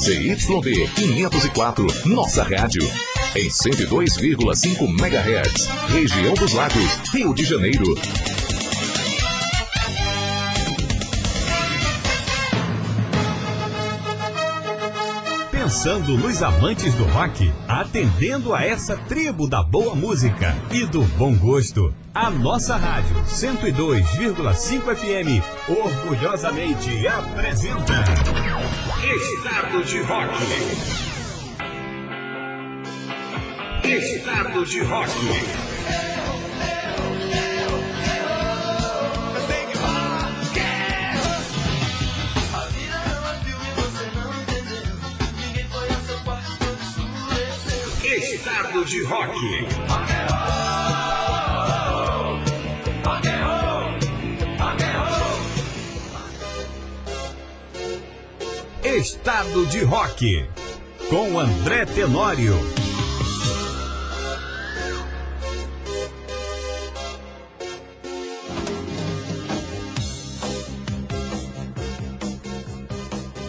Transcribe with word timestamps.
ZYD 0.00 0.88
504, 0.94 1.86
nossa 2.06 2.42
rádio. 2.42 2.82
Em 3.36 3.50
102,5 3.50 4.88
MHz. 4.98 5.68
Região 5.92 6.32
dos 6.32 6.54
Lagos, 6.54 6.90
Rio 7.12 7.34
de 7.34 7.44
Janeiro. 7.44 7.84
Pensando 15.50 16.16
nos 16.16 16.42
amantes 16.42 16.94
do 16.94 17.04
rock, 17.04 17.52
atendendo 17.68 18.54
a 18.54 18.64
essa 18.64 18.96
tribo 18.96 19.46
da 19.46 19.62
boa 19.62 19.94
música 19.94 20.56
e 20.72 20.86
do 20.86 21.02
bom 21.18 21.36
gosto. 21.36 21.94
A 22.14 22.30
nossa 22.30 22.74
rádio 22.76 23.14
102,5 23.28 24.96
FM 24.96 25.44
orgulhosamente 25.68 27.06
apresenta 27.06 28.29
Estado 29.12 29.82
de 29.82 30.02
Rock. 30.02 30.30
Estado 33.82 34.64
de 34.64 34.80
Rock. 34.84 35.08
Estado 48.04 48.84
de 48.84 49.02
Rock. 49.02 50.19
Estado 58.96 59.66
de 59.66 59.84
Rock, 59.84 60.44
com 61.08 61.38
André 61.38 61.86
Tenório. 61.86 62.54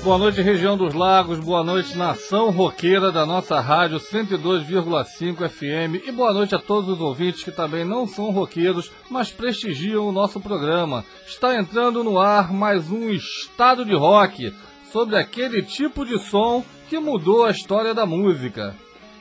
Boa 0.03 0.17
noite, 0.19 0.41
região 0.41 0.77
dos 0.77 0.93
lagos, 0.93 1.39
boa 1.39 1.63
noite, 1.63 1.97
nação 1.97 2.51
roqueira 2.51 3.11
da 3.11 3.25
nossa 3.25 3.59
rádio 3.59 3.99
102,5 3.99 5.49
FM 5.49 6.07
e 6.07 6.11
boa 6.11 6.31
noite 6.33 6.53
a 6.53 6.59
todos 6.59 6.87
os 6.87 7.01
ouvintes 7.01 7.43
que 7.43 7.51
também 7.51 7.83
não 7.83 8.05
são 8.05 8.29
roqueiros, 8.29 8.91
mas 9.09 9.31
prestigiam 9.31 10.07
o 10.07 10.11
nosso 10.11 10.39
programa. 10.39 11.03
Está 11.25 11.55
entrando 11.55 12.03
no 12.03 12.19
ar 12.19 12.53
mais 12.53 12.91
um 12.91 13.09
Estado 13.09 13.83
de 13.83 13.95
Rock 13.95 14.53
sobre 14.91 15.15
aquele 15.15 15.61
tipo 15.61 16.05
de 16.05 16.19
som 16.19 16.63
que 16.89 16.99
mudou 16.99 17.45
a 17.45 17.51
história 17.51 17.93
da 17.93 18.05
música. 18.05 18.75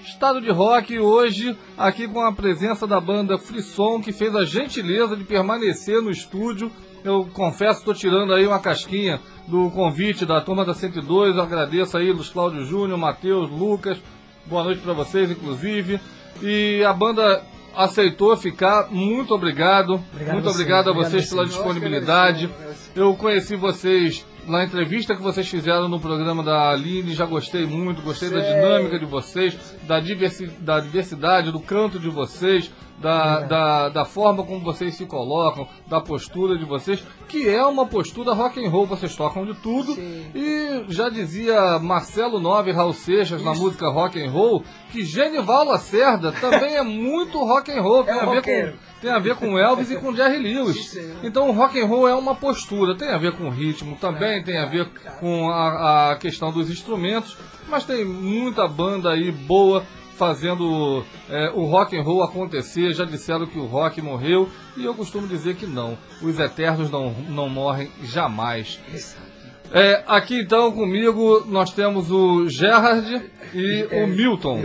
Estado 0.04 0.40
de 0.40 0.50
rock 0.50 0.98
hoje, 0.98 1.56
aqui 1.78 2.08
com 2.08 2.20
a 2.20 2.32
presença 2.32 2.86
da 2.86 3.00
banda 3.00 3.38
Frisson, 3.38 4.00
que 4.00 4.12
fez 4.12 4.34
a 4.34 4.44
gentileza 4.44 5.16
de 5.16 5.24
permanecer 5.24 6.02
no 6.02 6.10
estúdio. 6.10 6.70
Eu 7.04 7.28
confesso, 7.32 7.80
estou 7.80 7.94
tirando 7.94 8.32
aí 8.32 8.46
uma 8.46 8.58
casquinha 8.58 9.20
do 9.46 9.70
convite 9.70 10.26
da 10.26 10.40
turma 10.40 10.64
da 10.64 10.74
102. 10.74 11.36
Eu 11.36 11.42
agradeço 11.42 11.96
aí 11.96 12.10
Luiz 12.10 12.28
Cláudio 12.30 12.64
Júnior, 12.64 12.98
Matheus, 12.98 13.48
Lucas. 13.50 13.98
Boa 14.46 14.64
noite 14.64 14.80
para 14.80 14.92
vocês, 14.92 15.30
inclusive. 15.30 16.00
E 16.42 16.82
a 16.84 16.92
banda 16.92 17.42
aceitou 17.76 18.36
ficar. 18.36 18.90
Muito 18.90 19.34
obrigado. 19.34 20.02
obrigado 20.12 20.34
Muito 20.34 20.48
obrigado 20.48 20.90
a 20.90 20.92
vocês 20.92 21.28
pela 21.28 21.46
disponibilidade. 21.46 22.50
Eu 22.96 23.14
conheci 23.14 23.54
vocês 23.54 24.26
na 24.50 24.64
entrevista 24.64 25.14
que 25.14 25.22
vocês 25.22 25.48
fizeram 25.48 25.88
no 25.88 26.00
programa 26.00 26.42
da 26.42 26.70
Aline, 26.70 27.14
já 27.14 27.24
gostei 27.24 27.64
muito, 27.66 28.02
gostei 28.02 28.28
Sei. 28.28 28.38
da 28.38 28.44
dinâmica 28.46 28.98
de 28.98 29.06
vocês, 29.06 29.56
da, 29.86 30.00
diversi 30.00 30.46
da 30.46 30.80
diversidade, 30.80 31.52
do 31.52 31.60
canto 31.60 31.98
de 31.98 32.10
vocês, 32.10 32.70
da, 33.00 33.40
é. 33.42 33.46
da, 33.46 33.88
da, 33.88 34.04
forma 34.04 34.44
como 34.44 34.60
vocês 34.60 34.94
se 34.94 35.06
colocam, 35.06 35.66
da 35.86 36.00
postura 36.00 36.58
de 36.58 36.64
vocês, 36.64 37.02
que 37.26 37.48
é 37.48 37.64
uma 37.64 37.86
postura 37.86 38.32
rock 38.34 38.64
and 38.64 38.68
roll, 38.68 38.86
vocês 38.86 39.16
tocam 39.16 39.44
de 39.46 39.54
tudo. 39.54 39.94
Sim. 39.94 40.26
E 40.34 40.84
já 40.88 41.08
dizia 41.08 41.78
Marcelo 41.78 42.38
Nove 42.38 42.70
Raul 42.72 42.92
Seixas 42.92 43.40
Isso. 43.40 43.44
na 43.44 43.54
música 43.54 43.88
rock 43.88 44.22
and 44.22 44.30
roll, 44.30 44.62
que 44.92 45.04
Genival 45.04 45.64
Lacerda 45.64 46.30
também 46.32 46.76
é 46.76 46.82
muito 46.82 47.38
rock 47.38 47.72
and 47.72 47.80
roll, 47.80 48.04
tem 48.04 48.14
é 48.14 48.20
a 48.20 48.26
ver 48.26 48.42
com 48.42 48.90
tem 49.00 49.10
a 49.10 49.18
ver 49.18 49.34
com 49.36 49.58
Elvis 49.58 49.90
e 49.90 49.96
com 49.96 50.14
Jerry 50.14 50.36
Lewis. 50.36 50.94
Então 51.22 51.50
rock 51.52 51.80
and 51.80 51.86
roll 51.86 52.06
é 52.06 52.14
uma 52.14 52.34
postura, 52.34 52.94
tem 52.94 53.08
a 53.08 53.16
ver 53.16 53.32
com 53.32 53.48
ritmo 53.48 53.96
também, 53.98 54.44
tem 54.44 54.58
a 54.58 54.66
ver 54.66 54.90
com 55.18 55.48
a, 55.48 56.10
a 56.12 56.16
questão 56.16 56.52
dos 56.52 56.68
instrumentos, 56.68 57.36
mas 57.66 57.84
tem 57.84 58.04
muita 58.04 58.68
banda 58.68 59.10
aí 59.10 59.32
boa 59.32 59.82
fazendo 60.20 61.02
é, 61.30 61.50
o 61.54 61.64
rock 61.64 61.96
and 61.96 62.02
roll 62.02 62.22
acontecer. 62.22 62.92
Já 62.92 63.06
disseram 63.06 63.46
que 63.46 63.58
o 63.58 63.64
rock 63.64 64.02
morreu 64.02 64.50
e 64.76 64.84
eu 64.84 64.94
costumo 64.94 65.26
dizer 65.26 65.56
que 65.56 65.66
não. 65.66 65.96
Os 66.20 66.38
eternos 66.38 66.90
não, 66.90 67.10
não 67.30 67.48
morrem 67.48 67.90
jamais. 68.02 68.78
É, 69.72 70.02
aqui 70.06 70.40
então 70.40 70.72
comigo 70.72 71.44
nós 71.46 71.72
temos 71.72 72.10
o 72.10 72.48
Gerard 72.48 73.30
e 73.54 73.88
o 73.92 74.06
Milton. 74.06 74.60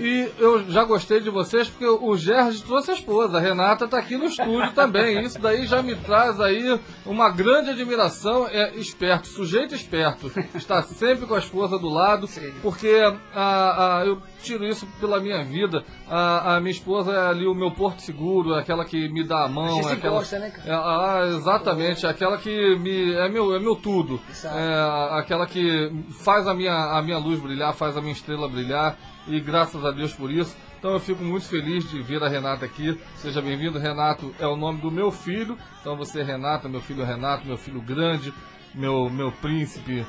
E 0.00 0.30
eu 0.38 0.70
já 0.70 0.84
gostei 0.84 1.20
de 1.20 1.30
vocês 1.30 1.68
porque 1.68 1.86
o 1.86 2.16
Gerard 2.16 2.62
trouxe 2.62 2.90
a 2.90 2.94
esposa, 2.94 3.38
a 3.38 3.40
Renata 3.40 3.86
está 3.86 3.98
aqui 3.98 4.16
no 4.16 4.26
estúdio 4.26 4.72
também. 4.72 5.22
Isso 5.24 5.38
daí 5.40 5.66
já 5.66 5.82
me 5.82 5.94
traz 5.94 6.38
aí 6.40 6.78
uma 7.06 7.30
grande 7.30 7.70
admiração. 7.70 8.46
É 8.48 8.74
esperto, 8.74 9.28
sujeito 9.28 9.74
esperto. 9.74 10.30
Está 10.54 10.82
sempre 10.82 11.26
com 11.26 11.34
a 11.34 11.38
esposa 11.38 11.78
do 11.78 11.88
lado, 11.88 12.28
porque 12.62 13.00
a, 13.34 14.00
a, 14.00 14.06
eu 14.06 14.20
tiro 14.42 14.64
isso 14.64 14.86
pela 14.98 15.20
minha 15.20 15.42
vida. 15.44 15.84
A, 16.08 16.56
a, 16.56 16.60
minha 16.60 16.72
esposa 16.72 17.12
é 17.12 17.28
ali 17.28 17.46
o 17.46 17.54
meu 17.54 17.70
porto 17.70 18.00
seguro, 18.00 18.54
é 18.54 18.60
aquela 18.60 18.84
que 18.84 19.08
me 19.08 19.24
dá 19.24 19.44
a 19.44 19.48
mão. 19.48 19.88
É 19.88 19.92
aquela, 19.92 20.16
gosta, 20.16 20.38
né, 20.38 20.52
é, 20.64 20.72
ah, 20.72 21.22
exatamente, 21.28 22.04
é 22.04 22.08
aquela 22.08 22.36
que 22.38 22.76
me, 22.76 23.14
é, 23.14 23.28
meu, 23.28 23.54
é 23.54 23.58
meu 23.58 23.76
tudo. 23.76 24.20
É 24.52 25.18
aquela 25.18 25.46
que 25.46 25.92
faz 26.24 26.46
a 26.46 26.54
minha, 26.54 26.74
a 26.74 27.02
minha 27.02 27.18
luz 27.18 27.40
brilhar, 27.40 27.72
faz 27.74 27.96
a 27.96 28.00
minha 28.00 28.12
estrela 28.12 28.48
brilhar. 28.48 28.96
E 29.26 29.38
graças 29.40 29.84
a 29.84 29.90
Deus 29.90 30.12
por 30.12 30.30
isso. 30.30 30.56
Então 30.78 30.92
eu 30.92 31.00
fico 31.00 31.22
muito 31.22 31.46
feliz 31.46 31.88
de 31.88 32.00
ver 32.02 32.22
a 32.22 32.28
Renata 32.28 32.64
aqui. 32.64 32.98
Seja 33.16 33.40
bem-vindo, 33.40 33.78
Renato. 33.78 34.34
É 34.38 34.46
o 34.46 34.56
nome 34.56 34.80
do 34.80 34.90
meu 34.90 35.10
filho. 35.12 35.56
Então 35.80 35.96
você 35.96 36.20
é 36.20 36.24
Renata, 36.24 36.68
meu 36.68 36.80
filho 36.80 37.04
Renato, 37.04 37.46
meu 37.46 37.56
filho 37.56 37.80
grande, 37.80 38.32
meu, 38.74 39.10
meu 39.10 39.30
príncipe, 39.30 40.06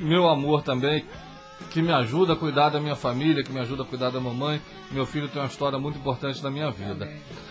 meu 0.00 0.28
amor 0.28 0.62
também 0.62 1.04
que 1.70 1.82
me 1.82 1.92
ajuda 1.92 2.34
a 2.34 2.36
cuidar 2.36 2.70
da 2.70 2.80
minha 2.80 2.96
família, 2.96 3.42
que 3.42 3.52
me 3.52 3.60
ajuda 3.60 3.82
a 3.82 3.86
cuidar 3.86 4.10
da 4.10 4.20
mamãe. 4.20 4.60
Meu 4.90 5.04
filho 5.06 5.28
tem 5.28 5.40
uma 5.40 5.48
história 5.48 5.78
muito 5.78 5.98
importante 5.98 6.42
na 6.42 6.50
minha 6.50 6.70
vida. 6.70 7.10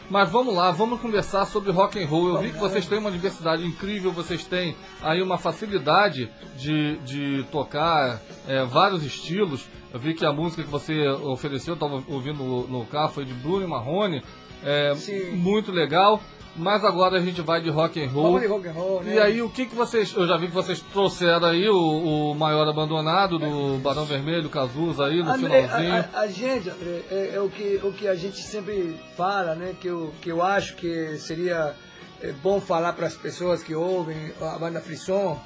Mas 0.10 0.30
vamos 0.30 0.56
lá, 0.56 0.72
vamos 0.72 1.02
conversar 1.02 1.46
sobre 1.46 1.72
rock 1.72 2.02
and 2.02 2.08
roll. 2.08 2.30
Eu 2.30 2.42
vi 2.42 2.52
que 2.52 2.58
vocês 2.58 2.86
têm 2.86 3.00
uma 3.00 3.12
diversidade 3.12 3.66
incrível, 3.66 4.12
vocês 4.12 4.46
têm 4.46 4.76
aí 5.02 5.22
uma 5.22 5.38
facilidade 5.38 6.30
de, 6.58 6.98
de 6.98 7.46
tocar 7.52 8.22
é, 8.48 8.64
vários 8.64 9.04
estilos. 9.04 9.68
Eu 9.94 10.00
vi 10.00 10.14
que 10.14 10.26
a 10.26 10.32
música 10.32 10.64
que 10.64 10.70
você 10.70 11.08
ofereceu, 11.08 11.74
estava 11.74 12.04
ouvindo 12.08 12.44
no, 12.44 12.68
no 12.68 12.86
carro, 12.86 13.10
foi 13.10 13.26
de 13.26 13.34
Bruno 13.34 13.64
e 13.64 13.68
Marrone. 13.68 14.24
É, 14.64 14.94
muito 15.34 15.72
legal. 15.72 16.22
Mas 16.56 16.86
agora 16.86 17.18
a 17.18 17.22
gente 17.22 17.42
vai 17.42 17.62
de 17.62 17.70
rock 17.70 18.02
and 18.02 18.10
roll. 18.10 18.40
De 18.40 18.48
rock 18.48 18.68
and 18.68 18.72
roll 18.72 19.04
né? 19.04 19.16
E 19.16 19.20
aí, 19.20 19.42
o 19.42 19.50
que 19.50 19.66
que 19.66 19.76
vocês... 19.76 20.14
Eu 20.14 20.26
já 20.26 20.38
vi 20.38 20.48
que 20.48 20.54
vocês 20.54 20.80
trouxeram 20.80 21.48
aí 21.48 21.68
o, 21.68 22.32
o 22.32 22.36
Maior 22.36 22.68
Abandonado, 22.68 23.38
do 23.38 23.78
Barão 23.80 24.06
Vermelho, 24.06 24.50
Cazuza 24.50 25.06
aí, 25.06 25.22
no 25.22 25.32
André, 25.32 25.64
finalzinho. 25.64 25.94
A, 25.94 26.10
a, 26.14 26.20
a 26.22 26.28
gente, 26.28 26.70
André, 26.70 27.02
é, 27.12 27.32
é, 27.36 27.42
o, 27.42 27.50
que, 27.50 27.80
o 27.84 27.92
que 27.92 28.08
a 28.08 28.16
gente 28.16 28.42
sempre 28.42 28.98
fala, 29.18 29.54
né? 29.54 29.76
Que 29.80 29.88
eu, 29.88 30.14
que 30.22 30.32
eu 30.32 30.42
acho 30.42 30.76
que 30.78 31.18
seria 31.18 31.76
é, 32.22 32.32
bom 32.32 32.62
falar 32.62 32.94
para 32.94 33.08
as 33.08 33.16
pessoas 33.16 33.62
que 33.62 33.76
ouvem 33.76 34.32
a 34.42 34.58
banda 34.58 34.80
Frisson, 34.80 35.38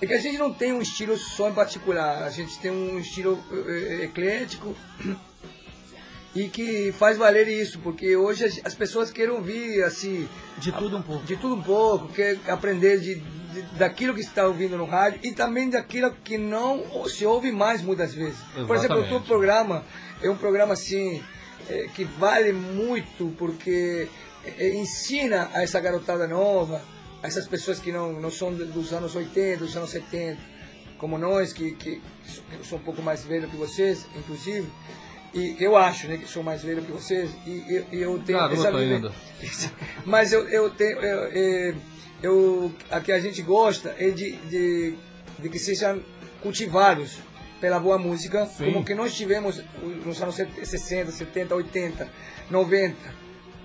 é 0.00 0.06
que 0.06 0.14
a 0.14 0.20
gente 0.20 0.38
não 0.38 0.52
tem 0.52 0.72
um 0.72 0.82
estilo 0.82 1.16
só 1.16 1.48
em 1.48 1.54
particular. 1.54 2.24
A 2.24 2.30
gente 2.30 2.58
tem 2.58 2.70
um 2.70 2.98
estilo 2.98 3.38
é, 3.52 4.00
é 4.00 4.04
eclético 4.04 4.74
e 6.38 6.48
que 6.48 6.92
faz 6.92 7.18
valer 7.18 7.48
isso, 7.48 7.80
porque 7.80 8.16
hoje 8.16 8.60
as 8.64 8.72
pessoas 8.72 9.10
querem 9.10 9.32
ouvir 9.32 9.82
assim 9.82 10.28
de 10.58 10.70
tudo 10.70 10.96
um 10.96 11.02
pouco, 11.02 11.26
de 11.26 11.36
tudo 11.36 11.56
um 11.56 11.62
pouco, 11.62 12.12
quer 12.12 12.38
aprender 12.46 13.00
de, 13.00 13.16
de 13.16 13.62
daquilo 13.76 14.14
que 14.14 14.20
está 14.20 14.46
ouvindo 14.46 14.78
no 14.78 14.84
rádio 14.84 15.18
e 15.24 15.32
também 15.32 15.68
daquilo 15.68 16.12
que 16.22 16.38
não 16.38 17.08
se 17.08 17.26
ouve 17.26 17.50
mais 17.50 17.82
muitas 17.82 18.14
vezes. 18.14 18.38
Exatamente. 18.38 18.66
Por 18.68 18.76
exemplo, 18.76 19.00
o 19.00 19.08
teu 19.08 19.20
programa 19.20 19.84
é 20.22 20.30
um 20.30 20.36
programa 20.36 20.74
assim 20.74 21.20
é, 21.68 21.88
que 21.92 22.04
vale 22.04 22.52
muito 22.52 23.34
porque 23.36 24.08
é, 24.44 24.76
ensina 24.76 25.50
a 25.52 25.64
essa 25.64 25.80
garotada 25.80 26.28
nova, 26.28 26.80
a 27.20 27.26
essas 27.26 27.48
pessoas 27.48 27.80
que 27.80 27.90
não, 27.90 28.12
não 28.12 28.30
são 28.30 28.54
dos 28.54 28.92
anos 28.92 29.16
80, 29.16 29.56
dos 29.58 29.76
anos 29.76 29.90
70, 29.90 30.38
como 30.98 31.18
nós 31.18 31.52
que, 31.52 31.72
que, 31.72 32.00
que 32.00 32.64
sou 32.64 32.78
um 32.78 32.82
pouco 32.82 33.02
mais 33.02 33.24
velho 33.24 33.48
que 33.48 33.56
vocês, 33.56 34.06
inclusive 34.16 34.68
e 35.38 35.56
eu 35.62 35.76
acho, 35.76 36.08
né, 36.08 36.16
que 36.16 36.26
sou 36.26 36.42
mais 36.42 36.62
velho 36.62 36.82
que 36.82 36.90
vocês, 36.90 37.30
e, 37.46 37.84
e 37.92 38.00
eu 38.00 38.18
tenho 38.24 38.38
Garoto 38.38 38.66
essa 38.66 38.76
ainda. 38.76 39.12
Mas 40.04 40.32
eu, 40.32 40.48
eu 40.48 40.70
tenho. 40.70 40.98
Eu, 40.98 41.28
eu, 41.28 41.74
eu, 42.22 42.72
a 42.90 43.00
que 43.00 43.12
a 43.12 43.20
gente 43.20 43.40
gosta 43.42 43.94
é 43.98 44.10
de, 44.10 44.32
de, 44.32 44.94
de 45.38 45.48
que 45.48 45.58
sejam 45.58 46.02
cultivados 46.42 47.18
pela 47.60 47.78
boa 47.78 47.98
música, 47.98 48.46
Sim. 48.46 48.72
como 48.72 48.84
que 48.84 48.94
nós 48.94 49.14
tivemos 49.14 49.62
nos 50.04 50.20
anos 50.20 50.36
60, 50.36 51.12
70, 51.12 51.54
80, 51.54 52.08
90, 52.50 52.96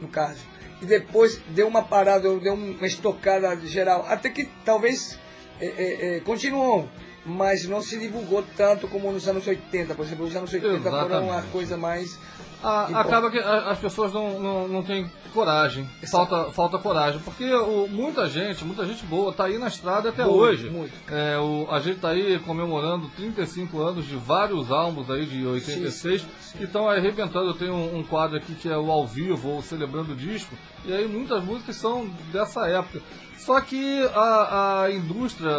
no 0.02 0.08
caso. 0.08 0.42
E 0.82 0.86
depois 0.86 1.40
deu 1.50 1.68
uma 1.68 1.82
parada, 1.82 2.22
deu 2.40 2.54
uma 2.54 2.86
estocada 2.86 3.56
geral, 3.66 4.06
até 4.08 4.30
que 4.30 4.50
talvez 4.66 5.18
é, 5.60 5.66
é, 5.66 6.18
é, 6.18 6.20
continuou, 6.20 6.90
mas 7.26 7.68
não 7.68 7.82
se 7.82 7.98
divulgou 7.98 8.44
tanto 8.56 8.88
como 8.88 9.12
nos 9.12 9.28
anos 9.28 9.48
80. 9.48 9.96
Por 9.96 10.06
exemplo, 10.06 10.26
os 10.26 10.36
anos 10.36 10.54
80 10.54 10.76
Exatamente. 10.76 11.10
foram 11.10 11.26
uma 11.26 11.42
coisa 11.44 11.78
mais 11.78 12.18
a, 12.64 13.02
acaba 13.02 13.30
que 13.30 13.38
as 13.38 13.78
pessoas 13.78 14.14
não, 14.14 14.40
não, 14.40 14.68
não 14.70 14.84
têm 14.84 15.12
coragem, 15.34 15.90
falta, 16.10 16.52
falta 16.52 16.78
coragem, 16.78 17.20
porque 17.20 17.52
o, 17.54 17.88
muita 17.90 18.30
gente, 18.30 18.64
muita 18.64 18.86
gente 18.86 19.06
boa 19.06 19.32
está 19.32 19.46
aí 19.46 19.58
na 19.58 19.68
estrada 19.68 20.10
até 20.10 20.24
muito, 20.24 20.38
hoje. 20.38 20.70
Muito. 20.70 20.94
É, 21.12 21.38
o, 21.38 21.68
a 21.70 21.80
gente 21.80 21.98
está 21.98 22.10
aí 22.10 22.40
comemorando 22.40 23.10
35 23.18 23.82
anos 23.82 24.06
de 24.06 24.16
vários 24.16 24.72
álbuns 24.72 25.10
aí 25.10 25.26
de 25.26 25.46
86 25.46 26.22
sim, 26.22 26.28
sim. 26.40 26.58
que 26.58 26.64
estão 26.64 26.88
arrebentando. 26.88 27.50
Eu 27.50 27.54
tenho 27.56 27.74
um, 27.74 28.00
um, 28.00 28.04
quadro 28.04 28.38
aqui 28.38 28.56
que 28.56 28.70
é 28.70 28.78
o 28.78 28.90
ao 28.90 29.06
vivo, 29.06 29.50
ou 29.50 29.62
celebrando 29.62 30.14
o 30.14 30.16
disco, 30.16 30.56
e 30.86 30.94
aí 30.94 31.06
muitas 31.06 31.44
músicas 31.44 31.76
são 31.76 32.08
dessa 32.32 32.66
época. 32.70 33.02
Só 33.46 33.60
que 33.60 34.02
a, 34.16 34.84
a 34.84 34.92
indústria 34.92 35.52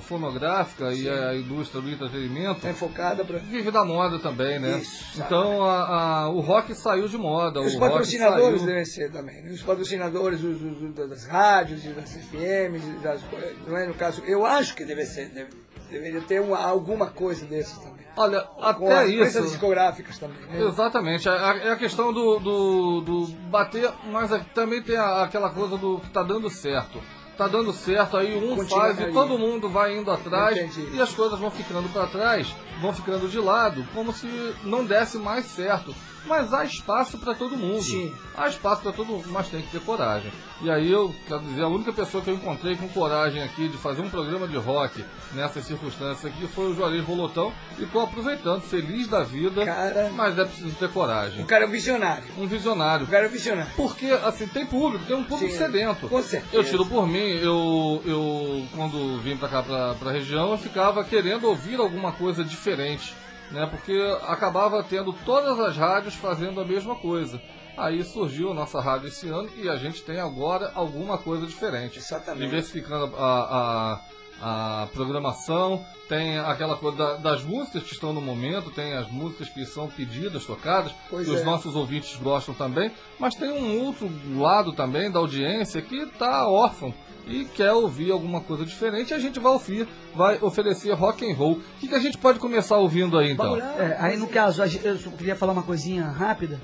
fonográfica 0.00 0.90
Sim. 0.90 1.02
e 1.02 1.08
a 1.10 1.34
indústria 1.34 1.82
do 1.82 1.90
entretenimento 1.90 2.66
é 2.66 2.72
focada 2.72 3.26
para 3.26 3.36
vive 3.36 3.70
da 3.70 3.84
moda 3.84 4.18
também, 4.18 4.58
né? 4.58 4.78
Isso, 4.78 5.20
então 5.20 5.62
a, 5.62 6.22
a, 6.22 6.28
o 6.30 6.40
rock 6.40 6.74
saiu 6.74 7.06
de 7.06 7.18
moda. 7.18 7.60
os 7.60 7.76
patrocinadores 7.76 8.62
devem 8.62 8.86
ser 8.86 9.12
também. 9.12 9.42
Né? 9.42 9.50
Os 9.50 9.62
patrocinadores 9.62 10.42
os, 10.42 10.62
os, 10.62 10.94
das 10.94 11.26
rádios, 11.26 11.82
das 11.82 12.16
FMs, 12.16 12.86
das, 13.02 13.20
não 13.66 13.76
é 13.76 13.86
no 13.86 13.92
caso. 13.92 14.22
Eu 14.24 14.46
acho 14.46 14.74
que 14.74 14.86
deve 14.86 15.04
ser, 15.04 15.28
deve, 15.28 15.50
deveria 15.90 16.22
ter 16.22 16.40
uma, 16.40 16.58
alguma 16.58 17.08
coisa 17.08 17.44
desses 17.44 17.76
também. 17.76 18.06
Olha, 18.16 18.48
até 18.62 19.02
as 19.02 19.10
isso. 19.10 19.42
discográficas 19.42 20.18
também. 20.18 20.38
Né? 20.48 20.62
Exatamente. 20.62 21.28
É 21.28 21.70
a 21.70 21.76
questão 21.76 22.14
do, 22.14 22.38
do, 22.38 23.00
do 23.02 23.26
bater, 23.50 23.92
mas 24.10 24.30
também 24.54 24.80
tem 24.82 24.96
aquela 24.96 25.50
coisa 25.50 25.76
do 25.76 25.98
que 26.00 26.06
está 26.06 26.22
dando 26.22 26.48
certo 26.48 26.98
tá 27.36 27.46
dando 27.46 27.72
certo, 27.72 28.16
aí 28.16 28.36
um 28.36 28.56
Continua 28.56 28.80
faz 28.80 28.98
aí. 28.98 29.10
e 29.10 29.12
todo 29.12 29.38
mundo 29.38 29.68
vai 29.68 29.96
indo 29.96 30.10
atrás 30.10 30.56
Entendi. 30.56 30.96
e 30.96 31.00
as 31.00 31.12
coisas 31.14 31.38
vão 31.38 31.50
ficando 31.50 31.88
para 31.90 32.06
trás, 32.06 32.54
vão 32.80 32.92
ficando 32.92 33.28
de 33.28 33.38
lado, 33.38 33.86
como 33.94 34.12
se 34.12 34.26
não 34.64 34.84
desse 34.84 35.18
mais 35.18 35.44
certo. 35.46 35.94
Mas 36.26 36.52
há 36.52 36.64
espaço 36.64 37.18
para 37.18 37.34
todo 37.34 37.56
mundo. 37.56 37.82
Sim. 37.82 38.14
Há 38.36 38.48
espaço 38.48 38.82
para 38.82 38.92
todo 38.92 39.06
mundo, 39.06 39.28
mas 39.30 39.48
tem 39.48 39.62
que 39.62 39.70
ter 39.70 39.80
coragem. 39.80 40.32
E 40.60 40.70
aí 40.70 40.90
eu 40.90 41.14
quero 41.28 41.42
dizer, 41.42 41.62
a 41.62 41.68
única 41.68 41.92
pessoa 41.92 42.22
que 42.22 42.30
eu 42.30 42.34
encontrei 42.34 42.76
com 42.76 42.88
coragem 42.88 43.42
aqui 43.42 43.68
de 43.68 43.76
fazer 43.76 44.02
um 44.02 44.10
programa 44.10 44.48
de 44.48 44.56
rock 44.56 45.04
nessas 45.34 45.64
circunstâncias 45.64 46.32
aqui 46.32 46.46
foi 46.48 46.70
o 46.70 46.74
Juarez 46.74 47.04
Volotão. 47.04 47.52
E 47.78 47.84
estou 47.84 48.02
aproveitando, 48.02 48.62
feliz 48.62 49.06
da 49.06 49.22
vida. 49.22 49.64
Cara, 49.64 50.10
mas 50.14 50.38
é 50.38 50.44
preciso 50.44 50.74
ter 50.76 50.90
coragem. 50.90 51.42
O 51.42 51.46
cara 51.46 51.64
é 51.64 51.68
um 51.68 51.70
visionário. 51.70 52.24
Um 52.38 52.46
visionário. 52.46 53.06
O 53.06 53.08
cara 53.08 53.26
é 53.26 53.28
um 53.28 53.32
visionário. 53.32 53.72
Porque, 53.76 54.06
assim, 54.06 54.46
tem 54.46 54.66
público, 54.66 55.04
tem 55.04 55.16
um 55.16 55.24
público 55.24 55.52
Sim, 55.52 55.58
sedento. 55.58 56.08
Com 56.08 56.22
certeza. 56.22 56.56
Eu 56.56 56.64
tiro 56.64 56.86
por 56.86 57.06
mim, 57.06 57.18
eu, 57.18 58.02
eu 58.04 58.66
quando 58.74 59.20
vim 59.20 59.36
para 59.36 59.48
cá, 59.48 59.62
para 59.62 60.10
a 60.10 60.12
região, 60.12 60.52
eu 60.52 60.58
ficava 60.58 61.04
querendo 61.04 61.44
ouvir 61.44 61.78
alguma 61.78 62.12
coisa 62.12 62.42
diferente 62.42 63.14
né? 63.50 63.66
Porque 63.66 63.92
acabava 64.26 64.82
tendo 64.82 65.12
todas 65.24 65.58
as 65.60 65.76
rádios 65.76 66.14
fazendo 66.14 66.60
a 66.60 66.64
mesma 66.64 66.94
coisa. 66.96 67.40
Aí 67.76 68.02
surgiu 68.02 68.52
a 68.52 68.54
nossa 68.54 68.80
rádio 68.80 69.08
esse 69.08 69.28
ano 69.28 69.50
e 69.56 69.68
a 69.68 69.76
gente 69.76 70.02
tem 70.02 70.18
agora 70.18 70.72
alguma 70.74 71.18
coisa 71.18 71.46
diferente. 71.46 71.98
Exatamente. 71.98 72.44
Diversificando 72.44 73.14
a, 73.16 74.00
a, 74.40 74.82
a 74.82 74.86
programação, 74.86 75.84
tem 76.08 76.38
aquela 76.38 76.76
coisa 76.76 76.96
da, 76.96 77.16
das 77.16 77.44
músicas 77.44 77.82
que 77.82 77.92
estão 77.92 78.14
no 78.14 78.20
momento, 78.20 78.70
tem 78.70 78.94
as 78.94 79.10
músicas 79.10 79.50
que 79.50 79.66
são 79.66 79.88
pedidas, 79.88 80.46
tocadas, 80.46 80.92
pois 81.10 81.26
que 81.26 81.34
é. 81.34 81.36
os 81.36 81.44
nossos 81.44 81.76
ouvintes 81.76 82.16
gostam 82.16 82.54
também, 82.54 82.90
mas 83.18 83.34
tem 83.34 83.50
um 83.50 83.84
outro 83.84 84.10
lado 84.34 84.72
também 84.72 85.10
da 85.10 85.18
audiência 85.18 85.82
que 85.82 85.96
está 85.96 86.48
órfão 86.48 86.94
e 87.26 87.44
quer 87.44 87.72
ouvir 87.72 88.12
alguma 88.12 88.40
coisa 88.40 88.64
diferente, 88.64 89.12
a 89.12 89.18
gente 89.18 89.40
vai 89.40 89.52
ouvir, 89.52 89.88
vai 90.14 90.38
oferecer 90.40 90.92
rock 90.92 91.28
and 91.28 91.34
roll. 91.34 91.54
O 91.54 91.60
que, 91.80 91.88
que 91.88 91.94
a 91.94 91.98
gente 91.98 92.16
pode 92.16 92.38
começar 92.38 92.76
ouvindo 92.76 93.18
aí 93.18 93.32
então? 93.32 93.56
É, 93.56 93.96
aí 93.98 94.16
no 94.16 94.28
caso, 94.28 94.62
eu 94.62 95.12
queria 95.12 95.34
falar 95.34 95.52
uma 95.52 95.62
coisinha 95.62 96.04
rápida. 96.04 96.60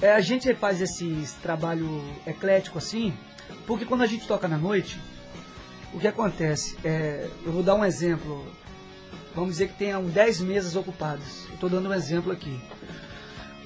É, 0.00 0.12
a 0.12 0.20
gente 0.20 0.52
faz 0.54 0.80
esse 0.80 1.14
trabalho 1.42 2.02
eclético 2.26 2.78
assim, 2.78 3.12
porque 3.66 3.84
quando 3.84 4.02
a 4.02 4.06
gente 4.06 4.26
toca 4.26 4.48
na 4.48 4.56
noite, 4.56 4.98
o 5.92 6.00
que 6.00 6.08
acontece? 6.08 6.76
É, 6.82 7.28
eu 7.44 7.52
vou 7.52 7.62
dar 7.62 7.74
um 7.74 7.84
exemplo. 7.84 8.44
Vamos 9.34 9.52
dizer 9.52 9.68
que 9.68 9.74
tenham 9.74 10.04
10 10.04 10.40
mesas 10.40 10.74
ocupadas. 10.74 11.46
Estou 11.52 11.68
dando 11.68 11.88
um 11.88 11.92
exemplo 11.92 12.32
aqui. 12.32 12.58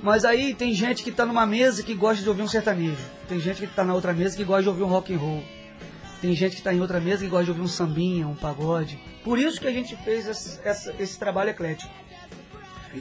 Mas 0.02 0.24
aí 0.24 0.54
tem 0.54 0.74
gente 0.74 1.02
que 1.02 1.10
está 1.10 1.24
numa 1.24 1.46
mesa 1.46 1.82
que 1.82 1.94
gosta 1.94 2.22
de 2.22 2.28
ouvir 2.28 2.42
um 2.42 2.48
sertanejo. 2.48 3.02
Tem 3.28 3.40
gente 3.40 3.58
que 3.58 3.64
está 3.64 3.82
na 3.84 3.94
outra 3.94 4.12
mesa 4.12 4.36
que 4.36 4.44
gosta 4.44 4.62
de 4.64 4.68
ouvir 4.68 4.82
um 4.82 4.88
rock 4.88 5.14
and 5.14 5.18
roll. 5.18 5.42
Tem 6.20 6.34
gente 6.34 6.52
que 6.52 6.58
está 6.58 6.72
em 6.72 6.80
outra 6.80 7.00
mesa 7.00 7.24
e 7.24 7.28
gosta 7.28 7.44
de 7.44 7.50
ouvir 7.50 7.62
um 7.62 7.68
sambinha, 7.68 8.26
um 8.26 8.34
pagode. 8.34 8.98
Por 9.22 9.38
isso 9.38 9.60
que 9.60 9.66
a 9.66 9.72
gente 9.72 9.94
fez 9.96 10.26
esse, 10.26 10.60
esse, 10.66 10.94
esse 10.98 11.18
trabalho 11.18 11.50
eclético. 11.50 11.92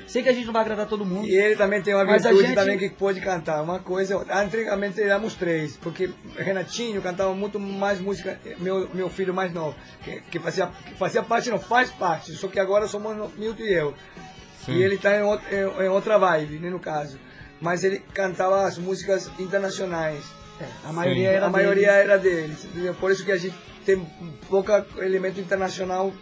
Sei 0.08 0.22
que 0.22 0.30
a 0.30 0.34
gente 0.34 0.46
não 0.46 0.54
vai 0.54 0.62
agradar 0.62 0.88
todo 0.88 1.06
mundo. 1.06 1.26
E 1.26 1.36
ele 1.36 1.56
também 1.56 1.82
tem 1.82 1.94
uma 1.94 2.06
virtude 2.06 2.42
gente... 2.42 2.56
também 2.56 2.78
que 2.78 2.90
pode 2.90 3.22
cantar. 3.22 3.62
Uma 3.62 3.80
coisa, 3.80 4.26
antigamente 4.30 5.02
éramos 5.02 5.36
três, 5.36 5.78
porque 5.78 6.10
Renatinho 6.36 7.02
cantava 7.02 7.34
muito 7.34 7.60
mais 7.60 8.00
música, 8.00 8.40
meu, 8.60 8.90
meu 8.94 9.10
filho 9.10 9.34
mais 9.34 9.54
novo, 9.54 9.76
que, 10.04 10.22
que, 10.22 10.40
fazia, 10.40 10.68
que 10.86 10.96
fazia 10.96 11.24
parte, 11.24 11.50
não 11.50 11.60
faz 11.60 11.90
parte, 11.92 12.34
só 12.34 12.48
que 12.48 12.60
agora 12.60 12.88
somos 12.88 13.34
Milton 13.36 13.64
e 13.64 13.74
eu. 13.74 13.94
Sim. 14.66 14.74
E 14.74 14.84
ele 14.84 14.96
está 14.96 15.16
em, 15.16 15.22
em, 15.22 15.86
em, 15.86 15.90
outra 15.90 16.18
vibe, 16.18 16.60
né, 16.60 16.70
no 16.70 16.80
caso. 16.80 17.20
Mas 17.62 17.84
ele 17.84 18.00
cantava 18.14 18.66
as 18.66 18.78
músicas 18.78 19.32
internacionais. 19.40 20.24
É, 20.60 20.68
a 20.86 20.94
maioria, 20.94 21.30
era, 21.30 21.46
a 21.46 21.50
maioria 21.50 21.92
era 21.92 22.18
deles. 22.18 22.68
Por 23.00 23.12
isso 23.12 23.26
que 23.26 23.32
a 23.32 23.38
gente 23.38 23.56
tem 23.86 24.06
pouco 24.50 24.72
elemento 24.98 25.40
internacional 25.40 26.14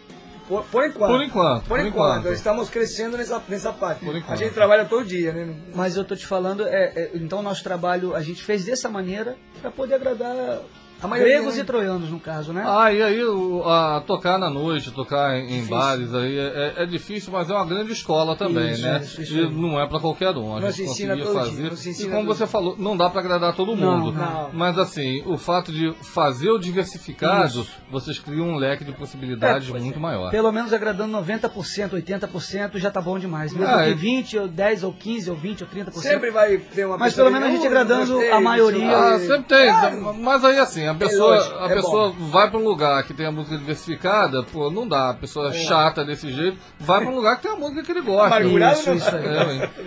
por, 0.48 0.64
por, 0.64 0.84
enquanto. 0.84 1.10
Por 1.10 1.22
enquanto. 1.22 1.60
Por, 1.62 1.68
por 1.68 1.80
enquanto. 1.80 2.18
enquanto. 2.18 2.34
Estamos 2.34 2.68
crescendo 2.68 3.16
nessa, 3.16 3.42
nessa 3.48 3.72
parte. 3.72 4.04
A 4.28 4.36
gente 4.36 4.52
trabalha 4.52 4.84
todo 4.84 5.04
dia, 5.04 5.32
né? 5.32 5.54
Mas 5.74 5.96
eu 5.96 6.04
tô 6.04 6.14
te 6.14 6.26
falando, 6.26 6.66
é, 6.66 6.92
é, 6.94 7.10
então 7.14 7.42
nosso 7.42 7.62
trabalho 7.62 8.14
a 8.14 8.22
gente 8.22 8.42
fez 8.42 8.64
dessa 8.64 8.88
maneira 8.88 9.36
para 9.60 9.70
poder 9.70 9.94
agradar 9.94 10.60
Gregos 11.08 11.56
né? 11.56 11.62
e 11.62 11.64
troianos, 11.64 12.10
no 12.10 12.20
caso, 12.20 12.52
né? 12.52 12.64
Ah, 12.66 12.92
e 12.92 13.02
aí 13.02 13.20
a, 13.64 14.02
tocar 14.06 14.38
na 14.38 14.50
noite, 14.50 14.90
tocar 14.90 15.36
em, 15.36 15.58
em 15.58 15.66
bares 15.66 16.14
aí 16.14 16.38
é, 16.38 16.74
é, 16.78 16.86
difícil, 16.86 17.32
mas 17.32 17.50
é 17.50 17.54
uma 17.54 17.66
grande 17.66 17.92
escola 17.92 18.36
também, 18.36 18.72
isso, 18.72 18.82
né? 18.82 19.00
Isso, 19.02 19.22
isso. 19.22 19.36
E 19.36 19.50
não 19.50 19.80
é 19.80 19.86
para 19.86 20.00
qualquer 20.00 20.36
um. 20.36 20.56
A 20.56 20.60
Nós 20.60 20.76
gente 20.76 20.88
conseguia 20.88 21.26
fazer. 21.26 21.72
E 22.00 22.08
como 22.08 22.26
você 22.26 22.46
falou, 22.46 22.76
não 22.78 22.96
dá 22.96 23.10
para 23.10 23.20
agradar 23.20 23.54
todo 23.54 23.76
mundo. 23.76 24.12
Não, 24.12 24.42
não. 24.44 24.50
Mas 24.52 24.78
assim, 24.78 25.22
o 25.26 25.36
fato 25.36 25.72
de 25.72 25.92
fazer 26.02 26.50
o 26.50 26.58
diversificado, 26.58 27.66
vocês 27.90 28.18
criam 28.18 28.50
um 28.50 28.56
leque 28.56 28.84
de 28.84 28.92
possibilidades 28.92 29.68
é, 29.68 29.78
muito 29.78 30.00
maior. 30.00 30.30
Pelo 30.30 30.50
menos 30.52 30.72
agradando 30.72 31.16
90%, 31.18 31.90
80% 31.90 32.78
já 32.78 32.90
tá 32.90 33.00
bom 33.00 33.18
demais. 33.18 33.52
Mesmo 33.52 33.68
ah, 33.68 33.84
que 33.84 33.94
20, 33.94 34.38
ou 34.38 34.48
10, 34.48 34.84
ou 34.84 34.92
15, 34.92 35.30
ou 35.30 35.36
20, 35.36 35.64
ou 35.64 35.68
30%. 35.68 35.92
Sempre 35.94 36.30
vai 36.30 36.58
ter 36.58 36.86
uma 36.86 36.96
Mas 36.96 37.14
pelo 37.14 37.30
menos 37.30 37.48
a 37.48 37.50
gente 37.50 37.66
agradando 37.66 38.20
a 38.20 38.40
maioria. 38.40 38.96
Ah, 38.96 39.18
sempre 39.18 39.44
tem. 39.44 39.72
Mas 40.20 40.44
aí 40.44 40.58
assim, 40.58 40.86
a 40.86 40.93
pessoa, 40.94 41.36
lógico, 41.36 41.58
a 41.58 41.66
é 41.66 41.74
pessoa 41.74 42.10
vai 42.10 42.50
para 42.50 42.58
um 42.58 42.64
lugar 42.64 43.02
que 43.04 43.14
tem 43.14 43.26
a 43.26 43.32
música 43.32 43.56
diversificada, 43.56 44.42
pô, 44.42 44.70
não 44.70 44.86
dá. 44.86 45.10
A 45.10 45.14
pessoa 45.14 45.50
é. 45.50 45.52
chata 45.52 46.04
desse 46.04 46.32
jeito, 46.32 46.58
vai 46.78 47.00
para 47.00 47.10
um 47.10 47.14
lugar 47.14 47.36
que 47.36 47.42
tem 47.42 47.52
a 47.52 47.56
música 47.56 47.82
que 47.82 47.92
ele 47.92 48.02
gosta. 48.02 48.42
Isso, 48.42 48.92
isso 48.92 49.16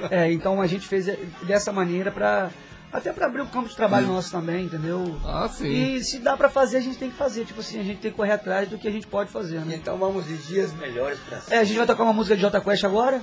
é, 0.09 0.25
é, 0.25 0.31
então 0.31 0.61
a 0.61 0.67
gente 0.67 0.87
fez 0.87 1.05
dessa 1.43 1.71
maneira 1.71 2.11
para 2.11 2.49
até 2.91 3.11
para 3.11 3.25
abrir 3.25 3.41
o 3.41 3.47
campo 3.47 3.67
de 3.67 3.75
trabalho 3.75 4.07
nosso 4.07 4.31
também, 4.31 4.65
entendeu? 4.65 5.19
Ah, 5.25 5.49
sim. 5.49 5.67
E 5.67 6.03
se 6.03 6.19
dá 6.19 6.37
para 6.37 6.49
fazer, 6.49 6.77
a 6.77 6.81
gente 6.81 6.97
tem 6.97 7.11
que 7.11 7.17
fazer. 7.17 7.45
Tipo 7.45 7.59
assim, 7.59 7.79
a 7.79 7.83
gente 7.83 7.99
tem 7.99 8.11
que 8.11 8.17
correr 8.17 8.31
atrás 8.31 8.69
do 8.69 8.77
que 8.77 8.87
a 8.87 8.91
gente 8.91 9.05
pode 9.05 9.29
fazer, 9.29 9.59
né? 9.59 9.75
Então 9.75 9.97
vamos 9.97 10.25
de 10.25 10.37
dias 10.37 10.73
melhores 10.73 11.19
pra 11.19 11.39
É, 11.49 11.59
a 11.59 11.63
gente 11.63 11.77
vai 11.77 11.85
tocar 11.85 12.03
uma 12.03 12.13
música 12.13 12.35
de 12.35 12.41
Jota 12.41 12.61
Quest 12.61 12.83
agora. 12.85 13.21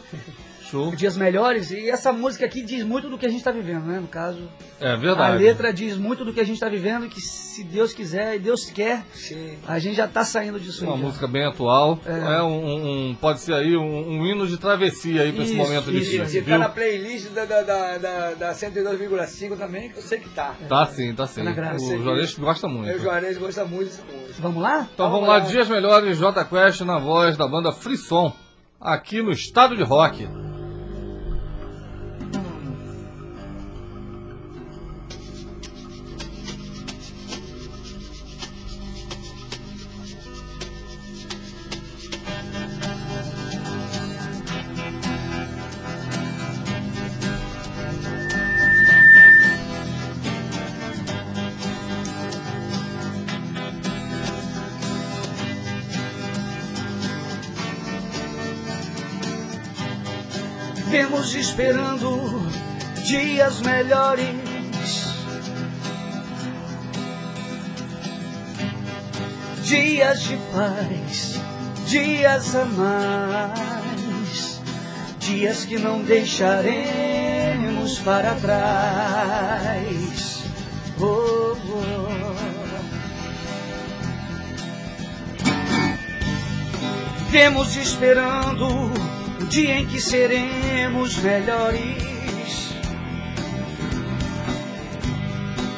Show. 0.74 0.96
Dias 0.96 1.16
melhores. 1.16 1.70
E 1.70 1.88
essa 1.88 2.12
música 2.12 2.44
aqui 2.44 2.62
diz 2.62 2.82
muito 2.82 3.08
do 3.08 3.16
que 3.16 3.24
a 3.24 3.28
gente 3.28 3.38
está 3.38 3.52
vivendo, 3.52 3.84
né? 3.84 4.00
No 4.00 4.08
caso. 4.08 4.40
É 4.80 4.96
verdade. 4.96 5.36
A 5.36 5.38
letra 5.38 5.72
diz 5.72 5.96
muito 5.96 6.24
do 6.24 6.32
que 6.32 6.40
a 6.40 6.44
gente 6.44 6.56
está 6.56 6.68
vivendo, 6.68 7.08
que 7.08 7.20
se 7.20 7.62
Deus 7.62 7.92
quiser 7.92 8.34
e 8.34 8.38
Deus 8.40 8.66
quer, 8.66 9.04
Sim. 9.14 9.56
a 9.68 9.78
gente 9.78 9.94
já 9.94 10.06
está 10.06 10.24
saindo 10.24 10.58
disso 10.58 10.84
Uma 10.84 10.96
música 10.96 11.28
bem 11.28 11.44
atual. 11.44 12.00
É, 12.04 12.38
é 12.38 12.42
um, 12.42 13.10
um, 13.10 13.14
pode 13.14 13.40
ser 13.40 13.54
aí 13.54 13.76
um, 13.76 13.84
um, 13.84 14.26
hino 14.26 14.48
de 14.48 14.58
travessia 14.58 15.22
aí 15.22 15.32
para 15.32 15.44
esse 15.44 15.54
momento 15.54 15.92
isso, 15.92 16.10
difícil. 16.10 16.42
E 16.42 16.44
tá 16.44 16.58
na 16.58 16.68
playlist 16.68 17.28
da, 17.28 17.44
da, 17.44 17.62
da, 17.62 18.34
da 18.34 18.52
102,5 18.52 19.56
também, 19.56 19.90
que 19.90 19.98
eu 19.98 20.02
sei 20.02 20.18
que 20.18 20.28
tá. 20.30 20.54
Tá 20.68 20.86
sim, 20.86 21.14
tá 21.14 21.26
sim. 21.26 21.44
Tá 21.44 21.76
o 21.76 22.02
Juarez 22.02 22.34
gosta 22.36 22.66
muito. 22.66 22.90
É, 22.90 22.96
o 22.96 22.98
Juarez 22.98 23.38
gosta 23.38 23.64
muito 23.64 23.90
dessa 23.90 24.02
música. 24.02 24.42
Vamos 24.42 24.60
lá? 24.60 24.88
Então 24.92 25.08
vamos, 25.08 25.28
vamos 25.28 25.44
lá, 25.44 25.50
Dias 25.50 25.68
Melhores, 25.68 26.18
J 26.18 26.44
Quest 26.44 26.80
na 26.80 26.98
voz 26.98 27.36
da 27.36 27.46
banda 27.46 27.70
Frisson, 27.70 28.32
aqui 28.80 29.22
no 29.22 29.30
Estado 29.30 29.76
de 29.76 29.84
Rock. 29.84 30.26
Paz, 70.54 71.40
dias 71.88 72.54
a 72.54 72.64
mais, 72.64 74.60
dias 75.18 75.64
que 75.64 75.76
não 75.78 76.00
deixaremos 76.02 77.98
para 77.98 78.36
trás. 78.36 79.64
Oh, 81.00 81.56
oh. 81.56 82.04
Vivemos 87.34 87.74
esperando 87.74 88.68
o 89.40 89.46
dia 89.46 89.80
em 89.80 89.86
que 89.86 90.00
seremos 90.00 91.16
melhores. 91.16 92.72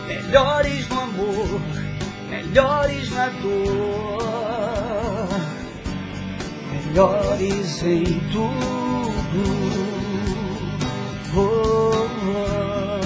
Melhores 0.06 0.86
no 0.90 1.00
amor, 1.00 1.62
melhores 2.28 3.08
na 3.10 3.30
dor, 3.30 4.15
melhores 6.96 7.82
em 7.82 8.04
tudo. 8.32 8.52
Oh, 11.36 11.40
oh. 11.42 13.00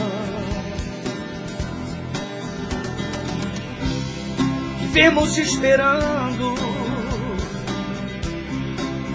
Vivemos 4.80 5.36
esperando 5.36 6.54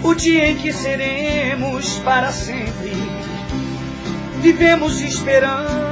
o 0.02 0.14
dia 0.14 0.50
em 0.50 0.56
que 0.56 0.70
seremos 0.72 1.98
para 2.00 2.30
sempre. 2.30 2.92
Vivemos 4.42 5.00
esperando 5.00 5.85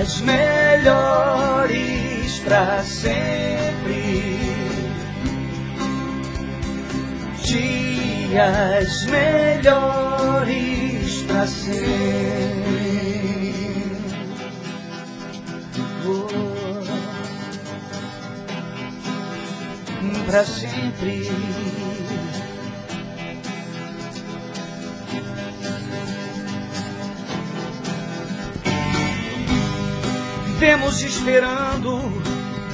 dias 0.00 0.20
melhores 0.22 1.68
para 2.40 2.82
sempre. 2.82 4.38
Dias 7.44 9.04
melhores 9.06 10.42
para 11.28 11.46
sempre. 11.46 12.00
para 20.26 20.44
sempre. 20.44 21.69
Vivemos 30.60 31.00
esperando 31.00 32.02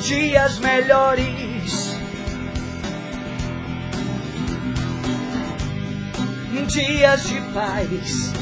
dias 0.00 0.58
melhores. 0.58 1.96
Dias 6.66 7.28
de 7.28 7.40
paz, 7.54 8.32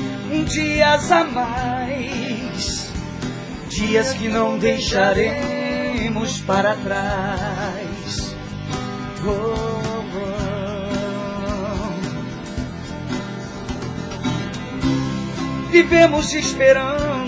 dias 0.47 1.13
a 1.13 1.25
mais, 1.25 2.91
dias 3.69 4.15
que 4.15 4.29
não 4.29 4.59
deixaremos 4.59 6.41
para 6.41 6.75
trás. 6.77 8.35
Vivemos 15.71 16.33
esperando 16.33 17.24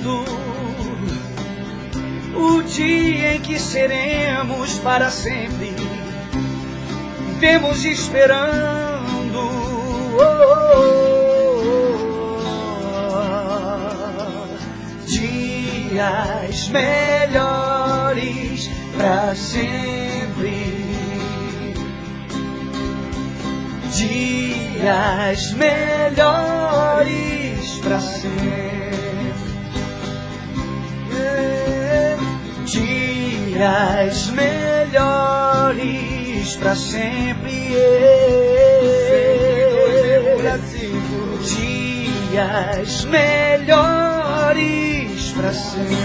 o 2.37 2.63
dia 2.63 3.37
em 3.37 3.41
que 3.41 3.59
seremos 3.59 4.79
para 4.79 5.11
sempre. 5.11 5.75
Vivemos 7.35 7.85
esperando. 7.85 8.87
Oh, 10.19 11.07
dias 15.07 16.69
melhores 16.69 18.71
para 18.97 19.35
sempre. 19.35 20.77
dias 23.97 25.53
melhores 25.53 26.21
para 27.83 28.01
ser. 28.01 28.66
Dias 33.57 34.29
melhores 34.33 35.77
para 36.57 36.77
sempre. 36.77 37.73
Dias 42.31 43.05
melhores 43.07 44.13
para 45.35 45.55
sempre. 45.55 45.97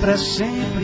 para 0.00 0.16
sempre. 0.18 0.81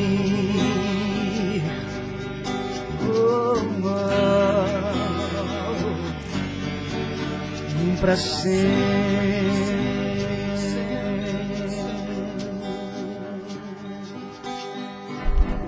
Para 8.00 8.16
sempre. 8.16 9.18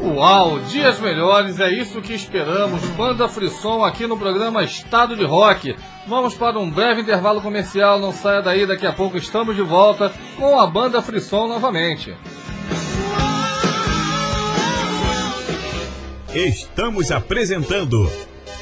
Uau, 0.03 0.59
dias 0.61 0.99
melhores, 0.99 1.61
é 1.61 1.71
isso 1.71 2.01
que 2.01 2.13
esperamos. 2.13 2.83
Banda 2.91 3.29
Frisson 3.29 3.85
aqui 3.85 4.07
no 4.07 4.19
programa 4.19 4.63
Estado 4.65 5.17
de 5.17 5.25
Rock. 5.25 5.77
Vamos 6.07 6.35
para 6.35 6.59
um 6.59 6.71
breve 6.71 7.03
intervalo 7.03 7.41
comercial, 7.41 7.99
não 7.99 8.13
saia 8.13 8.43
daí, 8.43 8.67
daqui 8.67 8.87
a 8.87 8.93
pouco 8.93 9.17
estamos 9.17 9.55
de 9.55 9.63
volta 9.63 10.13
com 10.37 10.59
a 10.59 10.67
Banda 10.67 11.01
Frisson 11.01 11.47
novamente. 11.49 12.15
Estamos 16.35 17.11
apresentando 17.11 18.11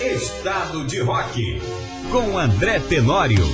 Estado 0.00 0.84
de 0.86 1.00
Rock 1.00 1.60
com 2.10 2.38
André 2.38 2.80
Tenório. 2.80 3.44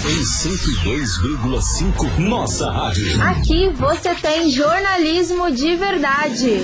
Em 0.00 0.22
102,5 0.22 2.18
Nossa 2.18 2.70
Rádio. 2.70 3.20
Aqui 3.22 3.68
você 3.70 4.14
tem 4.14 4.48
jornalismo 4.48 5.50
de 5.50 5.74
verdade. 5.74 6.60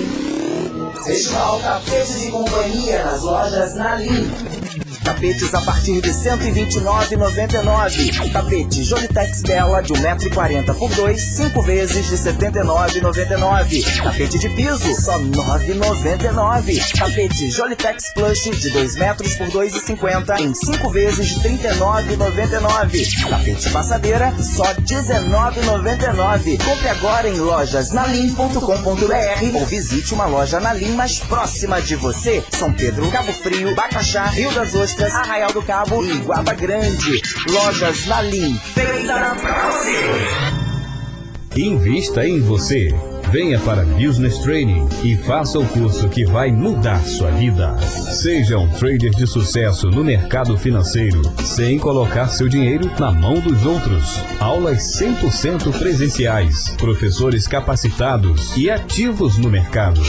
Festival 1.03 1.59
Tapetes 1.59 2.23
e 2.23 2.31
Companhia 2.31 3.03
nas 3.03 3.21
lojas 3.23 3.75
Nalim. 3.75 4.31
Tapetes 5.05 5.53
a 5.53 5.61
partir 5.61 6.01
de 6.01 6.09
R$ 6.09 6.15
129,99. 6.15 8.33
Tapete 8.33 8.83
Jolitex 8.83 9.43
Bela 9.43 9.79
de 9.81 9.93
1,40m 9.93 10.73
por 10.73 10.89
2, 10.89 11.21
5 11.21 11.61
vezes 11.61 12.07
de 12.07 12.15
R$ 12.15 12.33
79,99. 12.33 14.03
Tapete 14.03 14.39
de 14.39 14.49
piso, 14.49 14.99
só 14.99 15.17
R$ 15.17 15.25
9,99. 15.25 16.97
Tapete 16.97 17.51
Jolitex 17.51 18.13
Plush 18.15 18.49
de 18.59 18.71
2 18.71 18.95
metros 18.95 19.35
por 19.35 19.45
2,50 19.47 20.39
em 20.39 20.55
5 20.55 20.89
vezes 20.89 21.27
de 21.27 21.35
R$ 21.47 21.59
39,99. 21.59 23.29
Tapete 23.29 23.69
passadeira, 23.69 24.33
só 24.41 24.63
R$ 24.63 24.81
19,99. 24.81 26.57
Compre 26.65 26.89
agora 26.89 27.29
em 27.29 27.37
lojasnalim.com.br 27.37 29.53
ou 29.53 29.65
visite 29.67 30.15
uma 30.15 30.25
loja 30.25 30.59
Nalim 30.59 30.93
mais 30.93 31.19
próxima 31.19 31.79
de 31.79 31.95
você. 31.95 32.43
São 32.49 32.73
Pedro, 32.73 33.07
Cabo 33.11 33.31
Frio, 33.33 33.75
Bacaxá, 33.75 34.25
Rio 34.25 34.51
das 34.51 34.73
Ostras, 34.73 34.94
Arraial 35.03 35.51
do 35.51 35.61
Cabo 35.61 36.03
e 36.03 36.17
Guaba 36.19 36.53
Grande. 36.53 37.21
Lojas 37.49 38.05
Nalim, 38.05 38.57
feita 38.73 39.35
pra 39.35 39.71
você. 39.71 39.99
Invista 41.59 42.25
em 42.25 42.39
você. 42.39 42.89
Venha 43.31 43.59
para 43.59 43.83
Business 43.83 44.37
Training 44.39 44.87
e 45.03 45.17
faça 45.17 45.59
o 45.59 45.67
curso 45.67 46.07
que 46.07 46.25
vai 46.25 46.51
mudar 46.51 46.99
sua 47.01 47.31
vida. 47.31 47.77
Seja 47.79 48.57
um 48.57 48.69
trader 48.69 49.11
de 49.11 49.27
sucesso 49.27 49.89
no 49.89 50.03
mercado 50.03 50.57
financeiro, 50.57 51.21
sem 51.43 51.77
colocar 51.77 52.27
seu 52.27 52.47
dinheiro 52.47 52.89
na 52.99 53.11
mão 53.11 53.35
dos 53.39 53.65
outros. 53.65 54.21
Aulas 54.39 54.77
100% 54.99 55.77
presenciais, 55.77 56.69
professores 56.77 57.47
capacitados 57.47 58.55
e 58.55 58.69
ativos 58.69 59.37
no 59.37 59.49
mercado. 59.49 60.01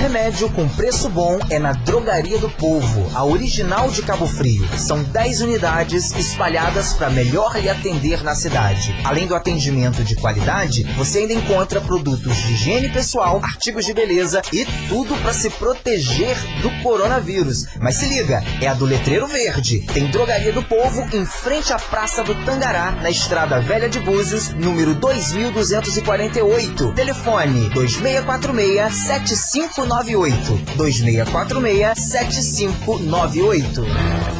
Remédio 0.00 0.50
com 0.52 0.66
preço 0.66 1.10
bom 1.10 1.38
é 1.50 1.58
na 1.58 1.72
Drogaria 1.72 2.38
do 2.38 2.48
Povo, 2.48 3.06
a 3.14 3.22
original 3.22 3.90
de 3.90 4.00
Cabo 4.00 4.26
Frio. 4.26 4.66
São 4.78 5.02
10 5.02 5.42
unidades 5.42 6.12
espalhadas 6.12 6.94
para 6.94 7.10
melhor 7.10 7.60
lhe 7.60 7.68
atender 7.68 8.24
na 8.24 8.34
cidade. 8.34 8.96
Além 9.04 9.26
do 9.26 9.34
atendimento 9.34 10.02
de 10.02 10.16
qualidade, 10.16 10.84
você 10.96 11.18
ainda 11.18 11.34
encontra 11.34 11.82
produtos 11.82 12.34
de 12.34 12.54
higiene 12.54 12.88
pessoal, 12.88 13.40
artigos 13.42 13.84
de 13.84 13.92
beleza 13.92 14.40
e 14.50 14.64
tudo 14.88 15.14
para 15.16 15.34
se 15.34 15.50
proteger 15.50 16.34
do 16.62 16.70
coronavírus. 16.82 17.66
Mas 17.78 17.96
se 17.96 18.06
liga, 18.06 18.42
é 18.62 18.68
a 18.68 18.74
do 18.74 18.86
Letreiro 18.86 19.26
Verde. 19.26 19.80
Tem 19.92 20.10
Drogaria 20.10 20.52
do 20.52 20.62
Povo 20.62 21.06
em 21.12 21.26
frente 21.26 21.74
à 21.74 21.78
Praça 21.78 22.24
do 22.24 22.34
Tangará, 22.46 22.92
na 22.92 23.10
Estrada 23.10 23.60
Velha 23.60 23.90
de 23.90 24.00
Búzios, 24.00 24.48
número 24.54 24.94
2248. 24.94 26.94
Telefone 26.94 27.68
2646 27.68 28.94
75 28.94 29.89
7598 29.90 30.76
2646 30.76 31.98
7598. 31.98 33.84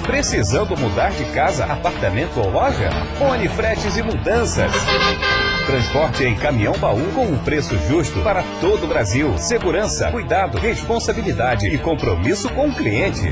Precisando 0.02 0.76
mudar 0.76 1.10
de 1.10 1.24
casa, 1.32 1.64
apartamento 1.64 2.38
ou 2.38 2.50
loja? 2.50 2.90
Fone 3.18 3.48
Fretes 3.48 3.96
e 3.96 4.02
Mudanças. 4.02 4.70
Transporte 5.66 6.24
em 6.24 6.36
caminhão 6.36 6.72
baú 6.78 7.04
com 7.14 7.26
um 7.26 7.38
preço 7.38 7.76
justo 7.88 8.20
para 8.22 8.44
todo 8.60 8.84
o 8.84 8.88
Brasil. 8.88 9.36
Segurança, 9.38 10.10
cuidado, 10.10 10.58
responsabilidade 10.58 11.66
e 11.66 11.78
compromisso 11.78 12.48
com 12.50 12.68
o 12.68 12.74
cliente. 12.74 13.28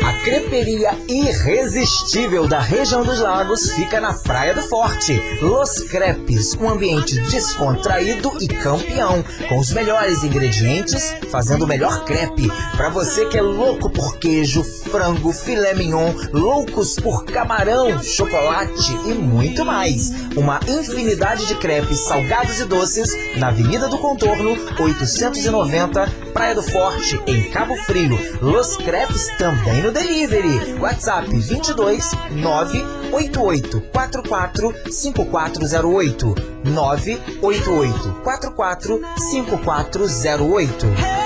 A 0.04 0.14
creperia 0.24 0.92
irresistível 1.08 2.48
da 2.48 2.60
região 2.60 3.04
dos 3.04 3.20
lagos 3.20 3.72
fica 3.72 4.00
na 4.00 4.14
Praia 4.14 4.54
do 4.54 4.62
Forte. 4.62 5.20
Los 5.42 5.82
Crepes, 5.84 6.56
um 6.56 6.70
ambiente 6.70 7.20
descontraído 7.30 8.32
e 8.42 8.48
campeão, 8.48 9.24
com 9.50 9.60
os 9.60 9.72
melhores 9.72 10.24
ingredientes, 10.24 11.14
fazendo 11.30 11.66
o 11.66 11.68
melhor 11.68 12.06
crepe. 12.06 12.50
Para 12.76 12.90
você 12.90 13.26
que 13.26 13.38
é 13.38 13.42
louco 13.42 13.90
por 13.90 14.18
queijo, 14.18 14.64
frango, 14.88 15.32
filé 15.34 15.74
mignon, 15.74 16.14
loucos 16.32 16.96
por 16.96 17.26
camarão, 17.26 18.02
chocolate 18.02 18.94
e 19.06 19.14
muito 19.14 19.66
mais. 19.66 20.12
Uma 20.36 20.60
infinidade 20.68 21.46
de 21.46 21.56
crepes 21.56 22.00
salgados 22.00 22.60
e 22.60 22.66
doces 22.66 23.12
na 23.38 23.50
Avenida 23.50 23.88
do 23.88 23.98
Contorno, 23.98 24.58
890, 24.80 26.10
Praia 26.34 26.56
do 26.56 26.64
Forte, 26.64 27.20
em 27.28 27.50
Cabo 27.50 27.76
Frio. 27.76 28.18
Los 28.42 28.78
Crepes 28.78 29.28
também 29.38 29.82
no 29.82 29.92
delivery. 29.92 30.76
WhatsApp 30.80 31.28
22 31.30 32.12
988 32.32 33.82
44 33.92 34.74
5408 34.92 36.36
988 36.64 38.22
44 38.24 39.02
5408. 39.32 41.17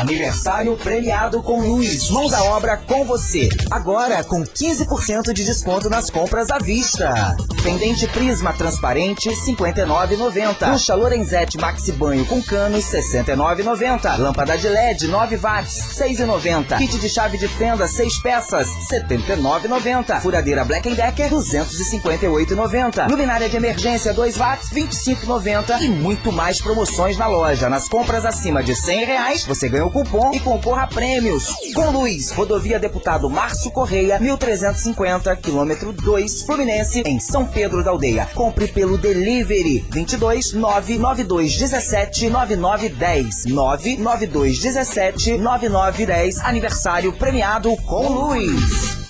Aniversário 0.00 0.76
premiado 0.76 1.40
com 1.40 1.60
luz. 1.60 2.10
Mãos 2.10 2.32
à 2.32 2.42
obra 2.44 2.76
com 2.76 3.04
você. 3.04 3.48
Agora 3.70 4.24
com 4.24 4.42
15% 4.42 5.32
de 5.32 5.44
desconto 5.44 5.88
nas 5.88 6.10
compras 6.10 6.50
à 6.50 6.58
vista. 6.58 7.36
Pendente 7.62 8.08
Prisma 8.08 8.52
transparente 8.52 9.30
59,90. 9.30 10.72
Ducha 10.72 10.94
Lorenzetti 10.94 11.58
Maxi 11.58 11.92
Banho 11.92 12.26
com 12.26 12.42
canos 12.42 12.84
69,90. 12.84 14.18
Lâmpada 14.18 14.58
de 14.58 14.68
LED 14.68 15.06
9 15.06 15.36
watts 15.36 15.96
6,90. 15.96 16.76
Kit 16.76 16.98
de 16.98 17.08
chave 17.08 17.38
de 17.38 17.46
fenda 17.46 17.86
6 17.86 18.20
peças 18.20 18.68
79,90. 18.90 20.20
Furadeira 20.20 20.64
Black 20.64 20.92
Decker 20.92 21.30
258,90. 21.30 23.08
Luminária 23.08 23.48
de 23.48 23.56
emergência 23.56 24.12
2 24.12 24.36
watts 24.36 24.70
25,90 24.70 25.80
e 25.82 25.88
muito 25.88 26.32
mais 26.32 26.60
promoções 26.60 27.16
na 27.16 27.28
loja. 27.28 27.68
Nas 27.68 27.88
compras 27.88 28.24
acima 28.24 28.60
de 28.60 28.74
100 28.74 29.04
reais 29.04 29.44
você 29.44 29.68
ganha 29.68 29.83
o 29.84 29.90
cupom 29.90 30.32
e 30.32 30.40
concorra 30.40 30.84
a 30.84 30.86
prêmios. 30.86 31.54
Com 31.74 31.90
Luz, 31.90 32.30
rodovia 32.30 32.78
Deputado 32.78 33.28
Márcio 33.28 33.70
Correia, 33.70 34.18
1350, 34.18 35.36
quilômetro 35.36 35.92
2, 35.92 36.42
Fluminense, 36.42 37.02
em 37.06 37.20
São 37.20 37.46
Pedro 37.46 37.84
da 37.84 37.90
Aldeia. 37.90 38.28
Compre 38.34 38.68
pelo 38.68 38.96
Delivery 38.96 39.84
22 39.90 40.52
992 40.54 41.56
17 41.56 42.30
9910 42.30 43.44
992 43.46 44.58
17 44.58 45.38
9910 45.38 46.38
aniversário 46.40 47.12
premiado 47.12 47.74
com 47.86 48.08
Luz. 48.08 49.03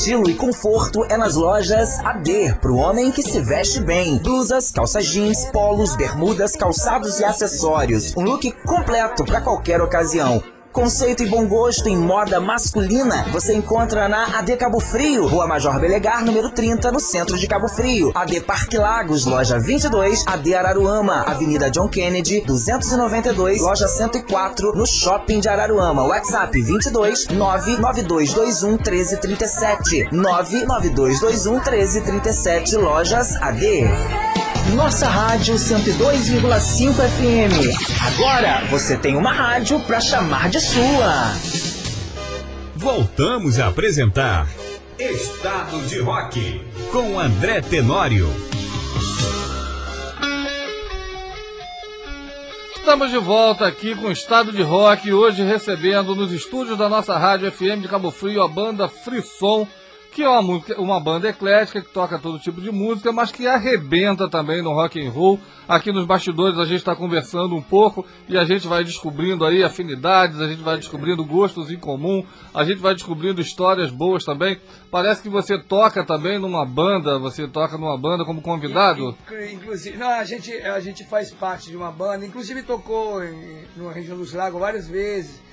Estilo 0.00 0.30
e 0.30 0.34
conforto 0.34 1.04
é 1.10 1.16
nas 1.18 1.34
lojas 1.34 2.00
AD, 2.00 2.54
pro 2.62 2.76
homem 2.76 3.12
que 3.12 3.20
se 3.20 3.38
veste 3.38 3.80
bem. 3.80 4.16
Blusas, 4.16 4.70
calças 4.70 5.04
jeans, 5.04 5.44
polos, 5.52 5.94
bermudas, 5.94 6.56
calçados 6.56 7.20
e 7.20 7.24
acessórios. 7.24 8.16
Um 8.16 8.22
look 8.22 8.50
completo 8.64 9.26
para 9.26 9.42
qualquer 9.42 9.82
ocasião. 9.82 10.42
Conceito 10.72 11.24
e 11.24 11.26
bom 11.26 11.48
gosto 11.48 11.88
em 11.88 11.98
moda 11.98 12.40
masculina 12.40 13.24
você 13.32 13.52
encontra 13.52 14.08
na 14.08 14.38
AD 14.38 14.56
Cabo 14.56 14.78
Frio, 14.78 15.26
Rua 15.26 15.44
Major 15.44 15.80
Belegar, 15.80 16.24
número 16.24 16.48
30, 16.48 16.92
no 16.92 17.00
centro 17.00 17.36
de 17.36 17.48
Cabo 17.48 17.68
Frio. 17.68 18.12
AD 18.14 18.40
Parque 18.42 18.78
Lagos, 18.78 19.24
loja 19.24 19.58
22, 19.58 20.24
AD 20.28 20.54
Araruama, 20.54 21.24
Avenida 21.26 21.68
John 21.70 21.88
Kennedy, 21.88 22.42
292, 22.42 23.60
loja 23.60 23.88
104, 23.88 24.72
no 24.76 24.86
Shopping 24.86 25.40
de 25.40 25.48
Araruama. 25.48 26.04
WhatsApp 26.04 26.52
22 26.52 27.26
99221 27.30 28.76
1337. 28.76 30.08
99221 30.12 31.52
1337, 31.52 32.76
lojas 32.76 33.34
AD. 33.42 34.49
Nossa 34.68 35.08
Rádio 35.08 35.54
102,5 35.56 36.92
FM. 36.94 38.02
Agora 38.06 38.64
você 38.70 38.96
tem 38.96 39.16
uma 39.16 39.32
rádio 39.32 39.80
para 39.80 40.00
chamar 40.00 40.48
de 40.48 40.60
sua. 40.60 41.32
Voltamos 42.76 43.58
a 43.58 43.66
apresentar 43.66 44.46
Estado 44.98 45.80
de 45.88 45.98
Rock 45.98 46.60
com 46.92 47.18
André 47.18 47.60
Tenório. 47.60 48.28
Estamos 52.76 53.10
de 53.10 53.18
volta 53.18 53.66
aqui 53.66 53.94
com 53.94 54.06
o 54.08 54.12
Estado 54.12 54.52
de 54.52 54.62
Rock, 54.62 55.12
hoje 55.12 55.42
recebendo 55.42 56.14
nos 56.14 56.32
estúdios 56.32 56.78
da 56.78 56.88
nossa 56.88 57.16
rádio 57.18 57.50
FM 57.50 57.82
de 57.82 57.88
Cabo 57.88 58.10
Frio 58.10 58.42
a 58.42 58.48
banda 58.48 58.88
Frisson 58.88 59.66
que 60.10 60.22
é 60.22 60.28
uma, 60.28 60.42
música, 60.42 60.80
uma 60.80 60.98
banda 60.98 61.28
eclética 61.28 61.80
que 61.80 61.92
toca 61.92 62.18
todo 62.18 62.38
tipo 62.38 62.60
de 62.60 62.70
música, 62.70 63.12
mas 63.12 63.30
que 63.30 63.46
arrebenta 63.46 64.28
também 64.28 64.60
no 64.62 64.72
rock 64.72 65.00
and 65.00 65.10
roll. 65.10 65.38
Aqui 65.68 65.92
nos 65.92 66.04
bastidores 66.04 66.58
a 66.58 66.64
gente 66.64 66.78
está 66.78 66.96
conversando 66.96 67.54
um 67.54 67.62
pouco 67.62 68.04
e 68.28 68.36
a 68.36 68.44
gente 68.44 68.66
vai 68.66 68.82
descobrindo 68.82 69.44
aí 69.44 69.62
afinidades, 69.62 70.40
a 70.40 70.48
gente 70.48 70.62
vai 70.62 70.76
descobrindo 70.76 71.24
gostos 71.24 71.70
em 71.70 71.78
comum, 71.78 72.24
a 72.52 72.64
gente 72.64 72.80
vai 72.80 72.92
descobrindo 72.92 73.40
histórias 73.40 73.90
boas 73.90 74.24
também. 74.24 74.60
Parece 74.90 75.22
que 75.22 75.28
você 75.28 75.56
toca 75.58 76.04
também 76.04 76.38
numa 76.38 76.66
banda, 76.66 77.18
você 77.18 77.46
toca 77.46 77.78
numa 77.78 77.96
banda 77.96 78.24
como 78.24 78.42
convidado? 78.42 79.16
Inclusive, 79.52 79.96
não, 79.96 80.10
a 80.10 80.24
gente, 80.24 80.52
a 80.52 80.80
gente 80.80 81.04
faz 81.04 81.30
parte 81.30 81.70
de 81.70 81.76
uma 81.76 81.92
banda, 81.92 82.26
inclusive 82.26 82.62
tocou 82.62 83.22
em, 83.24 83.64
na 83.76 83.92
região 83.92 84.16
dos 84.16 84.34
lagos 84.34 84.60
várias 84.60 84.88
vezes 84.88 85.49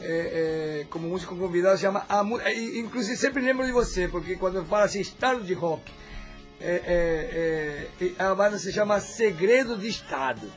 é, 0.00 0.80
é, 0.82 0.86
como 0.88 1.08
músico 1.08 1.36
convidado, 1.36 1.78
chama 1.78 2.04
a, 2.08 2.24
é, 2.44 2.58
inclusive 2.78 3.16
sempre 3.16 3.42
lembro 3.42 3.66
de 3.66 3.72
você, 3.72 4.08
porque 4.08 4.36
quando 4.36 4.56
eu 4.56 4.64
falo 4.64 4.84
assim, 4.84 5.00
estado 5.00 5.42
de 5.42 5.52
rock, 5.52 5.82
é, 6.60 7.86
é, 7.98 8.04
é 8.18 8.22
a 8.22 8.34
banda 8.34 8.58
se 8.58 8.72
chama 8.72 9.00
Segredo 9.00 9.76
de 9.76 9.88
Estado. 9.88 10.50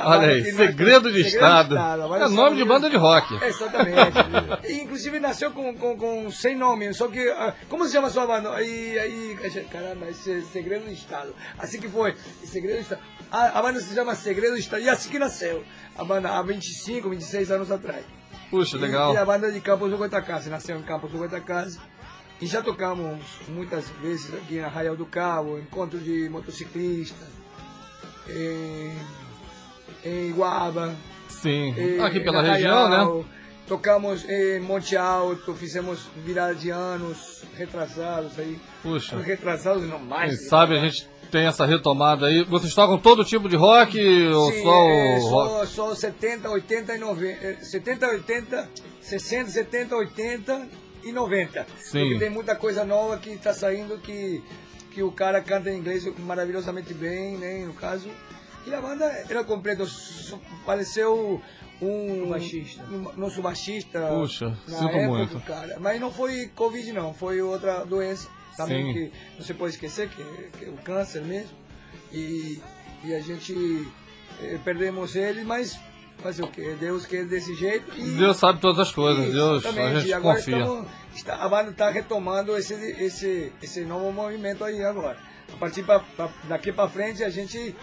Olha 0.00 0.28
aí, 0.28 0.44
Segredo 0.52 1.10
de 1.10 1.22
Estado. 1.22 1.76
É 1.76 2.28
nome 2.28 2.56
de 2.56 2.64
banda 2.64 2.88
de 2.88 2.96
rock. 2.96 3.34
Exatamente. 3.44 4.70
inclusive 4.80 5.18
nasceu 5.18 5.50
com, 5.50 5.74
com, 5.74 5.96
com, 5.96 6.30
sem 6.30 6.56
nome, 6.56 6.94
só 6.94 7.08
que. 7.08 7.28
Uh, 7.28 7.52
como 7.68 7.84
se 7.84 7.92
chama 7.92 8.08
sua 8.08 8.24
banda? 8.24 8.54
Aí, 8.54 8.96
aí, 8.98 9.36
caramba, 9.70 10.06
Segredo 10.52 10.86
de 10.86 10.94
Estado. 10.94 11.34
Assim 11.58 11.80
que 11.80 11.88
foi. 11.88 12.14
Segredo 12.44 12.76
de 12.76 12.82
Estado. 12.82 13.02
A, 13.30 13.58
a 13.58 13.62
banda 13.62 13.80
se 13.80 13.92
chama 13.92 14.14
Segredo 14.14 14.54
de 14.54 14.60
Estado. 14.60 14.82
E 14.82 14.88
assim 14.88 15.10
que 15.10 15.18
nasceu. 15.18 15.64
A 15.96 16.04
banda 16.04 16.30
há 16.30 16.42
25, 16.42 17.10
26 17.10 17.50
anos 17.50 17.72
atrás. 17.72 18.04
Puxa, 18.50 18.76
legal. 18.76 19.12
E, 19.12 19.14
e 19.14 19.18
a 19.18 19.24
banda 19.24 19.50
de 19.52 19.60
Campos 19.60 19.90
do 19.90 19.96
Goitacás, 19.96 20.46
nasceu 20.46 20.78
em 20.78 20.82
Campos 20.82 21.10
do 21.10 21.18
Goitacás. 21.18 21.78
E 22.40 22.46
já 22.46 22.62
tocamos 22.62 23.20
muitas 23.48 23.88
vezes 24.00 24.32
aqui 24.32 24.60
na 24.60 24.66
Arraial 24.66 24.96
do 24.96 25.04
Cabo, 25.04 25.58
encontro 25.58 25.98
de 25.98 26.28
motociclistas, 26.28 27.28
em, 28.28 28.92
em 30.04 30.28
Iguaba. 30.28 30.94
Sim, 31.28 31.74
em, 31.76 32.00
aqui 32.00 32.20
pela 32.20 32.42
região, 32.42 32.88
né? 32.88 33.24
Tocamos 33.66 34.24
em 34.26 34.60
Monte 34.60 34.96
Alto, 34.96 35.52
fizemos 35.54 36.08
virada 36.24 36.54
de 36.54 36.70
anos 36.70 37.44
retrasados 37.56 38.38
aí. 38.38 38.58
Puxa. 38.82 39.18
Retrasados 39.18 39.86
não 39.86 39.98
mais. 39.98 40.38
Quem 40.38 40.48
sabe 40.48 40.78
a 40.78 40.80
gente 40.80 41.08
tem 41.30 41.46
essa 41.46 41.64
retomada 41.64 42.26
aí. 42.26 42.44
Vocês 42.44 42.74
tocam 42.74 42.98
todo 42.98 43.24
tipo 43.24 43.48
de 43.48 43.56
rock 43.56 43.98
ou 44.28 44.52
Sim, 44.52 44.62
só 44.62 44.82
é, 44.82 45.18
o 45.18 45.28
rock? 45.28 45.66
Só, 45.68 45.88
só 45.88 45.94
70, 45.94 46.50
80 46.50 46.94
e 46.94 46.98
90. 46.98 47.64
70, 47.64 48.06
80, 48.08 48.68
60, 49.00 49.50
70, 49.50 49.96
80 49.96 50.68
e 51.04 51.12
90. 51.12 51.66
Sim. 51.78 52.00
Porque 52.00 52.18
tem 52.18 52.30
muita 52.30 52.56
coisa 52.56 52.84
nova 52.84 53.16
que 53.18 53.30
está 53.30 53.52
saindo 53.52 53.98
que, 53.98 54.42
que 54.90 55.02
o 55.02 55.12
cara 55.12 55.40
canta 55.40 55.70
em 55.70 55.78
inglês 55.78 56.04
maravilhosamente 56.18 56.92
bem, 56.94 57.36
né? 57.36 57.64
No 57.66 57.74
caso. 57.74 58.08
E 58.66 58.74
a 58.74 58.80
banda 58.80 59.04
era 59.28 59.44
completa. 59.44 59.86
Faleceu 60.64 61.40
um 61.80 62.28
baixista. 62.28 62.82
Um, 62.84 63.12
nosso 63.16 63.40
baixista. 63.40 64.00
Puxa, 64.08 64.56
sinto 64.66 64.84
época, 64.84 65.06
muito. 65.06 65.40
Cara. 65.40 65.78
Mas 65.80 66.00
não 66.00 66.12
foi 66.12 66.48
Covid, 66.54 66.92
não. 66.92 67.14
Foi 67.14 67.40
outra 67.40 67.84
doença 67.84 68.28
também 68.58 68.86
Sim. 68.86 68.92
que 68.92 69.12
não 69.38 69.44
se 69.44 69.54
pode 69.54 69.74
esquecer, 69.74 70.08
que, 70.08 70.22
que 70.58 70.64
é 70.64 70.68
o 70.68 70.76
câncer 70.78 71.22
mesmo. 71.22 71.56
E, 72.12 72.60
e 73.04 73.14
a 73.14 73.20
gente 73.20 73.54
eh, 74.42 74.58
perdemos 74.64 75.14
ele, 75.14 75.44
mas 75.44 75.78
fazer 76.18 76.42
o 76.42 76.48
quê? 76.48 76.76
Deus 76.78 77.06
quer 77.06 77.24
desse 77.24 77.54
jeito. 77.54 77.90
E, 77.96 78.02
Deus 78.16 78.36
sabe 78.36 78.60
todas 78.60 78.80
as 78.80 78.92
coisas, 78.92 79.28
e, 79.28 79.32
Deus, 79.32 79.64
a 79.64 79.70
gente 79.70 80.12
agora 80.12 80.36
confia. 80.38 80.58
Estamos, 80.58 80.86
está, 81.14 81.36
a 81.36 81.48
banda 81.48 81.70
está 81.70 81.90
retomando 81.90 82.56
esse, 82.56 82.74
esse, 82.74 83.52
esse 83.62 83.84
novo 83.84 84.12
movimento 84.12 84.64
aí 84.64 84.84
agora. 84.84 85.16
A 85.52 85.56
partir 85.56 85.84
pra, 85.84 86.00
pra 86.00 86.28
daqui 86.44 86.72
para 86.72 86.88
frente, 86.88 87.22
a 87.22 87.30
gente, 87.30 87.74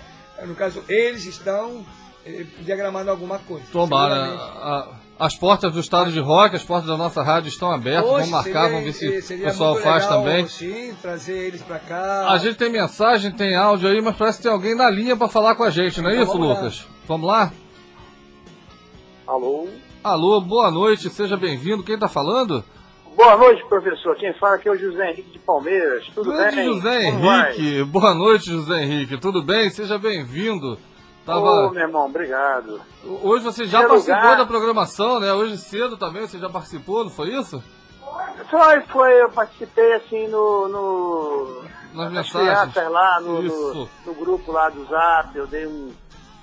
no 0.44 0.56
caso, 0.56 0.84
eles 0.90 1.26
estão 1.26 1.86
eh, 2.26 2.46
diagramando 2.60 3.10
alguma 3.10 3.40
coisa. 3.40 3.66
Tomara. 3.72 5.05
As 5.18 5.34
portas 5.34 5.72
do 5.72 5.80
estado 5.80 6.12
de 6.12 6.20
rock, 6.20 6.58
as 6.58 6.64
portas 6.64 6.90
da 6.90 6.98
nossa 6.98 7.24
rádio 7.24 7.48
estão 7.48 7.72
abertas. 7.72 8.10
vamos 8.10 8.30
marcar, 8.30 8.66
seria, 8.66 8.70
vamos 8.70 9.00
ver 9.00 9.22
se 9.22 9.34
o 9.34 9.40
pessoal 9.40 9.76
faz 9.78 10.04
legal, 10.04 10.24
também. 10.24 10.48
Sim, 10.48 10.94
trazer 11.02 11.48
eles 11.48 11.62
para 11.62 11.80
cá. 11.80 12.30
A 12.32 12.38
gente 12.38 12.58
tem 12.58 12.70
mensagem, 12.70 13.32
tem 13.32 13.56
áudio 13.56 13.88
aí, 13.88 14.02
mas 14.02 14.18
parece 14.18 14.40
que 14.40 14.44
tem 14.44 14.52
alguém 14.52 14.76
na 14.76 14.90
linha 14.90 15.16
para 15.16 15.30
falar 15.30 15.56
com 15.56 15.64
a 15.64 15.70
gente, 15.70 16.02
não 16.02 16.10
é 16.10 16.14
então, 16.14 16.24
isso, 16.26 16.34
vamos 16.34 16.50
Lucas? 16.50 16.80
Lá. 16.80 16.88
Vamos 17.08 17.28
lá? 17.28 17.54
Alô? 19.26 19.68
Alô, 20.04 20.42
boa 20.42 20.70
noite, 20.70 21.10
seja 21.10 21.38
bem-vindo. 21.38 21.84
Quem 21.84 21.96
está 21.96 22.10
falando? 22.10 22.64
Boa 23.16 23.38
noite, 23.38 23.66
professor. 23.70 24.18
Quem 24.18 24.34
fala 24.34 24.56
aqui 24.56 24.68
é 24.68 24.72
o 24.74 24.78
José 24.78 25.12
Henrique 25.12 25.32
de 25.32 25.40
Palmeiras. 25.40 26.06
Tudo 26.14 26.32
Grande 26.32 26.58
bem? 26.58 26.66
José 26.66 27.04
Henrique. 27.08 27.84
Boa 27.86 28.14
noite, 28.14 28.52
José 28.52 28.84
Henrique. 28.84 29.18
Tudo 29.18 29.42
bem? 29.42 29.70
Seja 29.70 29.98
bem-vindo. 29.98 30.78
Tava... 31.26 31.72
Meu 31.72 31.82
irmão, 31.82 32.06
obrigado. 32.06 32.80
Hoje 33.04 33.44
você 33.44 33.66
já 33.66 33.80
participou 33.80 34.16
lugar... 34.16 34.38
da 34.38 34.46
programação, 34.46 35.20
né? 35.20 35.34
Hoje 35.34 35.58
cedo 35.58 35.98
também 35.98 36.28
você 36.28 36.38
já 36.38 36.50
participou, 36.50 37.04
não 37.04 37.10
foi 37.10 37.30
isso? 37.30 37.64
Foi, 38.50 38.82
foi. 38.82 39.22
Eu 39.22 39.30
participei 39.32 39.94
assim 39.94 40.28
no... 40.28 40.68
no... 40.68 41.64
Nas 41.94 42.12
mensagens. 42.12 42.76
lá, 42.90 43.20
no, 43.22 43.42
no, 43.42 43.90
no, 44.06 44.14
grupo 44.14 44.52
lá 44.52 44.70
do 44.70 44.86
Zap. 44.86 45.36
Eu 45.36 45.48
dei 45.48 45.66
um... 45.66 45.92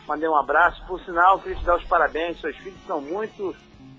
Mandei 0.08 0.28
um 0.28 0.36
abraço. 0.36 0.82
Por 0.86 1.00
sinal, 1.02 1.38
queria 1.38 1.58
te 1.58 1.64
dar 1.64 1.76
os 1.76 1.84
parabéns. 1.84 2.40
Seus 2.40 2.56
filhos 2.56 2.78
são 2.84 3.00
muito 3.00 3.54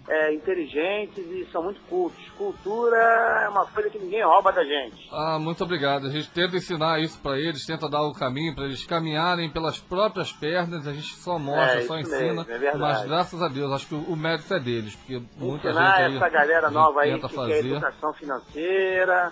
é, 0.07 0.33
inteligentes 0.33 1.25
e 1.25 1.47
são 1.51 1.63
muito 1.63 1.79
cultos. 1.89 2.21
Cultura 2.37 2.97
é 2.97 3.49
uma 3.49 3.65
coisa 3.65 3.89
que 3.89 3.97
ninguém 3.97 4.23
rouba 4.23 4.51
da 4.51 4.63
gente. 4.63 5.07
Ah, 5.11 5.37
muito 5.39 5.63
obrigado. 5.63 6.07
A 6.07 6.09
gente 6.09 6.29
tenta 6.29 6.57
ensinar 6.57 6.99
isso 6.99 7.19
para 7.21 7.37
eles, 7.37 7.65
tenta 7.65 7.89
dar 7.89 8.01
o 8.01 8.13
caminho 8.13 8.53
para 8.53 8.65
eles 8.65 8.85
caminharem 8.85 9.49
pelas 9.49 9.79
próprias 9.79 10.31
pernas. 10.31 10.87
A 10.87 10.93
gente 10.93 11.15
só 11.15 11.39
mostra, 11.39 11.79
é, 11.79 11.83
só 11.83 11.97
ensina. 11.97 12.43
Mesmo, 12.43 12.65
é 12.65 12.75
mas 12.75 13.05
graças 13.05 13.41
a 13.41 13.47
Deus, 13.47 13.71
acho 13.71 13.87
que 13.87 13.95
o, 13.95 14.15
mérito 14.15 14.53
é 14.53 14.59
deles, 14.59 14.95
porque 14.95 15.21
muita 15.37 15.69
ensinar 15.69 15.97
gente 15.97 16.05
aí, 16.05 16.15
essa 16.17 16.29
galera 16.29 16.69
nova 16.69 17.01
aí 17.01 17.19
que 17.19 17.27
fazer. 17.29 17.53
quer 17.53 17.65
educação 17.65 18.13
financeira. 18.13 19.31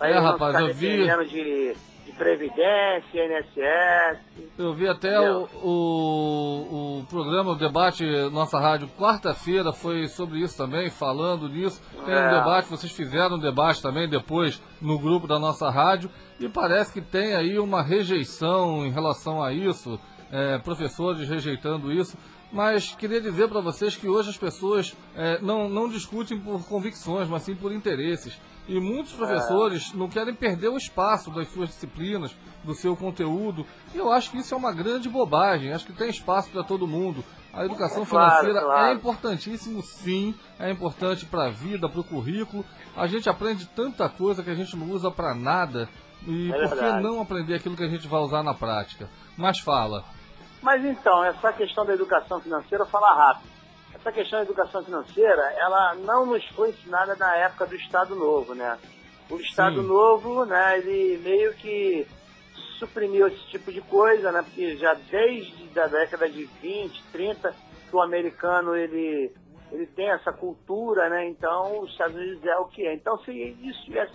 É, 0.00 0.18
rapaz, 0.18 0.58
eu 0.58 0.74
vi. 0.74 1.04
De 1.28 1.76
Previdência, 2.20 3.02
INSS. 3.14 4.18
Eu 4.58 4.74
vi 4.74 4.86
até 4.86 5.18
o, 5.18 5.48
o, 5.62 6.98
o, 7.00 7.06
programa, 7.06 7.52
o 7.52 7.54
debate, 7.54 8.04
nossa 8.30 8.60
rádio, 8.60 8.90
quarta-feira 8.98 9.72
foi 9.72 10.06
sobre 10.06 10.40
isso 10.40 10.54
também, 10.54 10.90
falando 10.90 11.48
nisso. 11.48 11.80
Tem 12.04 12.12
é. 12.12 12.28
um 12.28 12.38
debate, 12.38 12.68
vocês 12.68 12.92
fizeram 12.92 13.36
um 13.36 13.38
debate 13.38 13.80
também 13.80 14.06
depois 14.06 14.62
no 14.82 14.98
grupo 14.98 15.26
da 15.26 15.38
nossa 15.38 15.70
rádio, 15.70 16.10
e 16.38 16.46
parece 16.46 16.92
que 16.92 17.00
tem 17.00 17.34
aí 17.34 17.58
uma 17.58 17.82
rejeição 17.82 18.84
em 18.84 18.90
relação 18.90 19.42
a 19.42 19.50
isso, 19.50 19.98
é, 20.30 20.58
professores 20.58 21.26
rejeitando 21.26 21.90
isso. 21.90 22.18
Mas 22.52 22.94
queria 22.96 23.22
dizer 23.22 23.48
para 23.48 23.62
vocês 23.62 23.96
que 23.96 24.08
hoje 24.08 24.28
as 24.28 24.36
pessoas 24.36 24.94
é, 25.16 25.40
não, 25.40 25.70
não 25.70 25.88
discutem 25.88 26.38
por 26.38 26.68
convicções, 26.68 27.28
mas 27.28 27.44
sim 27.44 27.54
por 27.54 27.72
interesses. 27.72 28.38
E 28.70 28.78
muitos 28.78 29.12
professores 29.12 29.90
é. 29.92 29.96
não 29.96 30.08
querem 30.08 30.32
perder 30.32 30.68
o 30.68 30.76
espaço 30.76 31.28
das 31.32 31.48
suas 31.48 31.70
disciplinas, 31.70 32.32
do 32.62 32.72
seu 32.72 32.94
conteúdo. 32.94 33.66
E 33.92 33.98
eu 33.98 34.12
acho 34.12 34.30
que 34.30 34.38
isso 34.38 34.54
é 34.54 34.56
uma 34.56 34.72
grande 34.72 35.08
bobagem. 35.08 35.72
Acho 35.72 35.86
que 35.86 35.92
tem 35.92 36.08
espaço 36.08 36.50
para 36.50 36.62
todo 36.62 36.86
mundo. 36.86 37.24
A 37.52 37.64
educação 37.64 38.04
financeira 38.06 38.60
claro. 38.60 38.86
é 38.86 38.92
importantíssimo, 38.92 39.82
sim. 39.82 40.36
É 40.56 40.70
importante 40.70 41.26
para 41.26 41.46
a 41.46 41.50
vida, 41.50 41.88
para 41.88 42.00
o 42.00 42.04
currículo. 42.04 42.64
A 42.96 43.08
gente 43.08 43.28
aprende 43.28 43.66
tanta 43.66 44.08
coisa 44.08 44.40
que 44.40 44.50
a 44.50 44.54
gente 44.54 44.76
não 44.76 44.88
usa 44.88 45.10
para 45.10 45.34
nada. 45.34 45.88
E 46.24 46.52
é 46.52 46.68
por 46.68 46.78
que 46.78 46.92
não 47.00 47.20
aprender 47.20 47.56
aquilo 47.56 47.76
que 47.76 47.82
a 47.82 47.88
gente 47.88 48.06
vai 48.06 48.20
usar 48.20 48.44
na 48.44 48.54
prática? 48.54 49.08
Mas 49.36 49.58
fala. 49.58 50.04
Mas 50.62 50.84
então, 50.84 51.24
essa 51.24 51.52
questão 51.52 51.84
da 51.84 51.94
educação 51.94 52.40
financeira, 52.40 52.86
fala 52.86 53.12
rápido 53.14 53.59
essa 54.00 54.12
questão 54.12 54.38
da 54.38 54.44
educação 54.44 54.82
financeira, 54.82 55.42
ela 55.58 55.94
não 55.94 56.26
nos 56.26 56.44
foi 56.48 56.70
ensinada 56.70 57.14
na 57.16 57.36
época 57.36 57.66
do 57.66 57.76
Estado 57.76 58.14
Novo, 58.14 58.54
né? 58.54 58.78
O 59.28 59.36
Estado 59.36 59.82
Sim. 59.82 59.86
Novo, 59.86 60.44
né, 60.44 60.78
ele 60.78 61.18
meio 61.18 61.54
que 61.54 62.06
suprimiu 62.78 63.28
esse 63.28 63.46
tipo 63.48 63.70
de 63.70 63.80
coisa, 63.82 64.32
né? 64.32 64.42
Porque 64.42 64.76
já 64.76 64.94
desde 64.94 65.78
a 65.78 65.86
década 65.86 66.28
de 66.28 66.44
20, 66.44 67.02
30, 67.12 67.54
que 67.88 67.94
o 67.94 68.00
americano, 68.00 68.74
ele, 68.74 69.32
ele 69.70 69.86
tem 69.86 70.10
essa 70.10 70.32
cultura, 70.32 71.08
né? 71.10 71.28
Então, 71.28 71.80
os 71.80 71.90
Estados 71.92 72.16
Unidos 72.16 72.44
é 72.44 72.56
o 72.56 72.64
que 72.66 72.86
é. 72.86 72.94
Então, 72.94 73.18
se 73.18 73.30
isso 73.32 73.84
tivesse 73.84 74.14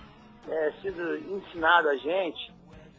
é, 0.49 0.71
sido 0.81 1.15
ensinado 1.31 1.89
a 1.89 1.95
gente 1.95 2.51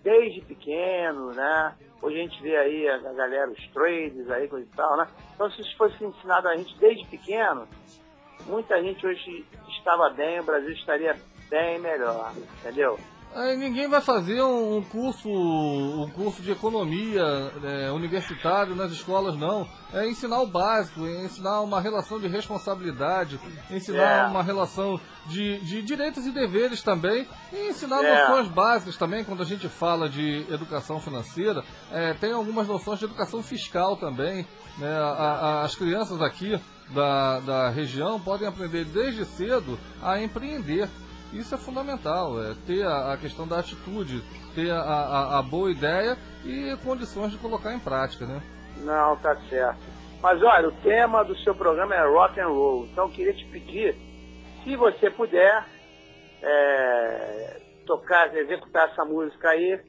desde 0.03 0.40
pequeno, 0.42 1.33
né? 1.33 1.75
Hoje 2.02 2.18
a 2.18 2.22
gente 2.22 2.42
vê 2.42 2.56
aí 2.56 2.88
a, 2.88 2.98
galera, 2.98 3.50
os 3.50 3.68
traders 3.68 4.30
aí, 4.30 4.48
coisa 4.48 4.66
e 4.66 4.76
tal, 4.76 4.96
né? 4.96 5.09
Então 5.35 5.50
se 5.50 5.61
isso 5.61 5.76
fosse 5.76 6.04
ensinado 6.04 6.48
a 6.48 6.56
gente 6.56 6.76
desde 6.78 7.04
pequeno, 7.06 7.66
muita 8.46 8.82
gente 8.82 9.06
hoje 9.06 9.44
estava 9.68 10.11
bem, 10.11 10.40
o 10.40 10.44
Brasil 10.44 10.72
estaria 10.72 11.16
bem 11.48 11.78
melhor, 11.78 12.32
entendeu? 12.61 12.98
Aí 13.37 13.55
ninguém 13.55 13.87
vai 13.87 14.01
fazer 14.01 14.40
um 14.40 14.83
curso, 14.83 15.29
um 15.29 16.09
curso 16.09 16.40
de 16.40 16.53
economia 16.53 17.22
é, 17.62 17.92
universitário 17.92 18.75
nas 18.75 18.90
escolas, 18.90 19.37
não. 19.37 19.68
É 19.92 20.09
ensinar 20.09 20.40
o 20.40 20.46
básico, 20.46 21.07
é 21.07 21.27
ensinar 21.27 21.61
uma 21.61 21.79
relação 21.79 22.18
de 22.18 22.27
responsabilidade, 22.29 23.38
ensinar 23.70 24.25
é. 24.25 24.27
uma 24.27 24.42
relação 24.42 24.99
de, 25.27 25.59
de, 25.61 25.83
direitos 25.83 26.25
e 26.25 26.31
deveres 26.31 26.83
também, 26.83 27.29
e 27.53 27.68
ensinar 27.68 28.03
é. 28.03 28.27
noções 28.27 28.49
básicas 28.49 28.96
também, 28.96 29.22
quando 29.22 29.42
a 29.42 29.46
gente 29.46 29.68
fala 29.68 30.09
de 30.09 30.46
educação 30.51 30.99
financeira, 30.99 31.62
é, 31.92 32.14
tem 32.14 32.33
algumas 32.33 32.66
noções 32.66 32.99
de 32.99 33.05
educação 33.05 33.42
fiscal 33.42 33.99
também. 33.99 34.46
Né? 34.79 34.88
A, 34.88 35.03
a, 35.03 35.61
as 35.61 35.75
crianças 35.75 36.22
aqui 36.22 36.59
da, 36.88 37.40
da 37.40 37.68
região 37.68 38.18
podem 38.18 38.49
aprender 38.49 38.87
desde 38.87 39.27
cedo 39.27 39.79
a 40.03 40.22
empreender. 40.22 40.88
Isso 41.33 41.55
é 41.55 41.59
fundamental, 41.59 42.43
é 42.43 42.55
ter 42.67 42.85
a, 42.85 43.12
a 43.12 43.17
questão 43.17 43.47
da 43.47 43.59
atitude, 43.59 44.23
ter 44.55 44.71
a, 44.71 44.81
a, 44.81 45.39
a, 45.39 45.43
boa 45.43 45.71
ideia 45.71 46.17
e 46.45 46.77
condições 46.85 47.33
de 47.33 47.39
colocar 47.39 47.75
em 47.75 47.79
prática, 47.79 48.27
né? 48.27 48.41
Não, 48.79 49.17
tá 49.17 49.37
certo. 49.49 49.81
Mas 50.23 50.43
olha, 50.43 50.69
o 50.69 50.73
tema 50.73 51.25
do 51.25 51.37
seu 51.39 51.55
programa 51.55 51.95
é 51.95 52.07
rock 52.07 52.41
and 52.41 52.49
roll, 52.49 52.87
então 52.87 53.05
eu 53.05 53.11
queria 53.11 53.35
te 53.35 53.45
pedir, 53.47 53.97
se 54.65 54.77
você 54.77 55.11
puder, 55.11 55.65
é, 56.43 57.61
tocar, 57.87 58.35
executar 58.37 58.89
essa 58.91 59.05
música 59.05 59.51
aí, 59.51 59.81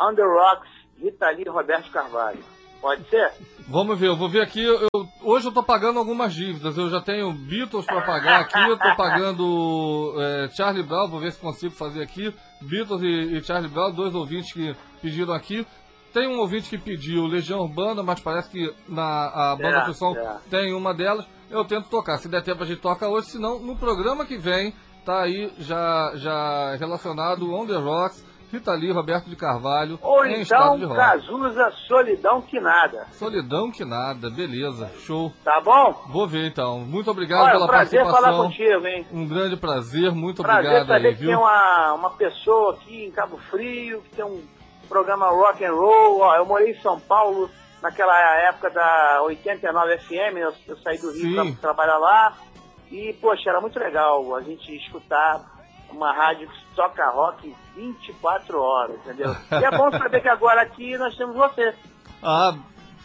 Under 0.00 0.26
Rocks, 0.26 0.70
Rita 0.98 1.30
Lee 1.30 1.44
e 1.46 1.50
Roberto 1.50 1.90
Carvalho. 1.90 2.53
Pode 2.84 3.08
ser? 3.08 3.32
Vamos 3.66 3.98
ver, 3.98 4.08
eu 4.08 4.16
vou 4.16 4.28
ver 4.28 4.42
aqui. 4.42 4.62
Eu, 4.62 4.88
hoje 5.22 5.48
eu 5.48 5.52
tô 5.52 5.62
pagando 5.62 5.98
algumas 5.98 6.34
dívidas. 6.34 6.76
Eu 6.76 6.90
já 6.90 7.00
tenho 7.00 7.32
Beatles 7.32 7.86
para 7.86 8.02
pagar 8.02 8.40
aqui, 8.40 8.58
eu 8.58 8.76
tô 8.76 8.94
pagando 8.94 10.14
é, 10.18 10.50
Charlie 10.50 10.82
Brown, 10.82 11.08
vou 11.08 11.18
ver 11.18 11.32
se 11.32 11.40
consigo 11.40 11.72
fazer 11.72 12.02
aqui. 12.02 12.30
Beatles 12.60 13.00
e, 13.00 13.38
e 13.38 13.42
Charlie 13.42 13.70
Brown, 13.70 13.90
dois 13.90 14.14
ouvintes 14.14 14.52
que 14.52 14.76
pediram 15.00 15.32
aqui. 15.32 15.66
Tem 16.12 16.28
um 16.28 16.38
ouvinte 16.40 16.68
que 16.68 16.76
pediu 16.76 17.24
Legião 17.24 17.60
Urbana, 17.60 18.02
mas 18.02 18.20
parece 18.20 18.50
que 18.50 18.70
na 18.86 19.52
a 19.52 19.56
banda 19.56 19.78
é, 19.78 19.86
Função 19.86 20.14
é. 20.14 20.36
tem 20.50 20.74
uma 20.74 20.92
delas. 20.92 21.26
Eu 21.50 21.64
tento 21.64 21.88
tocar. 21.88 22.18
Se 22.18 22.28
der 22.28 22.42
tempo 22.42 22.62
a 22.62 22.66
gente 22.66 22.82
toca 22.82 23.08
hoje, 23.08 23.28
senão 23.28 23.58
no 23.60 23.76
programa 23.76 24.26
que 24.26 24.36
vem 24.36 24.74
tá 25.06 25.22
aí 25.22 25.50
já, 25.58 26.12
já 26.16 26.76
relacionado 26.76 27.50
On 27.50 27.66
The 27.66 27.76
Rocks, 27.76 28.22
Rita 28.54 28.72
Roberto 28.92 29.28
de 29.28 29.36
Carvalho. 29.36 29.98
Ou 30.00 30.24
então 30.26 30.78
Cazuza 30.94 31.70
Solidão 31.88 32.40
Que 32.40 32.60
Nada. 32.60 33.06
Solidão 33.12 33.70
Que 33.70 33.84
Nada, 33.84 34.30
beleza, 34.30 34.90
show. 35.00 35.32
Tá 35.42 35.60
bom? 35.60 35.92
Vou 36.08 36.26
ver 36.26 36.46
então. 36.46 36.80
Muito 36.80 37.10
obrigado 37.10 37.42
Olha, 37.42 37.52
pela 37.52 37.66
prazer 37.66 38.00
participação. 38.00 38.32
falar 38.32 38.44
contigo, 38.44 38.86
hein? 38.86 39.06
Um 39.12 39.26
grande 39.26 39.56
prazer, 39.56 40.12
muito 40.12 40.42
prazer 40.42 40.64
obrigado 40.64 40.86
saber 40.86 41.08
aí, 41.08 41.14
que 41.14 41.20
viu? 41.20 41.28
tem 41.30 41.36
uma, 41.36 41.92
uma 41.94 42.10
pessoa 42.10 42.74
aqui 42.74 43.04
em 43.06 43.10
Cabo 43.10 43.38
Frio, 43.50 44.02
que 44.02 44.16
tem 44.16 44.24
um 44.24 44.42
programa 44.88 45.28
rock 45.30 45.64
and 45.64 45.72
roll. 45.72 46.20
Ó, 46.20 46.36
eu 46.36 46.46
morei 46.46 46.70
em 46.70 46.80
São 46.80 46.98
Paulo 47.00 47.50
naquela 47.82 48.18
época 48.48 48.70
da 48.70 49.20
89 49.24 49.98
FM, 49.98 50.36
eu, 50.36 50.54
eu 50.68 50.76
saí 50.78 50.96
do 50.98 51.12
Rio 51.12 51.52
para 51.52 51.60
trabalhar 51.60 51.98
lá. 51.98 52.34
E, 52.90 53.12
poxa, 53.20 53.50
era 53.50 53.60
muito 53.60 53.78
legal 53.78 54.34
a 54.36 54.40
gente 54.40 54.74
escutar 54.76 55.53
uma 55.94 56.12
rádio 56.12 56.48
que 56.48 56.64
toca 56.74 57.08
rock 57.10 57.54
24 57.74 58.60
horas, 58.60 58.96
entendeu? 58.96 59.34
E 59.50 59.64
é 59.64 59.70
bom 59.70 59.90
saber 59.90 60.20
que 60.20 60.28
agora 60.28 60.62
aqui 60.62 60.96
nós 60.96 61.16
temos 61.16 61.34
você. 61.34 61.74
Ah, 62.22 62.54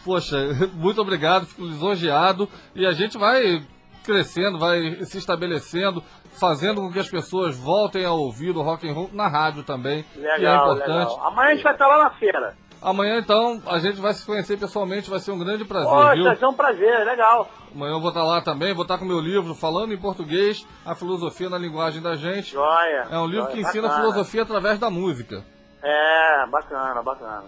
poxa, 0.04 0.36
muito 0.74 1.00
obrigado, 1.00 1.46
fico 1.46 1.62
lisonjeado. 1.62 2.48
E 2.74 2.86
a 2.86 2.92
gente 2.92 3.16
vai 3.16 3.62
crescendo, 4.04 4.58
vai 4.58 5.04
se 5.04 5.18
estabelecendo, 5.18 6.02
fazendo 6.38 6.80
com 6.80 6.90
que 6.90 6.98
as 6.98 7.08
pessoas 7.08 7.56
voltem 7.56 8.04
a 8.04 8.12
ouvir 8.12 8.56
o 8.56 8.62
rock 8.62 8.88
and 8.88 8.94
roll 8.94 9.10
na 9.12 9.28
rádio 9.28 9.62
também, 9.62 10.04
legal, 10.16 10.38
que 10.38 10.46
é 10.46 10.54
importante. 10.54 11.10
Legal. 11.10 11.26
Amanhã 11.26 11.48
a 11.50 11.54
gente 11.54 11.62
vai 11.62 11.72
estar 11.72 11.86
lá 11.86 12.04
na 12.04 12.10
feira. 12.10 12.56
Amanhã, 12.82 13.18
então, 13.18 13.60
a 13.66 13.78
gente 13.78 14.00
vai 14.00 14.14
se 14.14 14.24
conhecer 14.24 14.58
pessoalmente, 14.58 15.10
vai 15.10 15.18
ser 15.18 15.32
um 15.32 15.38
grande 15.38 15.64
prazer, 15.66 15.90
Poxa, 15.90 16.14
viu? 16.14 16.24
vai 16.24 16.36
ser 16.36 16.46
um 16.46 16.54
prazer, 16.54 17.04
legal. 17.04 17.50
Amanhã 17.74 17.92
eu 17.92 18.00
vou 18.00 18.08
estar 18.08 18.24
lá 18.24 18.40
também, 18.40 18.72
vou 18.72 18.82
estar 18.82 18.96
com 18.96 19.04
meu 19.04 19.20
livro 19.20 19.54
falando 19.54 19.92
em 19.92 19.98
português, 19.98 20.66
a 20.84 20.94
filosofia 20.94 21.50
na 21.50 21.58
linguagem 21.58 22.00
da 22.00 22.16
gente. 22.16 22.52
Joia. 22.52 23.06
É 23.10 23.18
um 23.18 23.26
livro 23.26 23.44
joia, 23.44 23.54
que 23.54 23.60
ensina 23.60 23.88
a 23.88 23.96
filosofia 23.96 24.42
através 24.42 24.78
da 24.78 24.88
música. 24.88 25.44
É, 25.82 26.46
bacana, 26.46 27.02
bacana. 27.02 27.44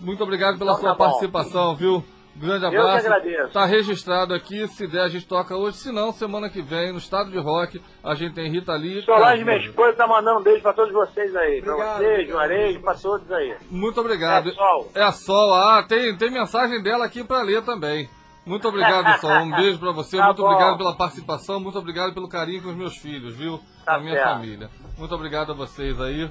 Muito 0.00 0.22
obrigado 0.22 0.58
pela 0.58 0.72
então, 0.72 0.80
sua 0.82 0.92
tá 0.92 0.96
participação, 0.96 1.76
viu? 1.76 2.02
Grande 2.36 2.66
abraço. 2.66 2.96
Eu 2.96 3.00
que 3.00 3.06
agradeço. 3.06 3.52
Tá 3.52 3.64
registrado 3.64 4.34
aqui, 4.34 4.66
se 4.66 4.86
der 4.88 5.02
a 5.02 5.08
gente 5.08 5.26
toca 5.26 5.56
hoje, 5.56 5.76
se 5.76 5.92
não, 5.92 6.12
semana 6.12 6.50
que 6.50 6.60
vem, 6.60 6.90
no 6.90 6.98
estado 6.98 7.30
de 7.30 7.38
rock, 7.38 7.80
a 8.02 8.14
gente 8.14 8.34
tem 8.34 8.50
Rita 8.50 8.72
Lee. 8.74 9.02
Solange, 9.02 9.44
minha 9.44 9.56
esposa, 9.58 9.92
tá 9.92 10.06
mandando 10.06 10.40
um 10.40 10.42
beijo 10.42 10.60
pra 10.62 10.72
todos 10.72 10.92
vocês 10.92 11.34
aí. 11.36 11.60
Obrigado, 11.60 11.76
pra 11.76 11.96
vocês, 11.98 12.28
Juarez, 12.28 12.78
pra 12.78 12.94
todos 12.94 13.30
aí. 13.32 13.56
Muito 13.70 14.00
obrigado. 14.00 14.48
É 14.48 14.52
a 14.52 14.54
Sol. 14.56 14.90
É 14.96 15.02
a 15.02 15.12
Sol, 15.12 15.54
ah, 15.54 15.84
tem, 15.88 16.16
tem 16.16 16.30
mensagem 16.30 16.82
dela 16.82 17.04
aqui 17.04 17.22
pra 17.22 17.42
ler 17.42 17.62
também. 17.62 18.08
Muito 18.44 18.66
obrigado, 18.68 19.16
Sol. 19.22 19.30
Um 19.30 19.50
beijo 19.52 19.78
pra 19.78 19.92
você. 19.92 20.16
Tá 20.16 20.26
muito 20.26 20.42
bom. 20.42 20.48
obrigado 20.48 20.76
pela 20.76 20.96
participação. 20.96 21.60
Muito 21.60 21.78
obrigado 21.78 22.12
pelo 22.12 22.28
carinho 22.28 22.62
com 22.62 22.70
os 22.70 22.76
meus 22.76 22.96
filhos, 22.96 23.34
viu? 23.36 23.60
Tá 23.84 23.94
com 23.94 24.00
a 24.00 24.02
minha 24.02 24.14
certo. 24.16 24.28
família. 24.28 24.70
Muito 24.98 25.14
obrigado 25.14 25.52
a 25.52 25.54
vocês 25.54 26.00
aí. 26.00 26.28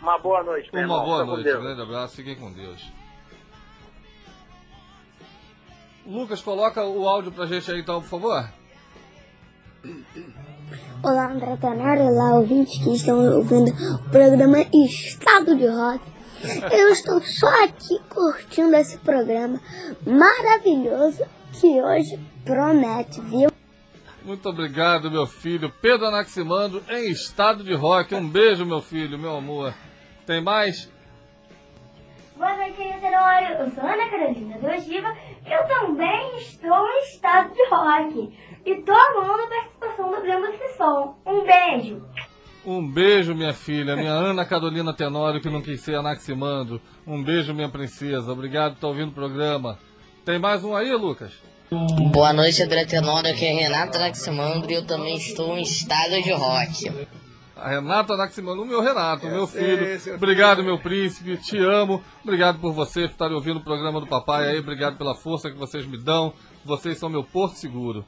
Uma 0.00 0.16
boa 0.18 0.44
noite, 0.44 0.70
meu 0.72 0.84
Uma 0.84 0.94
irmão. 0.94 1.04
boa 1.04 1.18
Fica 1.24 1.32
noite. 1.32 1.58
Um 1.58 1.62
grande 1.62 1.82
abraço. 1.82 2.16
Fiquem 2.16 2.36
com 2.36 2.52
Deus. 2.52 2.92
Lucas, 6.06 6.40
coloca 6.40 6.84
o 6.84 7.08
áudio 7.08 7.32
pra 7.32 7.46
gente 7.46 7.70
aí 7.70 7.80
então, 7.80 8.00
por 8.00 8.08
favor. 8.08 8.48
Olá, 11.02 11.32
André 11.32 11.56
Tenório, 11.56 12.04
olá, 12.04 12.34
ouvintes 12.36 12.82
que 12.82 12.94
estão 12.94 13.18
ouvindo 13.36 13.70
o 13.70 14.10
programa 14.10 14.58
Estado 14.72 15.56
de 15.56 15.66
Rock. 15.66 16.00
Eu 16.70 16.90
estou 16.90 17.20
só 17.22 17.64
aqui 17.64 17.98
curtindo 18.08 18.74
esse 18.76 18.98
programa 18.98 19.60
maravilhoso 20.06 21.24
que 21.52 21.82
hoje 21.82 22.18
promete, 22.44 23.20
viu? 23.22 23.50
Muito 24.24 24.48
obrigado, 24.48 25.10
meu 25.10 25.26
filho. 25.26 25.72
Pedro 25.80 26.06
Anaximandro, 26.06 26.82
em 26.88 27.10
estado 27.10 27.62
de 27.62 27.74
rock. 27.74 28.14
Um 28.14 28.28
beijo, 28.28 28.64
meu 28.64 28.80
filho, 28.80 29.18
meu 29.18 29.36
amor. 29.36 29.74
Tem 30.26 30.42
mais? 30.42 30.90
Boa 32.36 32.56
noite, 32.56 32.76
Tenório. 32.76 33.56
Eu 33.56 33.70
sou 33.70 33.84
Ana 33.84 34.10
Carolina 34.10 34.58
do 34.58 34.66
Ogiva. 34.66 35.16
Eu 35.48 35.64
também 35.68 36.36
estou 36.38 36.88
em 36.88 37.02
estado 37.04 37.54
de 37.54 37.68
rock. 37.68 38.36
E 38.64 38.74
tô 38.82 38.92
amando 38.92 39.44
a 39.44 39.46
participação 39.46 40.10
do 40.10 40.20
Grêmio 40.20 40.52
de 40.52 40.76
Som. 40.76 41.16
Um 41.24 41.44
beijo. 41.44 42.02
Um 42.64 42.92
beijo, 42.92 43.32
minha 43.32 43.52
filha, 43.52 43.94
minha 43.94 44.10
Ana 44.12 44.44
Carolina 44.44 44.92
Tenório, 44.92 45.40
que 45.40 45.48
não 45.48 45.62
quis 45.62 45.80
ser 45.80 45.94
Anaximandro. 45.94 46.80
Um 47.06 47.22
beijo, 47.22 47.54
minha 47.54 47.68
princesa. 47.68 48.32
Obrigado 48.32 48.72
por 48.72 48.76
estar 48.78 48.88
ouvindo 48.88 49.10
o 49.10 49.14
programa. 49.14 49.78
Tem 50.24 50.36
mais 50.36 50.64
um 50.64 50.74
aí, 50.74 50.92
Lucas? 50.92 51.32
Boa 52.12 52.32
noite, 52.32 52.60
André 52.62 52.84
Tenório. 52.84 53.30
Aqui 53.30 53.44
é 53.46 53.52
Renato 53.52 53.98
Anaximandro 53.98 54.68
e 54.70 54.74
eu 54.74 54.84
também 54.84 55.16
estou 55.16 55.56
em 55.56 55.62
estado 55.62 56.20
de 56.20 56.32
rock. 56.32 56.90
A 57.56 57.70
Renata 57.70 58.12
Anaximandro, 58.12 58.64
o 58.64 58.66
meu 58.66 58.82
Renato, 58.82 59.26
o 59.26 59.30
meu 59.30 59.46
sei, 59.46 59.98
filho. 59.98 60.16
Obrigado, 60.16 60.62
meu 60.62 60.78
príncipe. 60.78 61.38
Te 61.38 61.56
amo. 61.58 62.02
Obrigado 62.22 62.60
por 62.60 62.72
vocês 62.74 63.10
estarem 63.10 63.34
ouvindo 63.34 63.60
o 63.60 63.64
programa 63.64 63.98
do 63.98 64.06
papai 64.06 64.48
aí. 64.48 64.58
Obrigado 64.58 64.98
pela 64.98 65.14
força 65.14 65.50
que 65.50 65.56
vocês 65.56 65.86
me 65.86 65.96
dão. 65.96 66.34
Vocês 66.66 66.98
são 66.98 67.08
meu 67.08 67.24
porto 67.24 67.56
seguro. 67.56 68.04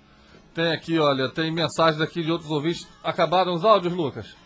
Tem 0.52 0.70
aqui, 0.70 0.98
olha, 0.98 1.30
tem 1.30 1.50
mensagens 1.50 2.02
aqui 2.02 2.22
de 2.22 2.30
outros 2.30 2.50
ouvintes. 2.50 2.86
Acabaram 3.02 3.54
os 3.54 3.64
áudios, 3.64 3.94
Lucas? 3.94 4.36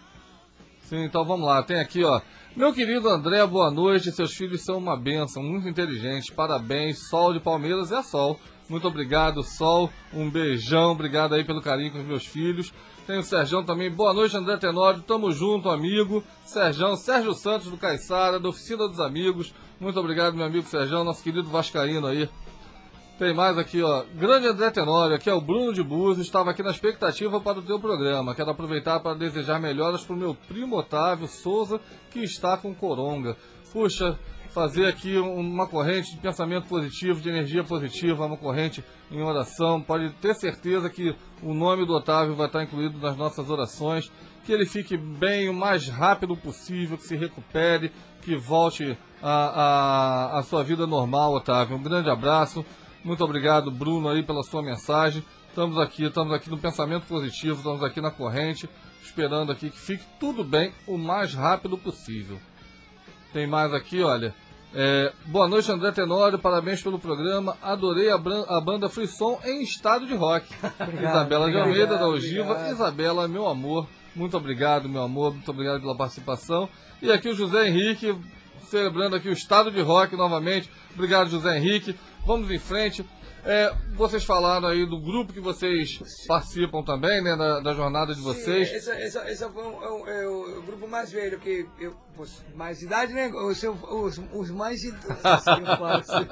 Sim, 0.85 1.03
então 1.05 1.25
vamos 1.25 1.47
lá. 1.47 1.63
Tem 1.65 1.81
aqui, 1.81 2.05
ó. 2.05 2.21
Meu 2.55 2.73
querido 2.73 3.09
André, 3.09 3.45
boa 3.45 3.73
noite. 3.73 4.13
Seus 4.13 4.35
filhos 4.35 4.63
são 4.63 4.79
uma 4.79 4.97
bênção, 4.97 5.43
muito 5.43 5.69
inteligentes. 5.69 6.31
Parabéns. 6.31 7.09
Sol 7.09 7.33
de 7.33 7.41
Palmeiras 7.41 7.91
é 7.91 7.97
a 7.97 8.03
Sol. 8.05 8.39
Muito 8.69 8.87
obrigado, 8.87 9.43
Sol. 9.43 9.91
Um 10.15 10.31
beijão. 10.31 10.93
Obrigado 10.93 11.35
aí 11.35 11.43
pelo 11.43 11.61
carinho 11.61 11.91
com 11.91 11.99
os 11.99 12.07
meus 12.07 12.25
filhos. 12.25 12.73
Tem 13.07 13.19
o 13.19 13.23
Serjão 13.23 13.65
também. 13.65 13.91
Boa 13.91 14.15
noite, 14.15 14.37
André 14.37 14.57
Tenório. 14.57 15.03
Tamo 15.03 15.33
junto, 15.33 15.69
amigo. 15.69 16.23
Serjão, 16.45 16.95
Sérgio 16.97 17.35
Santos 17.35 17.69
do 17.69 17.77
Caiçara, 17.77 18.39
da 18.39 18.49
Oficina 18.49 18.89
dos 18.89 19.01
Amigos. 19.01 19.53
Muito 19.81 19.99
obrigado, 19.99 20.37
meu 20.37 20.47
amigo 20.47 20.67
Serjão, 20.69 21.03
nosso 21.03 21.23
querido 21.23 21.49
Vascaíno 21.49 22.07
aí. 22.07 22.29
Tem 23.19 23.35
mais 23.35 23.59
aqui, 23.59 23.83
ó. 23.83 24.05
Grande 24.15 24.47
André 24.47 24.71
Tenório, 24.71 25.17
aqui 25.17 25.29
é 25.29 25.35
o 25.35 25.41
Bruno 25.41 25.73
de 25.73 25.83
Búzios. 25.83 26.27
Estava 26.27 26.51
aqui 26.51 26.63
na 26.63 26.71
expectativa 26.71 27.41
para 27.41 27.59
o 27.59 27.63
teu 27.63 27.81
programa. 27.81 28.35
Quero 28.37 28.51
aproveitar 28.51 29.01
para 29.01 29.15
desejar 29.15 29.61
melhoras 29.61 30.05
para 30.05 30.15
o 30.15 30.19
meu 30.19 30.37
primo 30.47 30.77
Otávio 30.77 31.27
Souza, 31.27 31.81
que 32.11 32.21
está 32.21 32.57
com 32.57 32.73
coronga. 32.73 33.37
Puxa, 33.73 34.17
fazer 34.53 34.87
aqui 34.87 35.17
uma 35.17 35.67
corrente 35.67 36.13
de 36.13 36.19
pensamento 36.19 36.69
positivo, 36.69 37.21
de 37.21 37.29
energia 37.29 37.65
positiva, 37.65 38.27
uma 38.27 38.37
corrente 38.37 38.85
em 39.11 39.23
oração. 39.23 39.81
Pode 39.81 40.11
ter 40.15 40.35
certeza 40.35 40.91
que 40.91 41.15
o 41.43 41.55
nome 41.55 41.87
do 41.87 41.95
Otávio 41.95 42.35
vai 42.35 42.47
estar 42.47 42.63
incluído 42.63 42.99
nas 42.99 43.17
nossas 43.17 43.49
orações. 43.51 44.11
Que 44.45 44.53
ele 44.53 44.67
fique 44.67 44.97
bem 44.97 45.49
o 45.49 45.55
mais 45.55 45.89
rápido 45.89 46.37
possível, 46.37 46.99
que 46.99 47.07
se 47.07 47.17
recupere, 47.17 47.93
que 48.23 48.37
volte 48.37 48.99
à, 49.23 49.31
à, 49.31 50.39
à 50.39 50.43
sua 50.43 50.65
vida 50.65 50.87
normal, 50.87 51.33
Otávio. 51.33 51.77
Um 51.77 51.83
grande 51.83 52.11
abraço. 52.11 52.65
Muito 53.05 53.25
obrigado, 53.25 53.71
Bruno, 53.71 54.09
aí 54.09 54.23
pela 54.23 54.43
sua 54.43 54.63
mensagem. 54.63 55.25
Estamos 55.49 55.79
aqui, 55.79 56.05
estamos 56.05 56.33
aqui 56.33 56.51
no 56.51 56.59
pensamento 56.59 57.07
positivo, 57.07 57.59
estamos 57.59 57.83
aqui 57.85 58.01
na 58.01 58.11
corrente, 58.11 58.69
esperando 59.03 59.53
aqui 59.53 59.71
que 59.71 59.79
fique 59.79 60.05
tudo 60.19 60.43
bem 60.43 60.73
o 60.87 60.99
mais 60.99 61.35
rápido 61.35 61.79
possível. 61.79 62.39
Tem 63.33 63.47
mais 63.47 63.73
aqui, 63.73 64.03
olha. 64.03 64.35
É, 64.75 65.13
boa 65.27 65.49
noite, 65.49 65.71
André 65.71 65.91
Tenório. 65.93 66.39
Parabéns 66.39 66.83
pelo 66.83 66.99
programa. 66.99 67.57
Adorei 67.63 68.11
a, 68.11 68.15
a 68.15 68.61
banda 68.61 68.89
Frisson 68.89 69.41
em 69.45 69.63
estado 69.63 70.07
de 70.07 70.15
rock. 70.15 70.47
Isabela 71.01 71.51
de 71.51 71.57
obrigado, 71.57 71.69
Almeida, 71.69 71.99
da 71.99 72.09
Ogiva. 72.09 72.53
obrigado. 72.53 72.73
Isabela, 72.73 73.29
meu 73.29 73.47
amor. 73.47 73.87
Muito 74.15 74.37
obrigado, 74.37 74.89
meu 74.89 75.03
amor. 75.03 75.33
Muito 75.33 75.51
obrigado 75.51 75.81
pela 75.81 75.97
participação. 75.97 76.69
E 77.01 77.11
aqui 77.11 77.29
o 77.29 77.35
José 77.35 77.69
Henrique, 77.69 78.15
celebrando 78.65 79.17
aqui 79.17 79.29
o 79.29 79.33
estado 79.33 79.71
de 79.71 79.81
rock 79.81 80.15
novamente. 80.17 80.71
Obrigado, 80.95 81.31
José 81.31 81.57
Henrique. 81.57 81.97
Vamos 82.27 82.51
em 82.51 82.59
frente. 82.59 83.05
É, 83.45 83.75
vocês 83.97 84.25
falaram 84.25 84.69
aí 84.69 84.87
do 84.87 85.01
grupo 85.01 85.33
que 85.33 85.41
vocês 85.41 85.99
participam 86.29 86.83
também, 86.85 87.21
né? 87.23 87.35
Da, 87.37 87.59
da 87.59 87.73
jornada 87.75 88.15
de 88.15 88.21
vocês. 88.21 88.69
Sim, 88.69 88.75
essa, 88.77 88.95
essa, 88.95 89.19
essa 89.29 89.49
foi 89.51 89.65
um, 89.65 89.83
é 89.83 89.91
um- 89.91 90.07
é 90.09 90.27
o, 90.29 90.59
o 90.59 90.63
grupo 90.63 90.87
mais 90.87 91.11
velho, 91.11 91.41
que 91.41 91.67
eu, 91.81 91.93
mais 92.55 92.81
idade, 92.83 93.13
né? 93.13 93.29
Os, 93.35 93.61
os, 93.65 94.21
os 94.33 94.51
mais 94.51 94.85
idosos, 94.85 95.19
assim, 95.27 95.61
eu 95.61 95.67
falo 95.77 95.87
assim. 95.87 96.29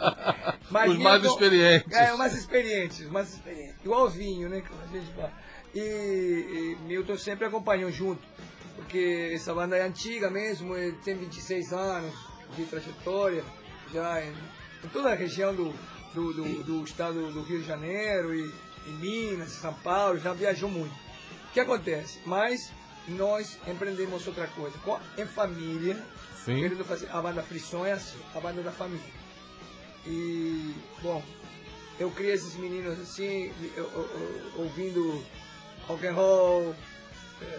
Mas 0.70 0.90
Os 0.92 0.98
mais 0.98 1.20
Milton- 1.20 1.34
experientes. 1.34 1.92
É, 1.92 2.12
os 2.12 2.18
mais 2.18 2.34
experientes, 2.36 3.00
os 3.00 3.10
mais 3.10 3.32
experientes. 3.34 3.74
Igual 3.84 4.04
o 4.06 4.08
vinho, 4.10 4.48
né? 4.48 4.60
Que 4.60 4.68
a 4.72 4.98
gente 5.00 5.12
fala. 5.14 5.32
E, 5.74 5.80
e 5.80 6.76
Milton 6.86 7.18
sempre 7.18 7.44
acompanhou 7.46 7.90
junto, 7.90 8.22
porque 8.76 9.32
essa 9.34 9.52
banda 9.52 9.76
é 9.76 9.82
antiga 9.82 10.30
mesmo, 10.30 10.76
ele 10.76 10.96
tem 11.04 11.16
26 11.16 11.72
anos 11.72 12.14
de 12.56 12.64
trajetória, 12.66 13.42
já 13.92 14.18
é- 14.20 14.32
em 14.84 14.88
toda 14.88 15.10
a 15.10 15.14
região 15.14 15.52
do, 15.54 15.72
do, 16.14 16.32
do, 16.32 16.62
do 16.64 16.84
estado 16.84 17.30
do 17.32 17.42
Rio 17.42 17.60
de 17.60 17.66
Janeiro 17.66 18.34
e, 18.34 18.52
e 18.86 18.90
Minas, 18.90 19.50
São 19.52 19.74
Paulo, 19.74 20.18
já 20.18 20.32
viajou 20.32 20.68
muito. 20.68 20.92
O 20.92 21.52
que 21.52 21.60
acontece? 21.60 22.18
Mas 22.24 22.70
nós 23.08 23.58
empreendemos 23.66 24.26
outra 24.26 24.46
coisa, 24.48 24.76
com, 24.78 24.98
em 25.16 25.26
família, 25.26 26.02
Sim. 26.44 26.60
querendo 26.60 26.84
fazer 26.84 27.08
a 27.10 27.20
banda 27.20 27.42
Frições, 27.42 28.14
a 28.34 28.40
banda 28.40 28.62
da 28.62 28.72
família. 28.72 29.20
E, 30.06 30.74
bom, 31.02 31.22
eu 31.98 32.10
criei 32.10 32.34
esses 32.34 32.54
meninos 32.54 32.98
assim, 32.98 33.52
eu, 33.76 33.84
eu, 33.84 34.10
eu, 34.56 34.62
ouvindo 34.62 35.22
rock 35.86 36.06
and 36.06 36.12
roll, 36.12 36.74
é, 37.42 37.58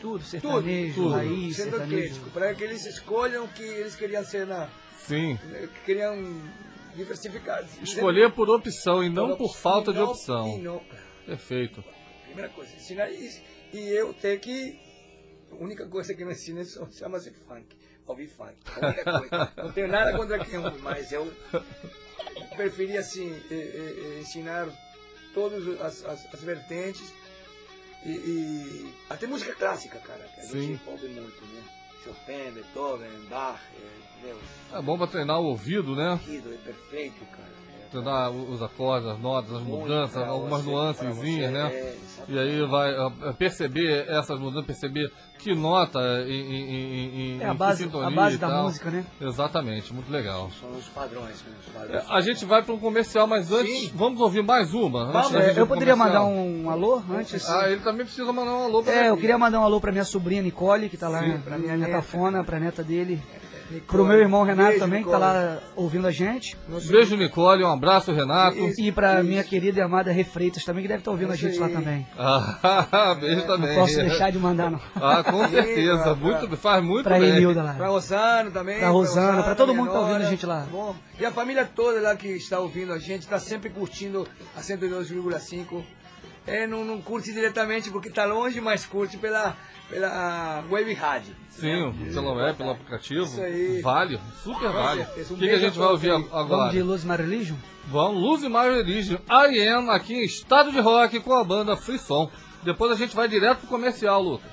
tudo, 0.00 0.22
sertanejo, 0.22 0.94
tudo, 0.94 1.14
raiz, 1.14 1.56
sendo 1.56 1.70
sertanejo. 1.70 2.02
crítico, 2.02 2.30
para 2.30 2.54
que 2.54 2.64
eles 2.64 2.84
escolham 2.84 3.44
o 3.44 3.48
que 3.48 3.62
eles 3.62 3.96
queriam 3.96 4.24
ser 4.24 4.46
na... 4.46 4.68
Sim. 5.06 5.38
Queriam 5.84 6.14
diversificar. 6.96 7.64
Escolher 7.82 8.32
por 8.32 8.48
opção 8.50 9.04
e 9.04 9.08
não 9.08 9.36
por, 9.36 9.54
falta 9.56 9.92
de 9.92 10.00
opção. 10.00 10.58
Não, 10.58 10.82
Perfeito. 11.24 11.84
Primeira 12.24 12.48
coisa, 12.50 12.74
ensinar 12.74 13.10
isso. 13.10 13.40
E 13.72 13.78
eu 13.88 14.12
tenho 14.14 14.38
que... 14.40 14.78
A 15.50 15.54
única 15.62 15.86
coisa 15.86 16.14
que 16.14 16.24
não 16.24 16.32
ensino 16.32 16.64
chama-se 16.92 17.30
funk. 17.30 17.76
Ouvir 18.06 18.28
funk. 18.28 18.54
A 18.76 18.86
única 18.86 19.20
coisa. 19.20 19.52
não 19.56 19.72
tenho 19.72 19.88
nada 19.88 20.16
contra 20.16 20.44
quem 20.44 20.58
ouve, 20.58 20.78
mas 20.80 21.12
eu 21.12 21.32
preferi 22.56 22.96
assim, 22.96 23.32
ensinar 24.20 24.68
todas 25.34 25.66
as, 25.80 26.04
as, 26.04 26.34
as 26.34 26.40
vertentes 26.40 27.12
e, 28.04 28.10
e, 28.10 28.94
até 29.10 29.26
música 29.26 29.52
clássica, 29.54 29.98
cara, 29.98 30.24
que 30.34 30.40
a 30.40 30.44
Sim. 30.44 30.60
gente 30.68 30.82
ouve 30.86 31.08
muito, 31.08 31.44
né? 31.46 31.62
Chopin, 32.06 32.52
Beethoven, 32.52 33.10
Bach, 33.28 33.60
entendeu? 34.18 34.38
É 34.72 34.80
bom 34.80 34.96
pra 34.96 35.08
treinar 35.08 35.40
o 35.40 35.46
ouvido, 35.46 35.96
né? 35.96 36.12
Ouvido 36.12 36.54
é 36.54 36.56
perfeito, 36.58 37.24
cara. 37.26 37.55
Treinar 37.90 38.30
os 38.30 38.62
acordes, 38.62 39.08
as 39.08 39.18
notas, 39.18 39.54
as 39.54 39.62
mudanças, 39.62 40.16
algumas 40.16 40.64
nuancezinhas, 40.64 41.52
né? 41.52 41.68
É, 41.72 41.96
e 42.28 42.38
aí 42.38 42.66
vai 42.66 42.92
uh, 42.98 43.34
perceber 43.38 44.06
essas 44.08 44.38
mudanças, 44.38 44.66
perceber 44.66 45.12
que 45.38 45.54
nota 45.54 46.00
em, 46.26 46.32
em, 46.32 47.36
em, 47.36 47.40
é 47.40 47.46
a 47.46 47.54
base, 47.54 47.84
sintonia 47.84 48.08
a 48.08 48.10
base 48.10 48.34
e 48.36 48.38
da 48.38 48.48
tal. 48.48 48.64
música, 48.64 48.90
né? 48.90 49.04
Exatamente, 49.20 49.92
muito 49.94 50.10
legal. 50.10 50.50
São 50.60 50.70
os 50.76 50.86
padrões, 50.88 51.44
né? 51.44 51.52
Os 51.60 51.72
padrões. 51.72 52.02
É, 52.02 52.12
a 52.12 52.20
gente 52.20 52.44
vai 52.44 52.62
para 52.62 52.74
um 52.74 52.78
comercial, 52.78 53.26
mas 53.26 53.52
antes 53.52 53.90
Sim. 53.90 53.92
vamos 53.94 54.20
ouvir 54.20 54.42
mais 54.42 54.74
uma. 54.74 55.12
Vamos, 55.12 55.30
ir 55.32 55.56
eu 55.56 55.66
poderia 55.66 55.94
comercial. 55.94 55.96
mandar 55.96 56.24
um 56.24 56.70
alô 56.70 57.02
antes? 57.10 57.48
Ah, 57.48 57.70
ele 57.70 57.80
também 57.80 58.04
precisa 58.04 58.32
mandar 58.32 58.52
um 58.52 58.64
alô 58.64 58.82
pra 58.82 58.92
É, 58.92 59.10
eu 59.10 59.16
queria 59.16 59.38
mandar 59.38 59.60
um 59.60 59.64
alô 59.64 59.80
pra 59.80 59.92
minha 59.92 60.04
sobrinha 60.04 60.42
Nicole, 60.42 60.88
que 60.88 60.96
tá 60.96 61.08
lá, 61.08 61.20
Sim, 61.20 61.38
pra 61.38 61.58
minha 61.58 61.76
neta 61.76 62.02
Fona, 62.02 62.42
pra 62.42 62.58
neta 62.58 62.82
dele. 62.82 63.22
Nicole. 63.70 63.80
Pro 63.86 64.04
meu 64.04 64.18
irmão 64.18 64.42
Renato 64.44 64.68
Beijo, 64.70 64.84
também, 64.84 65.02
que 65.04 65.10
tá 65.10 65.16
Nicole. 65.18 65.34
lá 65.38 65.58
ouvindo 65.74 66.06
a 66.06 66.10
gente. 66.10 66.56
Beijo, 66.88 67.16
Nicole, 67.16 67.64
um 67.64 67.72
abraço, 67.72 68.12
Renato. 68.12 68.56
Isso. 68.58 68.80
E 68.80 68.92
pra 68.92 69.22
minha 69.22 69.42
querida 69.44 69.80
e 69.80 69.82
amada 69.82 70.12
Refreitas 70.12 70.64
também, 70.64 70.82
que 70.82 70.88
deve 70.88 71.00
estar 71.00 71.10
ouvindo 71.10 71.32
a 71.32 71.36
gente 71.36 71.58
lá 71.58 71.66
aí. 71.66 71.72
também. 71.72 72.06
Ah, 72.18 73.14
beijo 73.20 73.42
também. 73.46 73.70
Não 73.76 73.82
posso 73.82 73.96
deixar 73.96 74.30
de 74.30 74.38
mandar, 74.38 74.70
não. 74.70 74.80
Ah, 74.96 75.22
com 75.22 75.46
certeza. 75.48 76.02
pra- 76.02 76.14
Muito, 76.14 76.56
faz 76.56 76.84
muito 76.84 77.04
Pra 77.04 77.18
bem. 77.18 77.30
Emilda 77.30 77.62
Pra 77.62 77.72
lá. 77.86 77.88
Rosano 77.88 78.50
também. 78.50 78.78
Pra 78.78 78.88
Rosana, 78.88 79.42
pra 79.42 79.54
todo 79.54 79.74
mundo 79.74 79.88
que 79.88 79.92
tá 79.94 80.00
ouvindo 80.00 80.22
a 80.22 80.30
gente 80.30 80.46
lá. 80.46 80.66
Bom, 80.70 80.94
e 81.18 81.24
a 81.24 81.30
família 81.30 81.64
toda 81.74 82.00
lá 82.00 82.14
que 82.16 82.28
está 82.28 82.58
ouvindo 82.58 82.92
a 82.92 82.98
gente, 82.98 83.22
está 83.22 83.38
sempre 83.38 83.70
curtindo 83.70 84.26
a 84.56 84.60
102,5. 84.60 85.82
É, 86.46 86.66
não, 86.66 86.84
não 86.84 87.00
curte 87.00 87.32
diretamente 87.32 87.90
porque 87.90 88.08
tá 88.10 88.24
longe, 88.24 88.60
mas 88.60 88.86
curte 88.86 89.16
pela, 89.16 89.56
pela 89.88 90.64
web 90.70 90.92
rádio. 90.94 91.34
Sim, 91.50 91.92
pelo 92.12 92.34
web, 92.34 92.56
pelo 92.56 92.70
aplicativo. 92.70 93.24
Isso 93.24 93.40
aí. 93.40 93.80
Vale, 93.80 94.20
super 94.42 94.70
vale. 94.70 95.04
certeza. 95.04 95.32
Um 95.32 95.36
O 95.36 95.40
que, 95.40 95.48
que 95.48 95.54
a 95.54 95.58
gente 95.58 95.78
vai 95.78 95.88
ouvir 95.88 96.10
aí. 96.10 96.24
agora? 96.32 96.46
Vamos 96.46 96.72
de 96.72 96.82
Luz 96.82 97.04
My 97.04 97.16
Religion? 97.16 97.56
Vamos, 97.86 98.20
Luz 98.20 98.42
e 98.42 98.48
My 98.48 98.76
Religion, 98.76 99.18
I 99.28 99.66
Am, 99.68 99.90
aqui 99.90 100.14
em 100.14 100.24
estado 100.24 100.70
de 100.72 100.80
rock 100.80 101.18
com 101.20 101.34
a 101.34 101.44
banda 101.44 101.76
Free 101.76 101.98
Som. 101.98 102.30
Depois 102.62 102.90
a 102.92 102.96
gente 102.96 103.14
vai 103.14 103.28
direto 103.28 103.58
pro 103.60 103.68
comercial, 103.68 104.20
Lucas. 104.22 104.50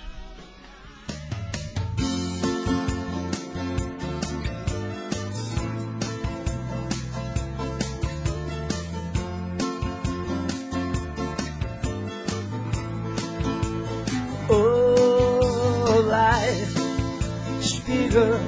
Bigger, 18.13 18.39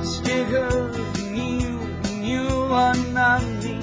it's 0.00 0.20
than 0.20 1.36
you, 1.36 1.80
and 2.04 2.26
you 2.26 2.46
are 2.70 2.96
not 3.12 3.42
me. 3.62 3.80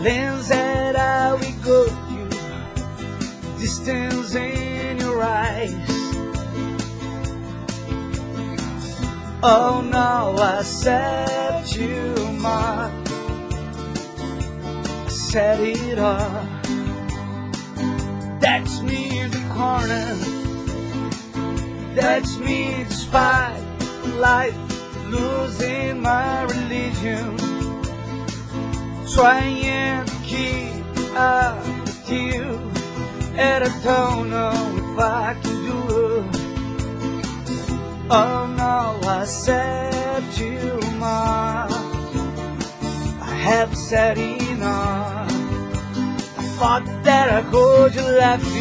Lens 0.00 0.48
that 0.48 0.94
I 0.94 1.32
will 1.34 1.58
go 1.64 1.86
you, 2.12 2.28
distance 3.58 4.34
in 4.36 4.98
your 4.98 5.22
eyes. 5.22 5.74
Oh 9.42 9.82
no, 9.84 10.36
I 10.38 10.62
set 10.62 11.76
you 11.76 12.14
mark, 12.38 12.92
set 15.08 15.58
it 15.58 15.98
up. 15.98 16.46
That's 18.40 18.82
me 18.82 19.18
in 19.18 19.30
the 19.32 19.42
corner. 19.52 20.43
That's 21.94 22.38
me 22.38 22.84
despite 22.88 23.62
life, 24.18 24.56
losing 25.06 26.02
my 26.02 26.42
religion. 26.42 27.36
Trying 29.14 30.04
to 30.04 30.16
keep 30.24 30.74
up 31.14 31.64
with 31.82 32.10
you. 32.10 32.60
And 33.36 33.62
I 33.62 33.82
don't 33.84 34.28
know 34.28 34.50
if 34.76 34.98
I 34.98 35.34
can 35.40 35.56
do 35.70 35.78
it. 36.18 36.44
Oh 38.10 38.52
no, 38.56 39.08
I 39.08 39.24
said 39.24 40.22
too 40.32 40.80
much. 40.98 41.70
I 43.22 43.34
have 43.48 43.76
said 43.76 44.18
enough. 44.18 45.30
I 46.38 46.42
thought 46.58 46.84
that 47.04 47.30
I 47.30 47.40
heard 47.42 47.94
you 47.94 48.02
laughing. 48.18 48.53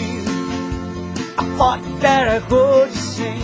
I 1.58 1.80
that 2.00 2.28
I 2.28 2.40
heard 2.40 2.90
you 2.90 2.96
sing. 2.96 3.42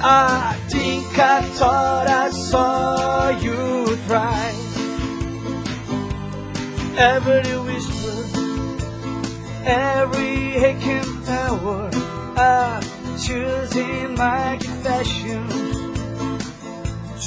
I 0.00 0.56
think 0.68 1.18
I 1.18 1.42
thought 1.42 2.08
I 2.08 2.30
saw 2.30 3.28
you 3.30 3.96
try. 4.06 4.54
Every 6.96 7.58
whisper, 7.66 8.18
every 9.64 10.56
aching 10.56 11.28
hour, 11.28 11.90
I'm 12.36 12.82
choosing 13.18 14.14
my 14.14 14.56
confession. 14.60 15.46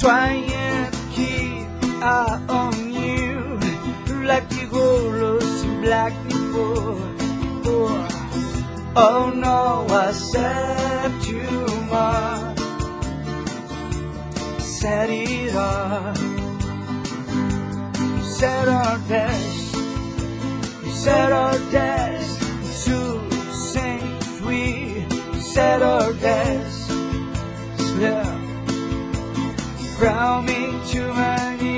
Trying 0.00 0.90
to 0.90 0.98
keep 1.14 1.66
eye 2.02 2.40
on 2.48 2.92
you 2.92 3.60
like 4.24 4.48
the 4.48 4.66
in 5.64 5.80
black 5.82 6.12
before. 6.28 7.11
Oh, 7.64 8.92
oh 8.96 9.32
no, 9.34 9.86
I 9.88 10.12
said 10.12 11.22
too 11.22 11.66
much. 11.90 12.58
Set 14.60 15.10
it 15.10 15.54
up. 15.54 16.16
You 17.98 18.22
said 18.22 18.68
our 18.68 18.98
best. 19.08 19.74
You 20.84 20.90
said 20.90 21.32
our 21.32 21.58
best. 21.70 22.40
To 22.86 23.30
saints 23.52 24.40
we 24.40 25.06
said 25.38 25.82
our 25.82 26.12
best. 26.14 26.88
Slip 27.78 28.26
brought 29.98 30.44
me 30.44 30.80
to 30.90 31.12
my 31.14 31.56
knees. 31.60 31.71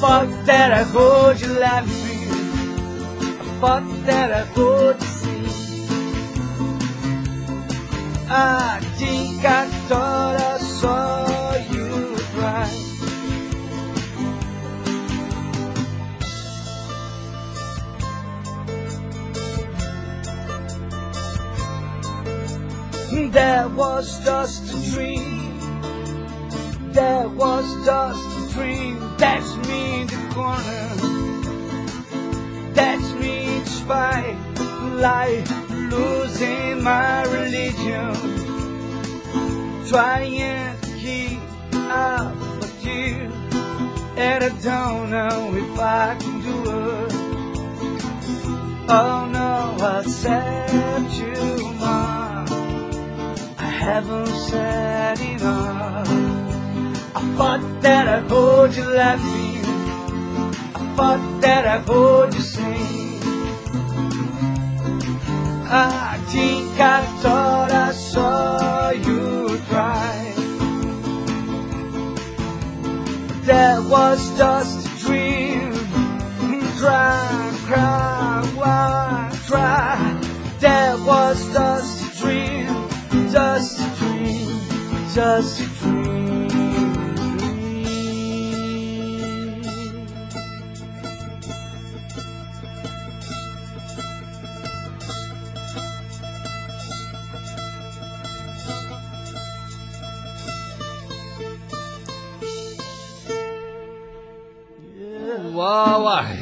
Thought 0.00 0.28
that 0.44 0.72
I 0.72 0.84
heard 0.84 1.40
you 1.40 1.48
laughing. 1.58 2.28
I 3.40 3.44
thought 3.60 3.86
that 4.04 4.30
I 4.30 4.44
heard 4.54 5.00
you 5.00 5.06
sing. 5.06 5.46
I 8.28 8.80
think 8.98 9.44
I 9.44 9.66
thought 9.88 10.36
I 10.38 10.58
saw 10.58 11.56
you 11.72 12.16
cry. 12.34 12.70
That 23.32 23.70
was 23.72 24.24
just 24.24 24.74
a 24.74 24.90
dream. 24.94 25.58
That 26.92 27.30
was 27.30 27.66
just 27.84 28.50
a 28.50 28.54
dream. 28.54 29.05
Corner. 30.36 30.88
That's 32.74 33.08
me 33.14 33.46
by 33.86 34.36
life, 34.96 35.50
losing 35.70 36.82
my 36.82 37.22
religion. 37.38 38.12
Trying 39.88 40.80
to 40.80 40.88
keep 40.98 41.40
up 41.72 42.34
with 42.60 42.84
you. 42.84 43.30
And 44.16 44.44
I 44.44 44.48
don't 44.70 45.10
know 45.10 45.54
if 45.62 45.78
I 45.78 46.16
can 46.20 46.36
do 46.48 46.56
it. 46.80 47.12
Oh 48.88 49.18
no, 49.38 49.76
I 49.80 50.02
said 50.02 51.02
too 51.18 51.72
much. 51.84 52.50
I 53.58 53.70
haven't 53.84 54.34
said 54.48 55.20
enough. 55.20 56.08
I 57.14 57.20
thought 57.36 57.62
that 57.82 58.08
I 58.08 58.18
heard 58.28 58.74
you 58.74 58.84
laughing. 58.84 59.45
I 59.45 59.45
thought 60.96 61.40
that 61.42 61.66
I 61.66 61.78
heard 61.80 62.34
you 62.34 62.40
sing. 62.40 63.20
I 65.68 66.18
think 66.32 66.80
I 66.80 67.04
thought 67.22 67.70
I 67.70 67.92
saw 67.92 68.90
you 68.90 69.60
cry. 69.68 70.32
That 73.44 73.84
was 73.84 74.20
just 74.38 74.86
a 74.86 74.90
dream. 75.04 75.72
Try, 76.78 77.52
cry, 77.66 78.52
why 78.54 79.38
try? 79.46 79.96
That 80.60 80.98
was 81.00 81.38
just 81.52 81.92
a 82.06 82.20
dream, 82.20 82.68
just 83.30 83.80
a 83.80 83.88
dream, 83.98 84.48
just 85.12 85.60
a 85.60 85.66
dream. 85.80 86.35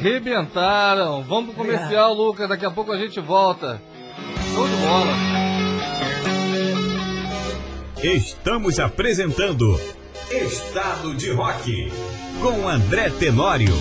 Arrebentaram! 0.05 1.23
Vamos 1.23 1.55
pro 1.55 1.65
comercial, 1.65 2.13
Lucas. 2.13 2.47
Daqui 2.47 2.63
a 2.63 2.69
pouco 2.69 2.91
a 2.91 2.97
gente 2.97 3.19
volta. 3.19 3.81
Show 4.53 4.67
de 4.67 4.75
bola! 4.75 5.13
Estamos 8.03 8.79
apresentando 8.79 9.79
Estado 10.29 11.15
de 11.15 11.31
Rock 11.31 11.91
com 12.39 12.67
André 12.67 13.09
Tenório. 13.09 13.73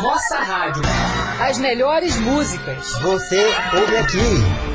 Nossa 0.00 0.38
rádio. 0.38 0.82
As 1.40 1.58
melhores 1.58 2.16
músicas. 2.20 2.92
Você 3.00 3.44
ouve 3.76 3.96
aqui. 3.96 4.73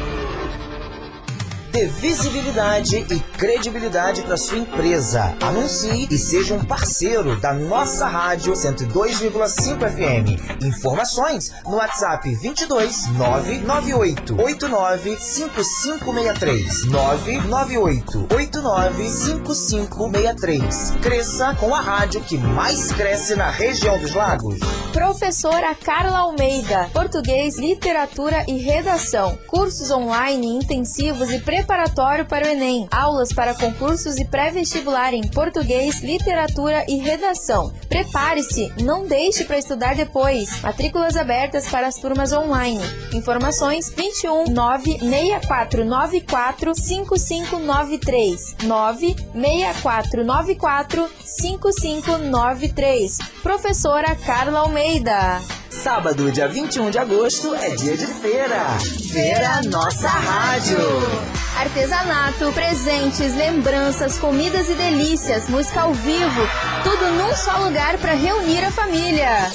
Dê 1.79 1.85
visibilidade 1.85 2.97
e 2.97 3.19
credibilidade 3.37 4.21
para 4.23 4.35
sua 4.35 4.57
empresa. 4.57 5.33
Anuncie 5.41 6.09
e 6.11 6.17
seja 6.17 6.53
um 6.53 6.65
parceiro 6.65 7.39
da 7.39 7.53
nossa 7.53 8.05
rádio 8.05 8.51
102,5 8.51 9.79
FM. 9.89 10.61
Informações 10.61 11.53
no 11.63 11.77
WhatsApp 11.77 12.35
22 12.35 13.07
998 13.13 14.41
89 14.41 15.17
5563 15.17 16.83
998 16.83 18.27
89 18.29 19.09
5563. 19.09 20.91
Cresça 21.01 21.55
com 21.55 21.73
a 21.73 21.79
rádio 21.79 22.19
que 22.19 22.37
mais 22.37 22.91
cresce 22.91 23.35
na 23.35 23.49
região 23.49 23.97
dos 23.99 24.13
lagos. 24.13 24.59
Professora 24.91 25.73
Carla 25.75 26.17
Almeida, 26.19 26.89
Português, 26.91 27.57
Literatura 27.57 28.43
e 28.49 28.57
Redação. 28.57 29.39
Cursos 29.47 29.89
online 29.91 30.47
intensivos 30.47 31.31
e 31.31 31.39
preparatório 31.69 32.25
para 32.25 32.47
o 32.47 32.49
Enem. 32.49 32.87
Aulas 32.89 33.31
para 33.31 33.53
concursos 33.53 34.17
e 34.17 34.25
pré-vestibular 34.25 35.13
em 35.13 35.27
Português, 35.27 36.01
Literatura 36.01 36.83
e 36.89 36.97
Redação. 36.97 37.71
Prepare-se, 37.87 38.73
não 38.81 39.05
deixe 39.05 39.43
para 39.43 39.59
estudar 39.59 39.95
depois. 39.95 40.61
Matrículas 40.61 41.15
abertas 41.15 41.69
para 41.69 41.85
as 41.85 41.97
turmas 41.97 42.33
online. 42.33 42.81
Informações 43.13 43.93
21 43.95 44.45
96494 44.45 46.73
5593 46.73 48.55
96494 48.63 51.07
5593. 51.23 53.19
Professora 53.43 54.15
Carla 54.15 54.61
Almeida. 54.61 55.39
Sábado, 55.69 56.31
dia 56.31 56.47
21 56.47 56.89
de 56.89 56.97
agosto, 56.97 57.53
é 57.53 57.75
dia 57.75 57.95
de 57.95 58.07
feira. 58.07 58.65
Feira 59.11 59.61
Nossa 59.69 60.09
Rádio. 60.09 61.38
Artesanato, 61.57 62.51
presentes, 62.53 63.35
lembranças, 63.35 64.17
comidas 64.17 64.69
e 64.69 64.75
delícias, 64.75 65.49
música 65.49 65.81
ao 65.81 65.93
vivo, 65.93 66.41
tudo 66.83 67.11
num 67.11 67.35
só 67.35 67.57
lugar 67.57 67.97
para 67.97 68.13
reunir 68.13 68.63
a 68.63 68.71
família. 68.71 69.49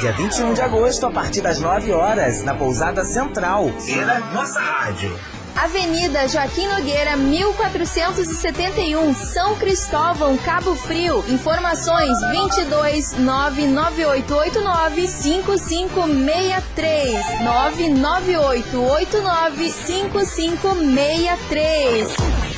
Dia 0.00 0.12
21 0.12 0.52
de 0.52 0.60
agosto, 0.60 1.06
a 1.06 1.10
partir 1.10 1.40
das 1.40 1.58
9 1.58 1.92
horas, 1.92 2.42
na 2.42 2.54
Pousada 2.54 3.04
Central. 3.04 3.70
Feira 3.80 4.20
Nossa 4.34 4.60
Rádio. 4.60 5.35
Avenida 5.56 6.28
Joaquim 6.28 6.68
Nogueira, 6.68 7.16
1471, 7.16 9.14
São 9.14 9.56
Cristóvão, 9.56 10.36
Cabo 10.36 10.76
Frio. 10.76 11.24
Informações 11.28 12.20
22 12.30 13.14
99889 13.14 15.08
5563 15.08 17.40
99889 17.40 19.70
5563. 19.70 22.14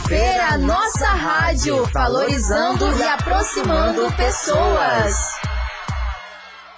Feira 0.08 0.58
Nossa 0.58 1.06
Rádio, 1.06 1.88
valorizando 1.92 2.84
e 2.98 3.02
aproximando 3.04 4.12
pessoas. 4.16 5.47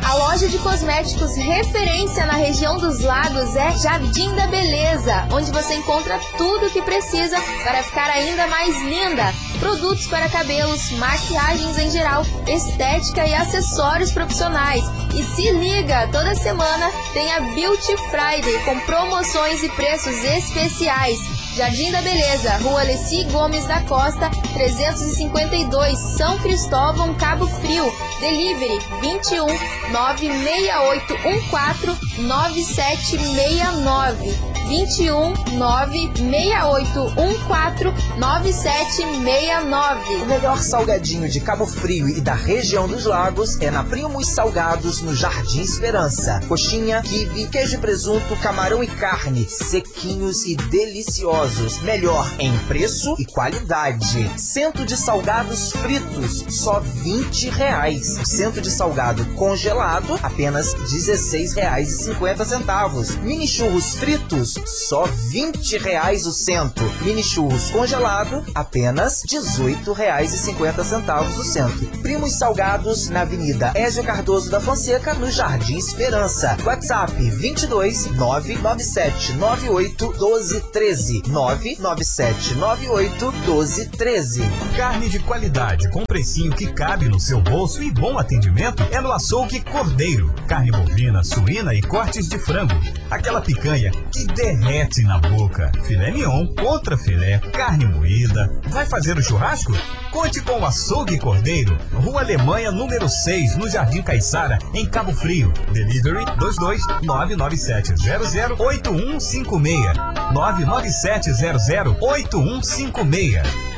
A 0.02 0.14
loja 0.14 0.48
de 0.48 0.58
cosméticos 0.58 1.36
referência 1.36 2.26
na 2.26 2.32
região 2.32 2.78
dos 2.78 3.00
lagos 3.00 3.54
é 3.54 3.76
Jardim 3.76 4.34
da 4.34 4.46
Beleza, 4.46 5.28
onde 5.30 5.50
você 5.52 5.74
encontra 5.74 6.18
tudo 6.36 6.66
o 6.66 6.70
que 6.70 6.82
precisa 6.82 7.36
para 7.62 7.82
ficar 7.82 8.10
ainda 8.10 8.46
mais 8.46 8.76
linda. 8.82 9.32
Produtos 9.58 10.06
para 10.06 10.28
cabelos, 10.28 10.90
maquiagens 10.92 11.78
em 11.78 11.90
geral, 11.90 12.24
estética 12.48 13.26
e 13.26 13.34
acessórios 13.34 14.10
profissionais. 14.10 14.84
E 15.14 15.22
se 15.22 15.50
liga, 15.52 16.08
toda 16.10 16.34
semana 16.34 16.90
tem 17.12 17.32
a 17.32 17.40
Beauty 17.40 17.96
Friday 18.10 18.64
com 18.64 18.80
promoções 18.80 19.62
e 19.62 19.68
preços 19.70 20.16
especiais. 20.24 21.18
Jardim 21.56 21.90
da 21.90 22.00
Beleza, 22.00 22.56
Rua 22.58 22.80
Alessi 22.80 23.24
Gomes 23.24 23.66
da 23.66 23.80
Costa, 23.82 24.30
352, 24.54 25.98
São 25.98 26.38
Cristóvão, 26.38 27.12
Cabo 27.14 27.44
Frio. 27.46 27.92
Delivery 28.20 28.78
21 29.00 29.46
96814 29.90 32.22
9769. 32.22 34.32
21 34.70 35.34
96814 35.58 38.16
9769. 38.16 40.14
O 40.14 40.26
melhor 40.26 40.62
salgadinho 40.62 41.28
de 41.28 41.40
Cabo 41.40 41.66
Frio 41.66 42.08
e 42.08 42.20
da 42.20 42.34
região 42.34 42.86
dos 42.86 43.04
lagos 43.04 43.60
é 43.60 43.68
na 43.68 43.82
Primos 43.82 44.28
Salgados, 44.28 45.02
no 45.02 45.12
Jardim 45.12 45.62
Esperança. 45.62 46.38
Coxinha, 46.46 47.02
quibe, 47.02 47.48
queijo 47.48 47.74
e 47.74 47.78
presunto, 47.78 48.36
camarão 48.36 48.84
e 48.84 48.86
carne, 48.86 49.44
sequinhos 49.48 50.44
e 50.44 50.54
deliciosos. 50.54 51.82
Melhor 51.82 52.32
em 52.38 52.56
preço 52.68 53.16
e 53.18 53.24
qualidade. 53.24 54.30
Cento 54.36 54.86
de 54.86 54.96
salgados 54.96 55.72
fritos, 55.72 56.44
só 56.48 56.78
20 56.78 57.50
reais. 57.50 58.20
Cento 58.24 58.60
de 58.60 58.70
salgado 58.70 59.24
congelado, 59.34 60.16
apenas 60.22 60.74
16 60.74 61.54
reais 61.54 61.90
e 61.90 62.04
50 62.04 62.44
centavos. 62.44 63.16
Mini 63.16 63.48
churros 63.48 63.96
fritos, 63.96 64.59
só 64.66 65.04
20 65.04 65.78
reais 65.78 66.26
o 66.26 66.32
cento. 66.32 66.82
Mini 67.02 67.22
churros 67.22 67.70
congelado, 67.70 68.44
apenas 68.54 69.22
18 69.26 69.92
reais 69.92 70.32
e 70.32 70.38
50 70.38 70.84
centavos 70.84 71.38
o 71.38 71.44
cento. 71.44 71.86
Primos 72.00 72.32
salgados 72.32 73.08
na 73.08 73.22
Avenida 73.22 73.72
Ézio 73.74 74.04
Cardoso 74.04 74.50
da 74.50 74.60
Fonseca, 74.60 75.14
no 75.14 75.30
Jardim 75.30 75.76
Esperança. 75.76 76.56
WhatsApp 76.64 77.12
22 77.12 78.06
997 78.16 79.32
98 79.34 80.12
12 80.12 80.60
13 80.72 81.22
997 81.26 82.54
98 82.54 83.32
12 83.44 83.88
13. 83.88 84.42
Carne 84.76 85.08
de 85.08 85.18
qualidade 85.20 85.90
com 85.90 86.04
precinho 86.04 86.52
que 86.52 86.72
cabe 86.72 87.08
no 87.08 87.20
seu 87.20 87.40
bolso 87.40 87.82
e 87.82 87.90
bom 87.90 88.18
atendimento 88.18 88.82
é 88.90 89.00
no 89.00 89.12
Açougue 89.12 89.60
Cordeiro. 89.60 90.32
Carne 90.46 90.70
bovina, 90.70 91.24
suína 91.24 91.74
e 91.74 91.82
cortes 91.82 92.28
de 92.28 92.38
frango. 92.38 92.74
Aquela 93.10 93.40
picanha 93.40 93.90
que 94.12 94.24
derrete 94.24 94.49
derrete 94.56 95.02
na 95.02 95.18
boca. 95.18 95.70
Filé 95.84 96.10
mignon, 96.10 96.46
contra 96.54 96.96
filé, 96.98 97.38
carne 97.52 97.84
moída. 97.86 98.50
Vai 98.68 98.84
fazer 98.86 99.16
o 99.16 99.22
churrasco? 99.22 99.72
Conte 100.10 100.40
com 100.40 100.60
o 100.60 100.66
Açougue 100.66 101.18
Cordeiro, 101.18 101.76
Rua 101.92 102.22
Alemanha, 102.22 102.72
número 102.72 103.08
6, 103.08 103.56
no 103.56 103.68
Jardim 103.68 104.02
Caiçara, 104.02 104.58
em 104.74 104.84
Cabo 104.86 105.12
Frio. 105.12 105.52
Delivery 105.72 106.24
22 106.38 106.80
99700 107.02 108.58
8156. 108.58 109.96
99700 110.32 111.96
8156. 112.00 113.69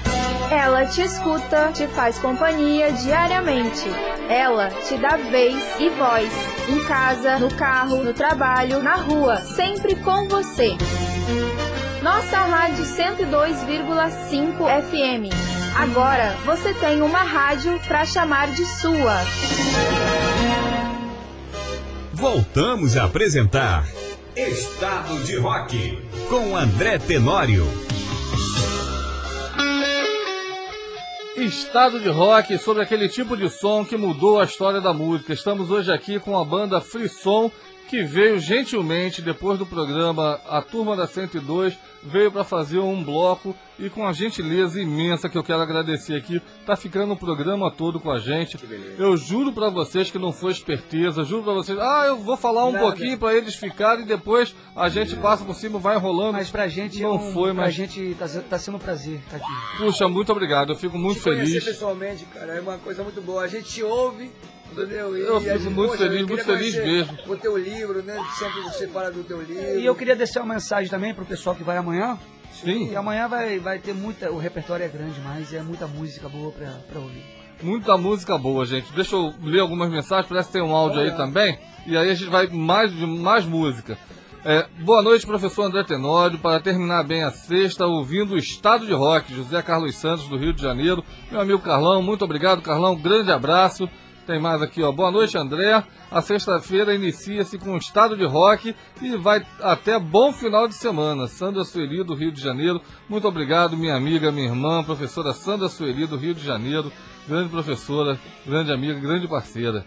Ela 0.52 0.84
te 0.84 1.00
escuta, 1.00 1.72
te 1.72 1.86
faz 1.86 2.18
companhia 2.18 2.92
diariamente. 2.92 3.88
Ela 4.28 4.68
te 4.86 4.98
dá 4.98 5.16
vez 5.16 5.56
e 5.80 5.88
voz. 5.88 6.30
Em 6.68 6.84
casa, 6.84 7.38
no 7.38 7.50
carro, 7.54 8.04
no 8.04 8.12
trabalho, 8.12 8.82
na 8.82 8.96
rua, 8.96 9.38
sempre 9.38 9.94
com 9.94 10.28
você. 10.28 10.76
Nossa 12.02 12.36
Rádio 12.36 12.84
102,5 12.84 14.82
FM. 14.82 15.32
Agora 15.74 16.36
você 16.44 16.74
tem 16.74 17.00
uma 17.00 17.22
rádio 17.22 17.80
para 17.88 18.04
chamar 18.04 18.48
de 18.48 18.66
sua. 18.66 19.22
Voltamos 22.12 22.98
a 22.98 23.04
apresentar 23.04 23.86
Estado 24.36 25.18
de 25.24 25.38
Rock 25.38 25.98
com 26.28 26.54
André 26.54 26.98
Tenório. 26.98 27.66
Estado 31.44 31.98
de 31.98 32.08
rock 32.08 32.56
sobre 32.56 32.84
aquele 32.84 33.08
tipo 33.08 33.36
de 33.36 33.50
som 33.50 33.84
que 33.84 33.96
mudou 33.96 34.40
a 34.40 34.44
história 34.44 34.80
da 34.80 34.92
música. 34.92 35.32
Estamos 35.32 35.70
hoje 35.70 35.90
aqui 35.90 36.20
com 36.20 36.38
a 36.38 36.44
banda 36.44 36.80
Frisson, 36.80 37.50
que 37.88 38.02
veio 38.02 38.38
gentilmente 38.38 39.20
depois 39.20 39.58
do 39.58 39.66
programa 39.66 40.40
A 40.48 40.62
Turma 40.62 40.96
da 40.96 41.06
102 41.06 41.76
veio 42.02 42.32
para 42.32 42.42
fazer 42.42 42.78
um 42.78 43.02
bloco 43.02 43.54
e 43.78 43.88
com 43.88 44.06
a 44.06 44.12
gentileza 44.12 44.80
imensa 44.80 45.28
que 45.28 45.38
eu 45.38 45.42
quero 45.42 45.60
agradecer 45.60 46.14
aqui, 46.14 46.40
tá 46.66 46.74
ficando 46.74 47.12
o 47.12 47.16
programa 47.16 47.70
todo 47.70 48.00
com 48.00 48.10
a 48.10 48.18
gente. 48.18 48.58
Eu 48.98 49.16
juro 49.16 49.52
para 49.52 49.68
vocês 49.68 50.10
que 50.10 50.18
não 50.18 50.32
foi 50.32 50.52
esperteza, 50.52 51.24
juro 51.24 51.44
para 51.44 51.54
vocês, 51.54 51.78
ah, 51.78 52.04
eu 52.06 52.16
vou 52.16 52.36
falar 52.36 52.66
um 52.66 52.72
Nada. 52.72 52.84
pouquinho 52.84 53.18
para 53.18 53.34
eles 53.34 53.54
ficarem 53.54 54.04
e 54.04 54.08
depois 54.08 54.54
a 54.74 54.88
gente 54.88 55.14
passa 55.16 55.44
por 55.44 55.54
cima, 55.54 55.78
vai 55.78 55.96
enrolando. 55.96 56.32
Mas 56.32 56.50
pra 56.50 56.68
gente 56.68 57.00
não 57.00 57.10
é 57.10 57.14
um, 57.14 57.32
foi, 57.32 57.52
mas 57.52 57.64
pra 57.64 57.70
gente 57.70 58.16
tá, 58.18 58.26
tá 58.50 58.58
sendo 58.58 58.76
um 58.76 58.80
prazer 58.80 59.20
estar 59.20 59.38
tá 59.38 59.44
aqui. 59.44 59.78
Puxa, 59.78 60.08
muito 60.08 60.32
obrigado, 60.32 60.72
eu 60.72 60.76
fico 60.76 60.98
muito 60.98 61.18
Te 61.18 61.24
feliz. 61.24 61.64
pessoalmente, 61.64 62.24
cara, 62.26 62.54
é 62.54 62.60
uma 62.60 62.78
coisa 62.78 63.02
muito 63.02 63.20
boa. 63.20 63.42
A 63.42 63.48
gente 63.48 63.82
ouve 63.82 64.30
Entendeu? 64.72 65.16
eu 65.16 65.40
fico 65.40 65.58
gente, 65.58 65.70
muito 65.70 65.90
poxa, 65.90 66.04
feliz, 66.04 66.26
muito 66.26 66.44
feliz 66.44 66.74
mesmo. 66.74 67.18
O 67.26 67.36
teu 67.36 67.56
livro, 67.56 68.02
né? 68.02 68.18
Sempre 68.38 68.62
você 68.62 68.88
fala 68.88 69.10
do 69.10 69.22
teu 69.24 69.40
livro. 69.40 69.78
E 69.78 69.84
eu 69.84 69.94
queria 69.94 70.16
deixar 70.16 70.42
uma 70.42 70.54
mensagem 70.54 70.90
também 70.90 71.14
pro 71.14 71.24
pessoal 71.24 71.54
que 71.54 71.62
vai 71.62 71.76
amanhã. 71.76 72.18
Sim. 72.52 72.90
E 72.90 72.96
amanhã 72.96 73.28
vai, 73.28 73.58
vai 73.58 73.78
ter 73.78 73.94
muita. 73.94 74.30
O 74.30 74.38
repertório 74.38 74.84
é 74.84 74.88
grande, 74.88 75.20
mas 75.20 75.52
é 75.52 75.62
muita 75.62 75.86
música 75.86 76.28
boa 76.28 76.52
pra, 76.52 76.70
pra 76.90 77.00
ouvir. 77.00 77.24
Muita 77.62 77.96
música 77.96 78.36
boa, 78.36 78.64
gente. 78.66 78.92
Deixa 78.92 79.14
eu 79.14 79.32
ler 79.42 79.60
algumas 79.60 79.90
mensagens, 79.90 80.28
parece 80.28 80.48
que 80.48 80.54
tem 80.54 80.62
um 80.62 80.74
áudio 80.74 81.00
aí 81.00 81.12
também. 81.12 81.58
E 81.86 81.96
aí 81.96 82.10
a 82.10 82.14
gente 82.14 82.28
vai 82.28 82.46
mais 82.48 82.92
mais 82.92 83.44
música. 83.46 83.96
É, 84.44 84.66
boa 84.80 85.00
noite, 85.00 85.24
professor 85.24 85.62
André 85.62 85.84
Tenório. 85.84 86.38
Para 86.38 86.60
terminar 86.60 87.04
bem 87.04 87.22
a 87.22 87.30
sexta, 87.30 87.86
ouvindo 87.86 88.34
o 88.34 88.38
Estado 88.38 88.84
de 88.84 88.92
Rock, 88.92 89.32
José 89.32 89.62
Carlos 89.62 89.96
Santos, 89.96 90.26
do 90.26 90.36
Rio 90.36 90.52
de 90.52 90.60
Janeiro. 90.60 91.04
Meu 91.30 91.40
amigo 91.40 91.60
Carlão, 91.60 92.02
muito 92.02 92.24
obrigado, 92.24 92.60
Carlão. 92.60 92.96
Grande 92.96 93.30
abraço. 93.30 93.88
Tem 94.26 94.40
mais 94.40 94.62
aqui, 94.62 94.80
ó. 94.82 94.92
Boa 94.92 95.10
noite, 95.10 95.36
André. 95.36 95.82
A 96.08 96.22
sexta-feira 96.22 96.94
inicia-se 96.94 97.58
com 97.58 97.72
um 97.72 97.76
estado 97.76 98.16
de 98.16 98.24
rock 98.24 98.74
e 99.00 99.16
vai 99.16 99.44
até 99.60 99.98
bom 99.98 100.32
final 100.32 100.68
de 100.68 100.74
semana. 100.74 101.26
Sandra 101.26 101.64
Sueli, 101.64 102.04
do 102.04 102.14
Rio 102.14 102.30
de 102.30 102.40
Janeiro. 102.40 102.80
Muito 103.08 103.26
obrigado, 103.26 103.76
minha 103.76 103.96
amiga, 103.96 104.30
minha 104.30 104.46
irmã, 104.46 104.84
professora 104.84 105.32
Sandra 105.32 105.68
Sueli, 105.68 106.06
do 106.06 106.16
Rio 106.16 106.34
de 106.34 106.44
Janeiro. 106.44 106.92
Grande 107.26 107.48
professora, 107.48 108.18
grande 108.46 108.72
amiga, 108.72 109.00
grande 109.00 109.26
parceira. 109.26 109.84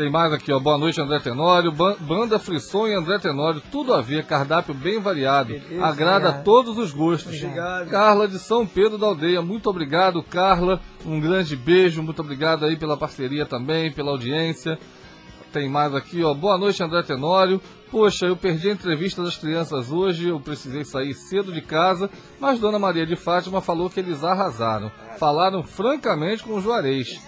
Tem 0.00 0.10
mais 0.10 0.32
aqui, 0.32 0.50
ó. 0.50 0.58
Boa 0.58 0.78
noite, 0.78 0.98
André 0.98 1.18
Tenório. 1.20 1.70
Banda 1.70 2.38
Frisson 2.38 2.88
e 2.88 2.94
André 2.94 3.18
Tenório, 3.18 3.62
tudo 3.70 3.92
a 3.92 4.00
ver, 4.00 4.24
cardápio 4.24 4.72
bem 4.72 4.98
variado. 4.98 5.52
Beleza, 5.52 5.84
Agrada 5.84 6.28
obrigado. 6.28 6.40
a 6.40 6.42
todos 6.42 6.78
os 6.78 6.90
gostos. 6.90 7.34
Obrigado. 7.34 7.90
Carla 7.90 8.26
de 8.26 8.38
São 8.38 8.66
Pedro 8.66 8.96
da 8.96 9.08
Aldeia, 9.08 9.42
muito 9.42 9.68
obrigado, 9.68 10.22
Carla. 10.22 10.80
Um 11.04 11.20
grande 11.20 11.54
beijo, 11.54 12.02
muito 12.02 12.22
obrigado 12.22 12.64
aí 12.64 12.78
pela 12.78 12.96
parceria 12.96 13.44
também, 13.44 13.92
pela 13.92 14.12
audiência. 14.12 14.78
Tem 15.52 15.68
mais 15.68 15.94
aqui, 15.94 16.24
ó. 16.24 16.32
Boa 16.32 16.56
noite, 16.56 16.82
André 16.82 17.02
Tenório. 17.02 17.60
Poxa, 17.90 18.24
eu 18.24 18.36
perdi 18.38 18.70
a 18.70 18.72
entrevista 18.72 19.22
das 19.22 19.36
crianças 19.36 19.92
hoje, 19.92 20.30
eu 20.30 20.40
precisei 20.40 20.82
sair 20.82 21.12
cedo 21.12 21.52
de 21.52 21.60
casa, 21.60 22.08
mas 22.40 22.58
Dona 22.58 22.78
Maria 22.78 23.04
de 23.04 23.16
Fátima 23.16 23.60
falou 23.60 23.90
que 23.90 24.00
eles 24.00 24.24
arrasaram. 24.24 24.90
Falaram 25.18 25.62
francamente 25.62 26.42
com 26.42 26.54
o 26.54 26.60
Juarez 26.62 27.20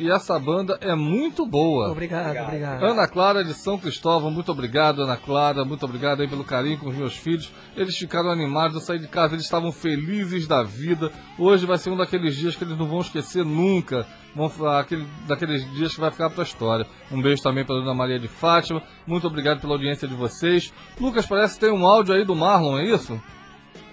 e 0.00 0.10
essa 0.10 0.38
banda 0.38 0.78
é 0.80 0.94
muito 0.94 1.44
boa. 1.44 1.90
Obrigado, 1.90 2.34
obrigado. 2.34 2.82
Ana 2.82 3.06
Clara 3.06 3.44
de 3.44 3.52
São 3.52 3.76
Cristóvão, 3.76 4.30
muito 4.30 4.50
obrigado, 4.50 5.02
Ana 5.02 5.18
Clara, 5.18 5.62
muito 5.62 5.84
obrigado 5.84 6.22
aí 6.22 6.28
pelo 6.28 6.42
carinho 6.42 6.78
com 6.78 6.88
os 6.88 6.96
meus 6.96 7.14
filhos. 7.14 7.52
Eles 7.76 7.98
ficaram 7.98 8.30
animados, 8.30 8.76
eu 8.76 8.80
saí 8.80 8.98
de 8.98 9.06
casa, 9.06 9.34
eles 9.34 9.44
estavam 9.44 9.70
felizes 9.70 10.46
da 10.46 10.62
vida. 10.62 11.12
Hoje 11.38 11.66
vai 11.66 11.76
ser 11.76 11.90
um 11.90 11.98
daqueles 11.98 12.34
dias 12.34 12.56
que 12.56 12.64
eles 12.64 12.78
não 12.78 12.86
vão 12.86 13.02
esquecer 13.02 13.44
nunca. 13.44 14.06
Vão, 14.34 14.50
aquele, 14.70 15.06
daqueles 15.28 15.70
dias 15.74 15.94
que 15.94 16.00
vai 16.00 16.10
ficar 16.10 16.30
para 16.30 16.44
a 16.44 16.46
história. 16.46 16.86
Um 17.12 17.20
beijo 17.20 17.42
também 17.42 17.62
para 17.62 17.74
Dona 17.74 17.92
Maria 17.92 18.18
de 18.18 18.28
Fátima. 18.28 18.82
Muito 19.06 19.26
obrigado 19.26 19.60
pela 19.60 19.74
audiência 19.74 20.08
de 20.08 20.14
vocês. 20.14 20.72
Lucas, 20.98 21.26
parece 21.26 21.54
que 21.54 21.66
tem 21.66 21.74
um 21.74 21.86
áudio 21.86 22.14
aí 22.14 22.24
do 22.24 22.34
Marlon, 22.34 22.78
é 22.78 22.86
isso? 22.86 23.20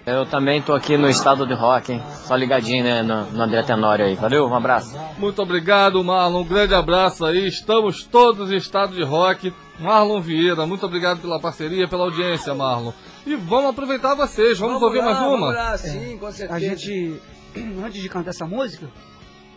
Eu 0.08 0.24
também 0.24 0.62
tô 0.62 0.72
aqui 0.72 0.96
no 0.96 1.06
estado 1.06 1.46
de 1.46 1.52
rock, 1.52 1.92
hein? 1.92 2.02
Só 2.24 2.34
ligadinho, 2.34 2.82
né, 2.82 3.02
no, 3.02 3.30
no 3.30 3.42
André 3.42 3.62
Tenório 3.62 4.06
aí. 4.06 4.14
Valeu, 4.14 4.46
um 4.46 4.54
abraço. 4.54 4.98
Muito 5.18 5.42
obrigado, 5.42 6.02
Marlon. 6.02 6.40
Um 6.40 6.44
grande 6.44 6.74
abraço 6.74 7.26
aí. 7.26 7.46
Estamos 7.46 8.04
todos 8.04 8.50
em 8.50 8.56
estado 8.56 8.94
de 8.94 9.02
rock. 9.02 9.52
Marlon 9.78 10.18
Vieira, 10.20 10.66
muito 10.66 10.86
obrigado 10.86 11.20
pela 11.20 11.38
parceria, 11.38 11.86
pela 11.86 12.04
audiência, 12.04 12.54
Marlon. 12.54 12.92
E 13.26 13.36
vamos 13.36 13.68
aproveitar 13.68 14.14
vocês. 14.14 14.58
Vamos, 14.58 14.80
vamos 14.80 14.88
ouvir 14.88 14.98
lá, 14.98 15.04
mais 15.04 15.18
uma? 15.18 15.28
Vamos 15.28 15.54
lá, 15.54 15.76
sim, 15.76 16.16
com 16.16 16.32
certeza. 16.32 16.54
A 16.54 16.58
gente, 16.58 17.20
antes 17.84 18.00
de 18.00 18.08
cantar 18.08 18.30
essa 18.30 18.46
música, 18.46 18.88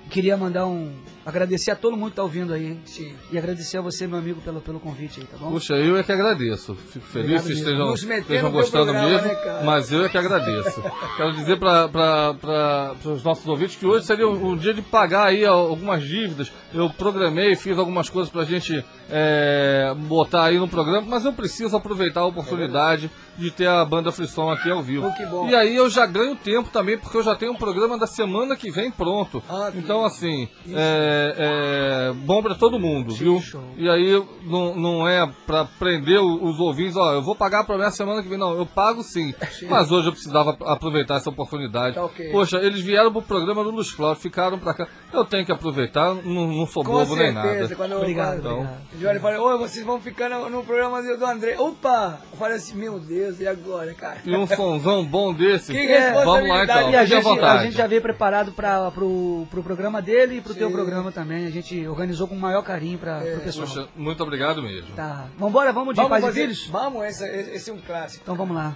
queria 0.10 0.36
mandar 0.36 0.68
um. 0.68 0.92
Agradecer 1.26 1.72
a 1.72 1.76
todo 1.76 1.96
mundo 1.96 2.10
que 2.10 2.16
tá 2.16 2.24
ouvindo 2.24 2.54
aí, 2.54 2.66
hein? 2.66 2.82
Sim. 2.86 3.14
E 3.32 3.38
agradecer 3.38 3.78
a 3.78 3.82
você, 3.82 4.08
meu 4.08 4.18
amigo, 4.18 4.42
pelo, 4.42 4.60
pelo 4.60 4.80
convite 4.80 5.20
aí, 5.20 5.28
tá 5.28 5.38
bom? 5.38 5.52
Puxa, 5.52 5.76
eu 5.76 5.96
é 5.96 6.04
que 6.04 6.12
agradeço. 6.12 6.76
Fico 6.76 7.06
feliz 7.06 7.44
que 7.44 7.54
estejam, 7.54 7.94
estejam 7.94 8.52
gostando 8.52 8.92
programa, 8.92 9.10
mesmo, 9.10 9.28
né, 9.28 9.62
mas 9.64 9.92
eu 9.92 10.04
é 10.04 10.10
que 10.10 10.18
agradeço. 10.18 10.82
Quero 11.18 11.34
dizer 11.34 11.60
para 11.60 12.96
os 13.06 13.24
nossos 13.24 13.46
ouvintes 13.48 13.76
que 13.76 13.86
hoje 13.86 14.06
seria 14.06 14.28
um, 14.28 14.52
um, 14.52 14.58
dia 14.58 14.74
de 14.74 14.82
pagar 14.82 15.26
aí 15.26 15.46
algumas 15.46 16.04
dívidas. 16.04 16.52
Eu 16.74 16.90
programei, 16.90 17.56
fiz 17.56 17.78
algumas 17.78 18.10
coisas 18.10 18.32
para 18.32 18.42
a 18.42 18.46
gente 18.46 18.84
é, 19.10 19.94
botar 19.96 20.46
aí 20.46 20.58
no 20.58 20.68
programa, 20.68 21.06
mas 21.08 21.26
eu 21.26 21.34
preciso 21.34 21.76
aproveitar 21.76 22.22
a 22.22 22.26
oportunidade 22.26 23.12
de 23.38 23.50
ter 23.52 23.68
a 23.68 23.84
banda 23.84 24.12
Frisson 24.12 24.50
aqui 24.50 24.70
ao 24.70 24.82
vivo. 24.82 25.12
Oh, 25.32 25.48
e 25.48 25.56
aí 25.56 25.76
eu 25.76 25.90
já 25.90 26.06
ganho 26.06 26.36
tempo 26.36 26.70
também, 26.70 26.98
porque 26.98 27.18
eu 27.18 27.24
já 27.24 27.36
tenho 27.36 27.52
um 27.52 27.58
programa 27.58 27.98
da 27.98 28.08
semana 28.08 28.56
que 28.56 28.72
vem 28.72 28.92
pronto. 28.92 29.44
Ah, 29.50 29.72
então, 29.74 30.06
assim, 30.06 30.48
é, 30.70 31.11
é, 31.38 32.14
bom 32.14 32.42
para 32.42 32.56
todo 32.56 32.80
mundo, 32.80 33.14
viu? 33.14 33.40
Show. 33.42 33.62
E 33.78 33.90
aí 33.90 34.24
não, 34.44 34.76
não 34.76 35.08
é 35.08 35.30
para 35.46 35.66
prender 35.66 36.20
os 36.20 36.60
ouvintes, 36.60 36.96
ó, 36.96 37.14
eu 37.14 37.22
vou 37.22 37.36
pagar 37.36 37.64
para 37.64 37.78
minha 37.78 37.92
semana 37.92 38.22
que 38.22 38.30
vem. 38.30 38.38
Não, 38.38 38.54
eu 38.54 38.66
pago 38.66 39.04
sim. 39.04 39.34
sim. 39.52 39.68
Mas 39.70 39.92
hoje 39.92 40.08
eu 40.08 40.12
precisava 40.12 40.58
aproveitar 40.62 41.16
essa 41.16 41.30
oportunidade. 41.30 41.96
Tá 41.96 42.06
okay. 42.06 42.32
Poxa, 42.32 42.58
eles 42.58 42.82
vieram 42.82 43.12
pro 43.12 43.22
programa 43.22 43.64
do 43.64 43.72
Luz 43.72 43.92
Cláudio, 43.92 44.22
ficaram 44.22 44.60
para 44.60 44.74
cá. 44.74 44.88
Eu 45.14 45.26
tenho 45.26 45.46
que 45.46 45.52
aproveitar, 45.52 46.16
não, 46.16 46.48
não 46.48 46.66
sou 46.66 46.84
Com 46.84 46.94
bobo 46.94 47.16
certeza, 47.16 47.44
nem 47.44 47.60
nada. 47.62 47.76
Quando 47.76 47.96
obrigado, 47.98 48.40
então, 48.40 48.70
obrigado. 48.94 49.16
Eu 49.16 49.22
falei, 49.22 49.40
oi, 49.40 49.58
vocês 49.58 49.86
vão 49.86 50.00
ficar 50.00 50.30
no, 50.30 50.50
no, 50.50 50.64
programa 50.64 51.02
do 51.02 51.26
André. 51.26 51.56
Opa! 51.58 52.20
Eu 52.32 52.38
falei 52.38 52.58
assim, 52.58 52.76
meu 52.76 53.00
Deus, 53.00 53.40
e 53.40 53.48
agora, 53.48 53.94
cara? 53.94 54.18
E 54.26 54.36
um 54.36 54.48
sonzão 54.48 55.04
bom 55.04 55.34
desse. 55.34 55.72
Que 55.72 55.80
é, 55.80 56.12
Vamos 56.24 56.50
lá 56.50 56.64
então. 56.64 56.92
E 56.92 56.96
a 56.96 57.06
gente, 57.06 57.28
a 57.40 57.58
gente 57.64 57.76
já 57.76 57.88
veio 57.88 58.02
preparado 58.02 58.52
para 58.52 58.92
pro, 58.92 59.48
pro 59.50 59.64
programa 59.64 60.02
dele 60.02 60.38
e 60.38 60.42
pro 60.42 60.54
Sim. 60.54 60.60
teu 60.60 60.72
programa 60.72 61.01
também. 61.10 61.46
A 61.46 61.50
gente 61.50 61.88
organizou 61.88 62.28
com 62.28 62.36
o 62.36 62.40
maior 62.40 62.62
carinho 62.62 63.00
para 63.00 63.26
é. 63.26 63.38
o 63.38 63.42
pessoal. 63.42 63.66
Poxa, 63.66 63.88
muito 63.96 64.22
obrigado 64.22 64.62
mesmo. 64.62 64.94
Tá. 64.94 65.30
Vambora, 65.38 65.72
vamos 65.72 65.96
de 65.96 66.02
vamos 66.02 66.10
Pais 66.10 66.26
fazer, 66.26 66.40
e 66.40 66.44
Filhos? 66.44 66.68
Vamos, 66.68 67.06
esse, 67.06 67.26
esse 67.26 67.70
é 67.70 67.74
um 67.74 67.80
clássico. 67.80 68.24
Então 68.24 68.36
vamos 68.36 68.54
lá. 68.54 68.76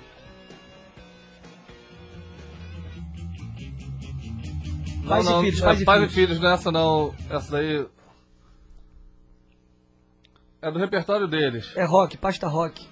Pais 5.06 5.26
não, 5.26 5.42
e 5.42 5.46
Filhos, 5.46 5.62
Pais, 5.62 5.80
é, 5.80 5.82
e, 5.82 5.86
pais 5.86 6.00
filhos. 6.00 6.12
e 6.12 6.16
Filhos 6.16 6.40
nessa 6.40 6.72
não. 6.72 7.14
Essa 7.30 7.52
daí. 7.52 7.86
É 10.62 10.72
do 10.72 10.80
repertório 10.80 11.28
deles. 11.28 11.72
É 11.76 11.84
rock, 11.84 12.18
pasta 12.18 12.48
rock. 12.48 12.88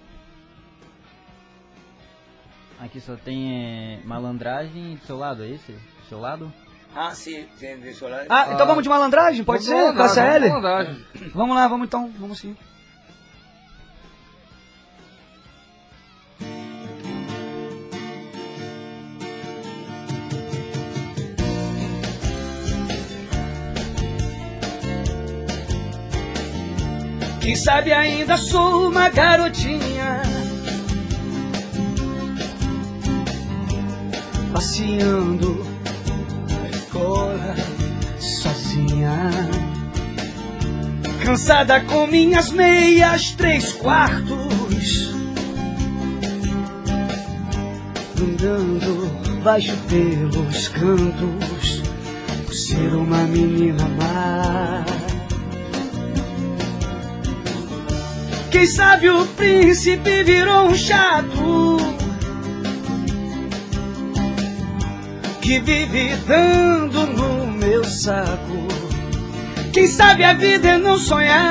Aqui 2.80 3.00
só 3.00 3.16
tem 3.16 3.50
é, 3.50 4.02
malandragem 4.04 4.96
do 4.96 5.06
seu 5.06 5.18
lado, 5.18 5.42
é 5.42 5.50
esse? 5.50 5.72
Do 5.72 6.08
seu 6.10 6.20
lado? 6.20 6.52
Ah, 6.96 7.16
sim. 7.16 7.46
Ah, 8.30 8.50
então 8.54 8.68
vamos 8.68 8.84
de 8.84 8.90
malandragem? 8.90 9.44
Pode 9.44 9.64
ser? 9.64 9.74
Vamos, 9.94 10.16
malandragem. 10.16 11.06
vamos 11.34 11.56
lá, 11.56 11.68
vamos 11.68 11.88
então, 11.88 12.12
vamos 12.20 12.40
sim. 12.40 12.56
Quem 27.42 27.58
sabe 27.58 27.92
ainda 27.92 28.38
sou 28.38 28.88
uma 28.88 29.10
garotinha 29.10 30.22
Passeando 34.54 35.73
fora 36.94 37.56
sozinha. 38.20 39.32
Cansada 41.26 41.82
com 41.82 42.06
minhas 42.08 42.52
meias 42.52 43.32
três 43.32 43.74
quartos. 43.74 45.12
Andando 48.22 49.42
baixo 49.44 49.76
pelos 49.90 50.70
cantos 50.70 51.84
Por 52.46 52.54
ser 52.54 52.94
uma 52.94 53.24
menina 53.24 53.86
má. 53.98 54.86
Quem 58.52 58.66
sabe 58.68 59.10
o 59.10 59.26
príncipe 59.26 60.24
virou 60.24 60.68
um 60.68 60.76
chato 60.76 62.03
que 65.44 65.60
vive 65.60 66.16
dando 66.26 67.06
no 67.06 67.46
meu 67.48 67.84
saco. 67.84 68.66
Quem 69.74 69.86
sabe 69.88 70.24
a 70.24 70.34
vida 70.34 70.70
é 70.70 70.78
não 70.78 70.98
sonhar. 70.98 71.42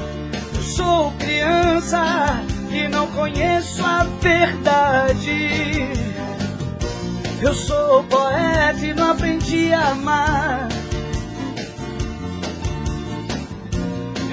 Sou 0.61 1.11
criança 1.13 2.43
e 2.71 2.87
não 2.89 3.07
conheço 3.07 3.83
a 3.83 4.07
verdade. 4.21 5.89
Eu 7.41 7.55
sou 7.55 8.05
poeta 8.05 8.85
e 8.85 8.93
não 8.93 9.13
aprendi 9.13 9.73
a 9.73 9.93
amar. 9.93 10.74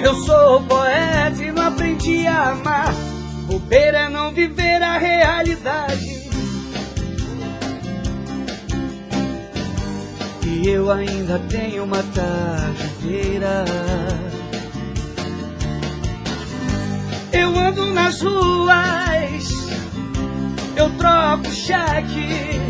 Eu 0.02 0.14
sou 0.16 0.60
poeta 0.64 1.42
e 1.42 1.52
não 1.52 1.68
aprendi 1.68 2.26
a 2.26 2.50
amar. 2.50 2.92
Bobeira 3.46 3.98
é 3.98 4.08
não 4.08 4.32
viver 4.32 4.82
a 4.82 4.98
realidade. 4.98 6.22
E 10.44 10.68
eu 10.68 10.90
ainda 10.90 11.38
tenho 11.48 11.84
uma 11.84 12.02
tardeira. 12.02 13.64
Eu 17.32 17.56
ando 17.56 17.86
nas 17.94 18.20
ruas, 18.20 19.44
eu 20.76 20.90
troco 20.98 21.46
cheque 21.50 22.60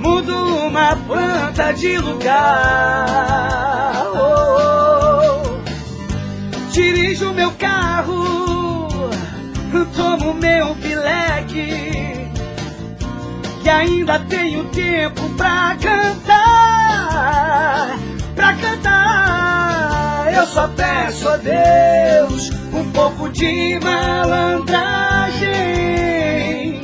mudo 0.00 0.34
uma 0.66 0.96
planta 0.96 1.72
de 1.72 1.98
lugar. 1.98 3.69
Dirijo 6.80 7.32
meu 7.34 7.52
carro, 7.52 8.88
tomo 9.94 10.32
meu 10.32 10.74
pileque. 10.76 12.30
E 13.62 13.68
ainda 13.68 14.18
tenho 14.20 14.64
tempo 14.70 15.28
pra 15.36 15.76
cantar, 15.78 17.98
pra 18.34 18.54
cantar. 18.54 20.32
Eu 20.34 20.46
só 20.46 20.68
peço 20.68 21.28
a 21.28 21.36
Deus 21.36 22.50
um 22.72 22.90
pouco 22.92 23.28
de 23.28 23.78
malandragem, 23.80 26.80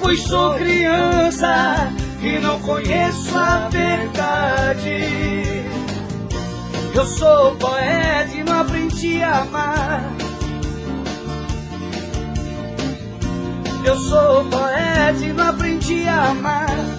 pois 0.00 0.22
sou 0.22 0.54
criança 0.54 1.92
e 2.22 2.38
não 2.38 2.58
conheço 2.60 3.36
a 3.36 3.68
verdade. 3.68 5.26
Eu 6.94 7.04
sou 7.04 7.54
poeta 7.56 8.34
e 8.34 8.42
não 8.42 8.64
a 9.22 9.42
amar. 9.42 10.02
Eu 13.84 13.96
sou 13.98 14.44
poeta 14.46 15.24
e 15.24 15.32
não 15.32 15.48
aprendi 15.48 16.08
a 16.08 16.30
amar. 16.30 16.96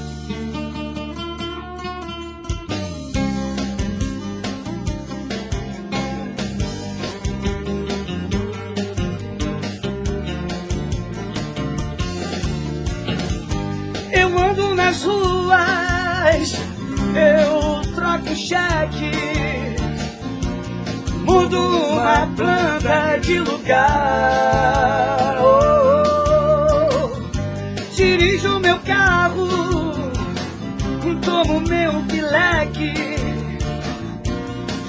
nas 14.87 15.03
ruas 15.03 16.53
eu 17.15 17.93
troco 17.93 18.35
cheque, 18.35 19.11
mudo 21.27 21.59
uma 21.59 22.25
planta 22.37 23.19
de 23.19 23.39
lugar. 23.39 25.35
Oh, 25.41 27.11
dirijo 27.93 28.57
meu 28.59 28.79
carro, 28.79 29.45
tomo 31.21 31.59
meu 31.59 32.01
pileque 32.03 32.93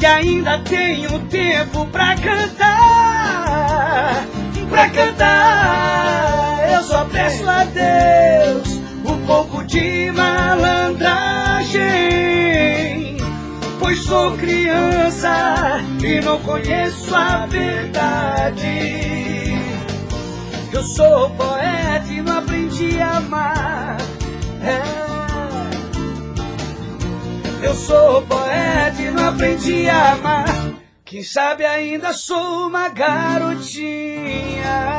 e 0.01 0.07
ainda 0.07 0.61
tenho 0.61 1.19
tempo 1.27 1.85
pra 1.87 2.15
cantar, 2.15 4.25
pra 4.71 4.89
cantar. 4.91 6.71
Eu 6.73 6.85
só 6.85 7.05
peço 7.07 7.51
a 7.51 7.65
Deus 7.65 8.81
um 9.05 9.27
pouco 9.27 9.65
de 9.65 10.13
malandragem. 10.13 12.78
Pois 13.89 14.05
sou 14.05 14.37
criança 14.37 15.81
e 16.05 16.21
não 16.21 16.39
conheço 16.43 17.15
a 17.15 17.47
verdade. 17.47 18.67
Eu 20.71 20.83
sou 20.83 21.31
poeta 21.31 22.13
e 22.13 22.21
não 22.21 22.37
aprendi 22.37 23.01
a 23.01 23.17
amar. 23.17 23.97
É. 24.63 24.83
Eu 27.67 27.75
sou 27.75 28.21
poeta 28.27 29.01
e 29.01 29.11
não 29.11 29.27
aprendi 29.27 29.89
a 29.89 30.13
amar. 30.13 30.75
Quem 31.03 31.23
sabe 31.23 31.65
ainda 31.65 32.13
sou 32.13 32.67
uma 32.67 32.91
garotinha. 32.91 34.98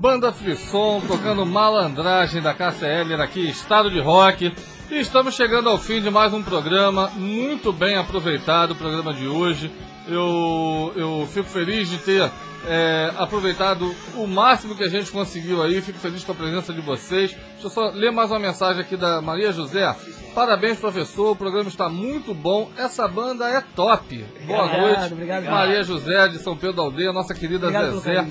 Banda 0.00 0.32
Frisson 0.32 1.02
tocando 1.06 1.44
Malandragem 1.44 2.40
da 2.40 2.54
KCL 2.54 3.20
aqui, 3.20 3.50
Estado 3.50 3.90
de 3.90 4.00
Rock. 4.00 4.50
E 4.90 4.98
estamos 4.98 5.34
chegando 5.34 5.68
ao 5.68 5.76
fim 5.76 6.00
de 6.00 6.08
mais 6.08 6.32
um 6.32 6.42
programa, 6.42 7.10
muito 7.16 7.70
bem 7.70 7.96
aproveitado 7.96 8.70
o 8.70 8.74
programa 8.74 9.12
de 9.12 9.28
hoje. 9.28 9.70
Eu, 10.08 10.90
eu 10.96 11.28
fico 11.30 11.50
feliz 11.50 11.90
de 11.90 11.98
ter 11.98 12.30
é, 12.66 13.12
aproveitado 13.18 13.94
o 14.14 14.26
máximo 14.26 14.74
que 14.74 14.82
a 14.82 14.88
gente 14.88 15.12
conseguiu 15.12 15.62
aí. 15.62 15.82
Fico 15.82 15.98
feliz 15.98 16.24
com 16.24 16.32
a 16.32 16.34
presença 16.34 16.72
de 16.72 16.80
vocês. 16.80 17.32
Deixa 17.32 17.66
eu 17.66 17.70
só 17.70 17.90
ler 17.90 18.10
mais 18.10 18.30
uma 18.30 18.38
mensagem 18.38 18.80
aqui 18.80 18.96
da 18.96 19.20
Maria 19.20 19.52
José. 19.52 19.94
Parabéns, 20.34 20.78
professor. 20.78 21.32
O 21.32 21.36
programa 21.36 21.68
está 21.68 21.90
muito 21.90 22.32
bom. 22.32 22.70
Essa 22.74 23.06
banda 23.06 23.46
é 23.50 23.60
top. 23.76 24.24
Boa 24.46 24.64
obrigado, 24.64 24.80
noite. 24.80 25.12
Obrigado, 25.12 25.44
Maria 25.44 25.82
José 25.82 26.28
de 26.28 26.38
São 26.38 26.56
Pedro 26.56 26.76
da 26.76 26.82
Aldeia, 26.84 27.12
nossa 27.12 27.34
querida 27.34 27.66
Obrigado 27.66 27.98
Zezé. 27.98 28.26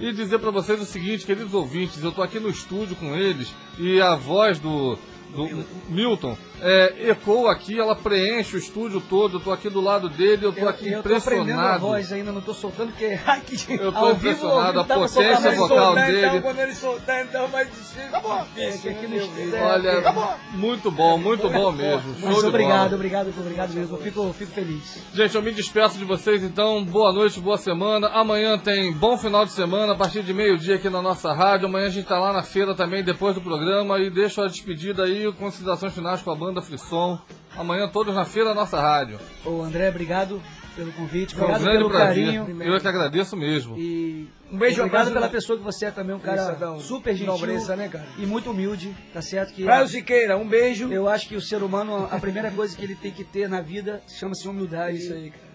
E 0.00 0.12
dizer 0.12 0.38
para 0.38 0.50
vocês 0.52 0.80
o 0.80 0.84
seguinte, 0.84 1.26
queridos 1.26 1.52
ouvintes, 1.52 2.02
eu 2.02 2.12
tô 2.12 2.22
aqui 2.22 2.38
no 2.38 2.48
estúdio 2.48 2.94
com 2.94 3.16
eles 3.16 3.52
e 3.78 4.00
a 4.00 4.14
voz 4.14 4.60
do, 4.60 4.96
do 5.34 5.64
Milton 5.88 6.36
é, 6.62 7.10
ecoa 7.10 7.52
aqui, 7.52 7.78
ela 7.78 7.94
preenche 7.94 8.56
o 8.56 8.58
estúdio 8.58 9.00
todo, 9.00 9.36
eu 9.36 9.40
tô 9.40 9.52
aqui 9.52 9.68
do 9.70 9.80
lado 9.80 10.08
dele, 10.08 10.46
eu 10.46 10.52
tô 10.52 10.60
eu, 10.60 10.68
aqui 10.68 10.88
eu 10.88 11.02
tô 11.02 11.14
aprendendo 11.14 11.38
a 11.38 11.42
impressionado. 11.42 11.80
voz 11.80 12.12
ainda, 12.12 12.32
não 12.32 12.40
tô 12.40 12.54
soltando, 12.54 12.90
porque 12.90 13.18
aqui, 13.26 13.56
Eu 13.74 13.92
tô 13.92 14.14
vivo, 14.14 14.16
impressionado, 14.16 14.80
a 14.80 14.82
vivo, 14.82 14.84
pra 14.84 14.96
potência 14.96 15.50
vocal 15.52 15.68
soltar, 15.68 16.06
dele. 16.06 16.26
Então, 16.26 16.40
quando 16.42 16.58
ele 16.58 16.74
soltar, 16.74 17.24
então 17.24 17.48
vai. 17.48 17.68
Acabou. 18.08 18.46
É, 18.56 18.70
que 18.72 18.88
aqui 18.88 19.06
no 19.06 19.66
Olha, 19.66 19.98
Acabou. 19.98 20.34
muito 20.52 20.90
bom, 20.90 21.18
muito 21.18 21.48
bom 21.48 21.72
mesmo. 21.72 22.14
Show 22.18 22.28
Mas 22.28 22.44
obrigado, 22.44 22.94
obrigado, 22.94 23.32
obrigado 23.38 23.72
mesmo. 23.72 23.96
Eu 23.96 24.02
fico, 24.02 24.32
fico 24.32 24.52
feliz. 24.52 25.02
Gente, 25.12 25.34
eu 25.34 25.42
me 25.42 25.52
despeço 25.52 25.98
de 25.98 26.04
vocês, 26.04 26.42
então. 26.42 26.84
Boa 26.84 27.12
noite, 27.12 27.40
boa 27.40 27.58
semana. 27.58 28.08
Amanhã 28.08 28.58
tem 28.58 28.92
bom 28.92 29.16
final 29.16 29.44
de 29.44 29.52
semana, 29.52 29.92
a 29.92 29.96
partir 29.96 30.22
de 30.22 30.32
meio-dia 30.32 30.76
aqui 30.76 30.88
na 30.88 31.02
nossa 31.02 31.32
rádio. 31.32 31.66
Amanhã 31.66 31.86
a 31.86 31.90
gente 31.90 32.06
tá 32.06 32.18
lá 32.18 32.32
na 32.32 32.42
feira 32.42 32.74
também, 32.74 33.02
depois 33.04 33.34
do 33.34 33.40
programa. 33.40 33.98
E 33.98 34.10
deixo 34.10 34.40
a 34.40 34.46
despedida 34.46 35.04
aí, 35.04 35.30
considerações 35.34 35.92
finais 35.94 36.22
com 36.22 36.30
a 36.30 36.34
banda 36.36 36.47
Frisson. 36.62 37.18
Amanhã 37.56 37.88
todos 37.88 38.14
na 38.14 38.24
feira 38.24 38.50
da 38.50 38.54
nossa 38.54 38.80
rádio. 38.80 39.18
Ô 39.44 39.62
André, 39.62 39.88
obrigado 39.88 40.40
pelo 40.76 40.92
convite, 40.92 41.34
Foi 41.34 41.42
um 41.42 41.50
obrigado 41.50 41.62
grande 41.64 41.78
pelo 41.78 41.90
prazer. 41.90 42.24
carinho. 42.24 42.62
Eu 42.62 42.76
é 42.76 42.80
que 42.80 42.86
agradeço 42.88 43.36
mesmo. 43.36 43.76
E 43.76 44.28
Um 44.52 44.56
beijo, 44.58 44.80
obrigado 44.80 45.12
pela 45.12 45.28
pessoa 45.28 45.58
que 45.58 45.64
você 45.64 45.86
é 45.86 45.90
também, 45.90 46.14
um 46.14 46.20
cara 46.20 46.56
super 46.78 47.12
gentil 47.14 47.32
Nobreza, 47.32 47.74
né, 47.74 47.88
cara? 47.88 48.06
e 48.16 48.24
muito 48.24 48.50
humilde, 48.50 48.94
tá 49.12 49.20
certo? 49.20 49.52
Que 49.52 49.64
Caio 49.64 49.88
Siqueira, 49.88 50.36
um 50.36 50.46
beijo. 50.46 50.90
Eu 50.92 51.08
acho 51.08 51.26
que 51.28 51.34
o 51.34 51.40
ser 51.40 51.62
humano, 51.64 52.06
a 52.10 52.18
primeira 52.20 52.50
coisa 52.50 52.76
que 52.76 52.84
ele 52.84 52.94
tem 52.94 53.10
que 53.10 53.24
ter 53.24 53.48
na 53.48 53.60
vida 53.60 54.00
chama-se 54.08 54.46
humildade. 54.48 54.98
Isso 54.98 55.12
aí, 55.12 55.30
cara. 55.30 55.48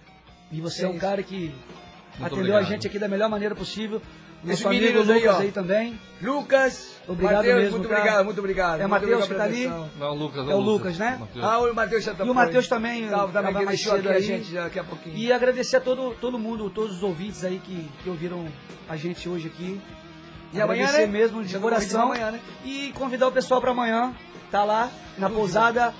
E 0.51 0.59
você 0.61 0.83
É 0.83 0.85
é 0.85 0.89
um 0.89 0.99
cara 0.99 1.23
que 1.23 1.35
Muito 1.35 1.55
atendeu 2.19 2.39
obrigado. 2.41 2.59
a 2.61 2.63
gente 2.65 2.85
aqui 2.87 2.99
da 2.99 3.07
melhor 3.07 3.29
maneira 3.29 3.55
possível. 3.55 4.01
Nosso 4.43 4.67
amigo 4.67 4.99
Lucas 4.99 5.09
aí, 5.09 5.27
aí, 5.27 5.51
também. 5.51 5.99
Lucas, 6.21 6.95
obrigado 7.07 7.35
Mateus, 7.37 7.61
mesmo. 7.61 7.77
Muito 7.77 7.89
cara. 7.89 8.01
obrigado, 8.01 8.25
muito 8.25 8.39
obrigado. 8.39 8.81
É 8.81 8.85
o 8.85 8.89
Matheus 8.89 9.27
que 9.27 9.33
tá 9.35 9.43
ali? 9.43 9.67
Não, 9.67 10.11
o 10.11 10.13
Lucas. 10.13 10.49
É 10.49 10.55
o 10.55 10.59
Lucas, 10.59 10.97
né? 10.97 11.17
Mateus. 11.19 11.45
Ah, 11.45 11.59
o 11.59 11.73
Matheus 11.73 12.03
já 12.03 12.13
tá 12.13 12.25
E 12.25 12.29
o 12.29 12.33
Matheus 12.33 12.67
também. 12.67 13.09
Tá, 13.09 13.27
também 13.27 13.55
que 13.55 13.65
mais 13.65 13.81
cedo 13.81 14.09
a 14.09 14.19
gente 14.19 14.53
daqui 14.53 14.79
a 14.79 14.83
pouquinho. 14.83 15.15
E 15.15 15.31
agradecer 15.31 15.77
a 15.77 15.81
todo, 15.81 16.13
todo 16.15 16.37
mundo, 16.37 16.69
todos 16.69 16.97
os 16.97 17.03
ouvintes 17.03 17.45
aí 17.45 17.59
que, 17.59 17.89
que 18.03 18.09
ouviram 18.09 18.45
a 18.89 18.97
gente 18.97 19.29
hoje 19.29 19.47
aqui. 19.47 19.81
E 20.51 20.61
amanhã, 20.61 20.91
né? 20.91 21.05
mesmo 21.07 21.43
de 21.43 21.57
coração. 21.57 22.03
Amanhã, 22.03 22.31
né? 22.31 22.39
E 22.65 22.91
convidar 22.95 23.27
o 23.27 23.31
pessoal 23.31 23.61
para 23.61 23.71
amanhã. 23.71 24.13
Tá 24.51 24.63
lá 24.63 24.91
na 25.17 25.29
pousada. 25.29 25.93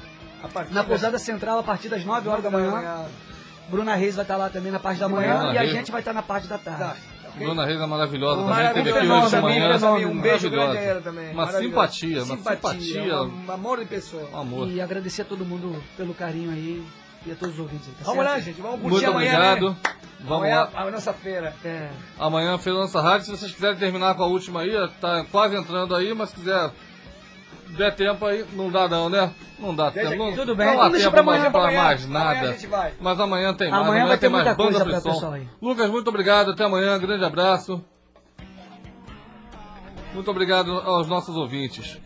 Na 0.71 0.83
pousada 0.83 1.17
central 1.17 1.59
a 1.59 1.63
partir 1.63 1.87
das 1.87 2.03
9 2.03 2.27
horas 2.27 2.43
da 2.43 2.51
manhã. 2.51 3.05
Bruna 3.69 3.95
Reis 3.95 4.15
vai 4.15 4.25
estar 4.25 4.35
lá 4.35 4.49
também 4.49 4.71
na 4.71 4.79
parte 4.79 4.99
da 4.99 5.07
manhã 5.07 5.53
e 5.53 5.57
a 5.57 5.65
gente 5.65 5.91
vai 5.91 6.01
estar 6.01 6.11
na 6.11 6.21
parte 6.21 6.47
da 6.47 6.57
tarde. 6.57 7.12
Bruna 7.35 7.65
Reis 7.65 7.81
é 7.81 7.85
maravilhosa, 7.85 8.41
também 8.43 8.67
esteve 8.67 8.91
aqui 8.91 9.07
hoje 9.07 9.35
de 9.35 9.41
manhã. 9.41 10.07
Um 10.07 10.21
beijo 10.21 10.49
grande 10.49 10.77
a 10.77 10.81
ela 10.81 11.01
também. 11.01 11.31
Uma 11.31 11.51
simpatia, 11.51 12.23
uma 12.23 12.37
simpatia. 12.37 13.21
Um 13.21 13.51
amor 13.51 13.79
de 13.79 13.85
pessoa. 13.85 14.29
Um 14.31 14.37
amor. 14.37 14.69
E 14.69 14.81
agradecer 14.81 15.23
a 15.23 15.25
todo 15.25 15.45
mundo 15.45 15.81
pelo 15.97 16.13
carinho 16.13 16.51
aí 16.51 16.83
e 17.25 17.31
a 17.31 17.35
todos 17.35 17.55
os 17.55 17.59
ouvintes. 17.61 17.87
Tá 17.87 18.05
vamos 18.05 18.23
lá, 18.25 18.39
gente, 18.39 18.61
vamos 18.61 18.81
curtir 18.81 18.91
Muito 18.91 19.09
amanhã, 19.09 19.33
obrigado. 19.33 19.69
Né? 19.69 19.75
Vamos 20.19 20.37
amanhã, 20.37 20.69
lá. 20.73 20.81
A 20.81 20.91
nossa 20.91 21.13
feira. 21.13 21.55
É. 21.65 21.89
Amanhã 22.17 22.55
a 22.55 22.57
feira 22.57 22.79
da 22.79 22.85
nossa 22.85 23.01
rádio. 23.01 23.25
Se 23.25 23.31
vocês 23.31 23.51
quiserem 23.51 23.77
terminar 23.77 24.15
com 24.15 24.23
a 24.23 24.27
última 24.27 24.61
aí, 24.61 24.71
tá 25.01 25.25
quase 25.31 25.55
entrando 25.55 25.95
aí, 25.95 26.13
mas 26.13 26.29
se 26.29 26.35
quiser 26.35 26.71
der 27.73 27.95
tempo 27.95 28.25
aí, 28.25 28.45
não 28.53 28.69
dá 28.69 28.87
não, 28.87 29.09
né? 29.09 29.31
Não 29.59 29.75
dá 29.75 29.89
Deixa 29.89 30.09
tempo. 30.09 30.23
Não, 30.23 30.35
tudo 30.35 30.55
bem. 30.55 30.67
Não 30.67 30.89
dá 30.89 30.97
tempo 30.97 31.11
pra 31.11 31.21
amanhã, 31.21 31.51
pra 31.51 31.61
amanhã, 31.61 31.83
mais 31.83 32.07
nada. 32.07 32.31
Amanhã 32.31 32.49
a 32.49 32.53
gente 32.53 32.67
vai. 32.67 32.93
Mas 32.99 33.19
amanhã 33.19 33.53
tem 33.53 33.69
mais. 33.69 33.81
Amanhã, 33.81 34.01
Amanhã, 34.01 34.07
vai 34.07 34.17
tem 34.17 34.29
ter 34.29 34.35
mais 34.35 34.57
banda 34.57 35.01
pra 35.01 35.33
aí. 35.33 35.47
Lucas, 35.61 35.89
muito 35.89 36.07
obrigado. 36.07 36.51
Até 36.51 36.63
amanhã. 36.63 36.97
Grande 36.99 37.23
abraço. 37.23 37.83
Muito 40.13 40.29
obrigado 40.29 40.71
aos 40.71 41.07
nossos 41.07 41.35
ouvintes. 41.35 41.99